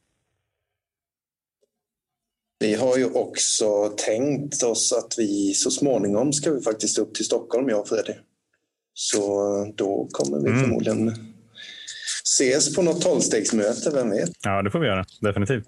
Vi 2.59 2.75
har 2.75 2.97
ju 2.97 3.05
också 3.05 3.89
tänkt 3.97 4.63
oss 4.63 4.93
att 4.93 5.13
vi 5.17 5.53
så 5.53 5.71
småningom 5.71 6.33
ska 6.33 6.51
vi 6.51 6.61
faktiskt 6.61 6.97
upp 6.97 7.15
till 7.15 7.25
Stockholm, 7.25 7.69
jag 7.69 7.79
och 7.79 7.87
Freddy. 7.87 8.13
Så 8.93 9.19
då 9.75 10.07
kommer 10.11 10.39
vi 10.39 10.49
mm. 10.49 10.61
förmodligen 10.61 11.11
ses 12.23 12.75
på 12.75 12.81
något 12.81 13.01
tolvstegsmöte, 13.01 13.91
vem 13.93 14.09
vet? 14.09 14.29
Ja, 14.43 14.61
det 14.61 14.71
får 14.71 14.79
vi 14.79 14.87
göra. 14.87 15.05
Definitivt. 15.21 15.63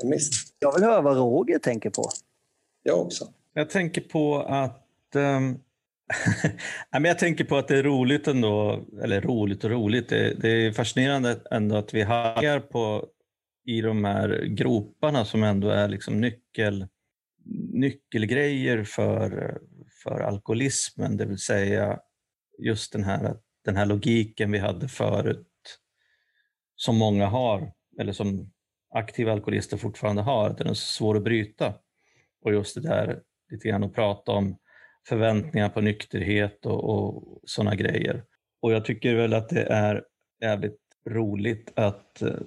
Jag 0.60 0.74
vill 0.74 0.84
höra 0.84 1.02
vad 1.02 1.18
Roger 1.18 1.60
tänker 1.60 1.90
på. 1.90 2.10
Jag 2.84 3.00
också. 3.00 3.28
Jag 3.54 3.70
tänker 3.70 4.02
på 4.02 4.42
att 4.42 5.16
um 5.16 5.60
jag 6.92 7.20
tänker 7.20 7.44
på 7.44 7.58
att 7.58 7.68
det 7.68 7.78
är 7.78 7.84
roligt 7.84 8.28
ändå, 8.28 8.86
eller 9.04 9.22
roligt 9.22 9.64
och 9.64 9.70
roligt, 9.70 10.10
det, 10.10 10.34
det 10.34 10.50
är 10.50 10.72
fascinerande 10.72 11.40
ändå 11.52 11.76
att 11.76 11.94
vi 11.94 12.02
hajar 12.02 12.60
på 12.60 13.08
i 13.66 13.82
de 13.82 14.06
här 14.06 14.46
groparna 14.46 15.26
som 15.26 15.44
ändå 15.44 15.70
är 15.70 15.88
liksom 15.88 16.22
nyckel, 16.22 16.88
nyckelgrejer 17.74 18.84
för, 18.84 19.60
för 20.04 20.20
alkoholismen, 20.20 21.18
det 21.18 21.26
vill 21.26 21.38
säga 21.38 22.00
just 22.60 22.94
den 22.94 23.04
här, 23.04 23.38
den 23.66 23.76
här 23.76 23.86
logiken 23.86 24.52
vi 24.52 24.60
hade 24.60 24.88
förut 24.88 25.48
som 26.76 26.98
många 26.98 27.28
har, 27.28 27.72
eller 28.00 28.14
som 28.14 28.52
aktiva 28.94 29.32
alkoholister 29.32 29.78
fortfarande 29.78 30.22
har, 30.22 30.50
att 30.50 30.58
den 30.58 30.68
är 30.68 30.74
så 30.74 30.94
svår 30.94 31.18
att 31.18 31.24
bryta. 31.24 31.74
Och 32.44 32.54
just 32.54 32.76
det 32.76 32.82
där 32.82 33.22
lite 33.52 33.68
grann 33.68 33.84
att 33.84 33.94
prata 33.94 34.32
om 34.32 34.58
förväntningar 35.08 35.70
på 35.70 35.82
nykterhet 35.82 36.66
och, 36.66 36.90
och 36.90 37.40
sådana 37.44 37.76
grejer. 37.76 38.24
Och 38.62 38.72
jag 38.72 38.86
tycker 38.86 39.16
väl 39.16 39.34
att 39.34 39.50
det 39.50 39.64
är 39.64 40.04
jävligt 40.42 40.80
roligt 41.10 41.74
att, 41.76 42.22
eh, 42.22 42.40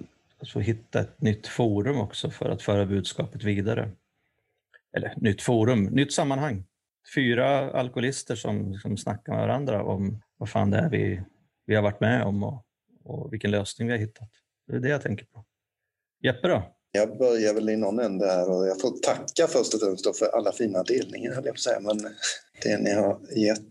få 0.53 0.59
hitta 0.59 0.99
ett 0.99 1.21
nytt 1.21 1.47
forum 1.47 1.97
också 1.97 2.29
för 2.29 2.49
att 2.49 2.61
föra 2.61 2.85
budskapet 2.85 3.43
vidare. 3.43 3.91
Eller 4.97 5.13
nytt 5.17 5.41
forum, 5.41 5.83
nytt 5.83 6.13
sammanhang. 6.13 6.65
Fyra 7.15 7.71
alkoholister 7.71 8.35
som, 8.35 8.73
som 8.73 8.97
snackar 8.97 9.33
med 9.33 9.41
varandra 9.41 9.83
om 9.83 10.21
vad 10.37 10.49
fan 10.49 10.71
det 10.71 10.77
är 10.77 10.89
vi, 10.89 11.21
vi 11.65 11.75
har 11.75 11.83
varit 11.83 11.99
med 11.99 12.23
om 12.23 12.43
och, 12.43 12.65
och 13.03 13.33
vilken 13.33 13.51
lösning 13.51 13.87
vi 13.87 13.93
har 13.93 13.99
hittat. 13.99 14.29
Det 14.67 14.75
är 14.75 14.79
det 14.79 14.89
jag 14.89 15.01
tänker 15.01 15.25
på. 15.25 15.45
Jeppe 16.23 16.47
då? 16.47 16.80
Jag 16.91 17.17
börjar 17.17 17.53
väl 17.53 17.69
i 17.69 17.77
någon 17.77 17.99
ände 17.99 18.27
här 18.27 18.49
och 18.49 18.67
jag 18.67 18.81
får 18.81 18.91
tacka 18.99 19.47
först 19.47 19.73
och 19.73 19.79
främst 19.79 20.17
för 20.17 20.25
alla 20.25 20.51
fina 20.51 20.83
delningar, 20.83 21.33
höll 21.33 21.45
jag 21.45 21.53
på 21.53 21.57
att 21.57 21.59
säga. 21.59 21.79
Men 21.79 21.97
det 22.63 22.77
ni 22.77 22.91
har 22.91 23.19
gett. 23.35 23.61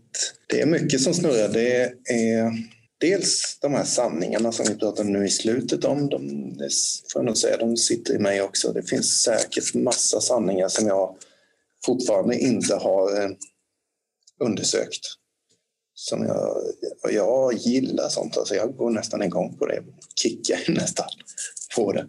Det 0.47 0.61
är 0.61 0.65
mycket 0.65 1.01
som 1.01 1.13
snurrar. 1.13 1.49
Det 1.49 1.93
är 2.05 2.51
dels 2.97 3.57
de 3.61 3.73
här 3.73 3.83
sanningarna 3.83 4.51
som 4.51 4.65
vi 4.69 4.75
pratade 4.75 5.09
nu 5.09 5.25
i 5.25 5.29
slutet 5.29 5.85
om. 5.85 6.09
De, 6.09 6.19
får 7.13 7.25
jag 7.25 7.37
säga, 7.37 7.57
de 7.57 7.77
sitter 7.77 8.15
i 8.15 8.19
mig 8.19 8.41
också. 8.41 8.73
Det 8.73 8.83
finns 8.83 9.21
säkert 9.21 9.73
massa 9.73 10.21
sanningar 10.21 10.67
som 10.67 10.87
jag 10.87 11.15
fortfarande 11.85 12.37
inte 12.37 12.75
har 12.75 13.21
eh, 13.21 13.29
undersökt. 14.39 15.05
Som 15.93 16.25
jag, 16.25 16.63
jag 17.11 17.53
gillar 17.53 18.09
sånt. 18.09 18.37
Alltså 18.37 18.55
jag 18.55 18.75
går 18.75 18.89
nästan 18.89 19.23
igång 19.23 19.57
på 19.57 19.65
det. 19.65 19.83
Kickar 20.15 20.73
nästan 20.73 21.07
på 21.75 21.91
det. 21.91 22.07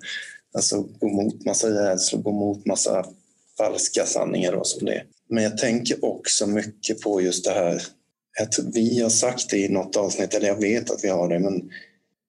Alltså 0.54 0.82
gå 1.00 1.08
mot 1.08 1.44
massa 1.44 1.70
rädslor, 1.70 2.22
gå 2.22 2.32
mot 2.32 2.66
massa 2.66 3.06
falska 3.58 4.06
sanningar 4.06 4.52
och 4.52 4.66
som 4.66 4.86
det 4.86 5.02
Men 5.28 5.44
jag 5.44 5.58
tänker 5.58 6.04
också 6.04 6.46
mycket 6.46 7.00
på 7.00 7.20
just 7.20 7.44
det 7.44 7.52
här 7.52 7.82
att 8.40 8.58
vi 8.74 9.00
har 9.00 9.10
sagt 9.10 9.50
det 9.50 9.58
i 9.58 9.68
något 9.68 9.96
avsnitt, 9.96 10.34
eller 10.34 10.46
jag 10.46 10.60
vet 10.60 10.90
att 10.90 11.04
vi 11.04 11.08
har 11.08 11.28
det, 11.28 11.38
men 11.38 11.70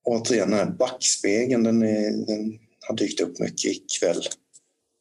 återigen 0.04 0.50
den 0.50 0.60
här 0.60 0.76
backspegeln, 0.80 1.64
den, 1.64 1.82
är, 1.82 2.12
den 2.12 2.60
har 2.88 2.96
dykt 2.96 3.22
upp 3.22 3.40
mycket 3.40 3.72
ikväll. 3.72 4.22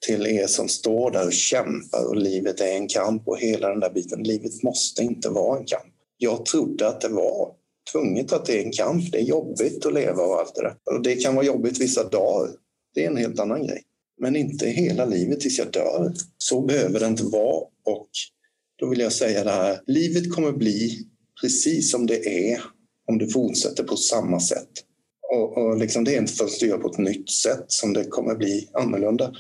Till 0.07 0.27
er 0.27 0.47
som 0.47 0.68
står 0.68 1.11
där 1.11 1.27
och 1.27 1.33
kämpar 1.33 2.09
och 2.09 2.16
livet 2.16 2.61
är 2.61 2.73
en 2.73 2.89
kamp 2.89 3.29
och 3.29 3.39
hela 3.39 3.68
den 3.68 3.81
där 3.81 3.91
biten. 3.91 4.23
Livet 4.23 4.62
måste 4.62 5.03
inte 5.03 5.29
vara 5.29 5.59
en 5.59 5.64
kamp. 5.64 5.95
Jag 6.18 6.47
trodde 6.47 6.89
att 6.89 7.01
det 7.01 7.09
var 7.09 7.53
tvunget 7.93 8.33
att 8.33 8.47
det 8.47 8.61
är 8.61 8.64
en 8.64 8.73
kamp. 8.73 9.12
Det 9.12 9.18
är 9.18 9.23
jobbigt 9.23 9.87
att 9.87 9.95
leva 9.95 10.23
och 10.23 10.41
allt 10.41 10.55
det 10.55 10.62
där. 10.62 10.77
Och 10.85 11.03
det 11.03 11.14
kan 11.14 11.35
vara 11.35 11.47
jobbigt 11.47 11.81
vissa 11.81 12.09
dagar. 12.09 12.51
Det 12.95 13.05
är 13.05 13.11
en 13.11 13.16
helt 13.16 13.40
annan 13.40 13.66
grej. 13.66 13.82
Men 14.20 14.36
inte 14.36 14.68
hela 14.68 15.05
livet 15.05 15.40
tills 15.40 15.59
jag 15.59 15.70
dör. 15.70 16.12
Så 16.38 16.61
behöver 16.61 17.01
det 17.01 17.07
inte 17.07 17.24
vara. 17.24 17.66
Och 17.84 18.09
då 18.78 18.88
vill 18.88 19.01
jag 19.01 19.12
säga 19.12 19.45
det 19.45 19.51
här. 19.51 19.80
Livet 19.86 20.32
kommer 20.32 20.53
bli 20.53 21.07
precis 21.40 21.90
som 21.90 22.07
det 22.07 22.51
är 22.53 22.62
om 23.09 23.18
du 23.18 23.28
fortsätter 23.28 23.84
på 23.84 23.97
samma 23.97 24.40
sätt. 24.40 24.70
Och, 25.32 25.59
och 25.59 25.78
liksom 25.78 26.05
det 26.05 26.14
är 26.14 26.18
inte 26.18 26.32
förrän 26.32 26.51
du 26.61 26.66
gör 26.66 26.78
på 26.78 26.90
ett 26.90 26.99
nytt 26.99 27.30
sätt 27.30 27.64
som 27.66 27.93
det 27.93 28.05
kommer 28.05 28.34
bli 28.34 28.68
annorlunda. 28.72 29.32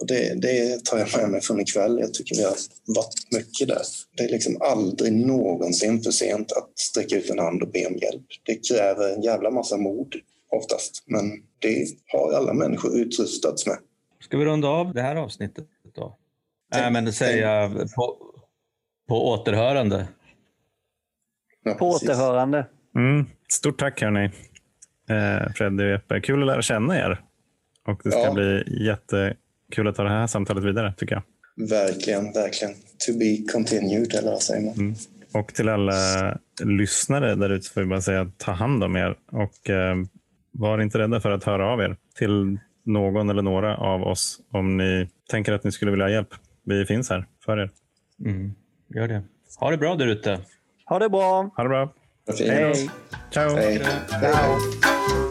Och 0.00 0.06
det, 0.06 0.34
det 0.34 0.84
tar 0.84 0.98
jag 0.98 1.08
med 1.16 1.30
mig 1.30 1.40
från 1.40 1.60
ikväll. 1.60 1.98
Jag 2.00 2.14
tycker 2.14 2.36
vi 2.36 2.42
har 2.42 2.56
varit 2.86 3.32
mycket 3.32 3.68
där. 3.68 3.82
Det 4.16 4.24
är 4.24 4.28
liksom 4.28 4.56
aldrig 4.60 5.12
någonsin 5.12 6.02
för 6.02 6.10
sent 6.10 6.52
att 6.52 6.70
sträcka 6.78 7.16
ut 7.16 7.30
en 7.30 7.38
hand 7.38 7.62
och 7.62 7.70
be 7.70 7.86
om 7.86 7.96
hjälp. 7.96 8.26
Det 8.46 8.68
kräver 8.68 9.14
en 9.14 9.22
jävla 9.22 9.50
massa 9.50 9.76
mod 9.76 10.14
oftast. 10.50 11.02
Men 11.06 11.32
det 11.58 11.86
har 12.12 12.32
alla 12.32 12.54
människor 12.54 12.96
utrustats 12.96 13.66
med. 13.66 13.76
Ska 14.20 14.38
vi 14.38 14.44
runda 14.44 14.68
av 14.68 14.94
det 14.94 15.02
här 15.02 15.16
avsnittet 15.16 15.66
då? 15.94 16.16
Nej, 16.74 16.90
men 16.90 17.12
säga 17.12 17.70
på, 17.96 18.16
på 19.08 19.28
återhörande. 19.28 20.08
Ja, 21.64 21.74
på 21.74 21.88
återhörande. 21.88 22.66
Mm. 22.96 23.26
Stort 23.48 23.78
tack 23.78 24.02
hörni, 24.02 24.24
eh, 25.10 25.52
Freddy 25.54 25.84
och 25.84 25.90
Jeppe. 25.90 26.20
Kul 26.20 26.42
att 26.42 26.46
lära 26.46 26.62
känna 26.62 26.98
er. 26.98 27.20
Och 27.86 28.00
det 28.04 28.10
ska 28.10 28.20
ja. 28.20 28.32
bli 28.32 28.84
jättekul 28.86 29.88
att 29.88 29.96
ta 29.96 30.02
det 30.02 30.10
här 30.10 30.26
samtalet 30.26 30.64
vidare 30.64 30.94
tycker 30.96 31.14
jag. 31.14 31.22
Verkligen, 31.68 32.32
verkligen. 32.32 32.74
To 32.74 33.18
be 33.18 33.52
continued, 33.52 34.14
eller 34.14 34.30
vad 34.30 34.42
säger 34.42 34.66
man? 34.66 34.74
Mm. 34.74 34.94
Och 35.32 35.54
till 35.54 35.68
alla 35.68 36.38
lyssnare 36.64 37.34
där 37.34 37.50
ute 37.50 37.70
får 37.70 37.80
vi 37.80 37.86
bara 37.86 38.00
säga 38.00 38.30
ta 38.36 38.52
hand 38.52 38.84
om 38.84 38.96
er 38.96 39.16
och 39.32 39.70
eh, 39.70 39.96
var 40.58 40.80
inte 40.80 40.98
rädda 40.98 41.20
för 41.20 41.30
att 41.30 41.44
höra 41.44 41.66
av 41.66 41.80
er 41.80 41.96
till 42.18 42.58
någon 42.84 43.30
eller 43.30 43.42
några 43.42 43.76
av 43.76 44.02
oss 44.02 44.40
om 44.52 44.76
ni 44.76 45.08
tänker 45.30 45.52
att 45.52 45.64
ni 45.64 45.72
skulle 45.72 45.90
vilja 45.90 46.06
ha 46.06 46.10
hjälp. 46.10 46.28
Vi 46.64 46.86
finns 46.86 47.10
här 47.10 47.26
för 47.44 47.58
er. 47.58 47.70
Mm, 48.24 48.54
gör 48.94 49.08
det. 49.08 49.22
Ha 49.60 49.70
det 49.70 49.76
bra 49.76 49.94
där 49.94 50.06
ute. 50.06 50.40
Ha 50.84 50.98
det 50.98 51.08
bra. 51.08 51.50
Ha 51.56 51.62
det 51.62 51.68
bra. 51.68 51.92
Hej. 52.38 52.90
Ciao. 53.30 53.56
Hej. 53.56 53.82
Hej. 54.10 55.27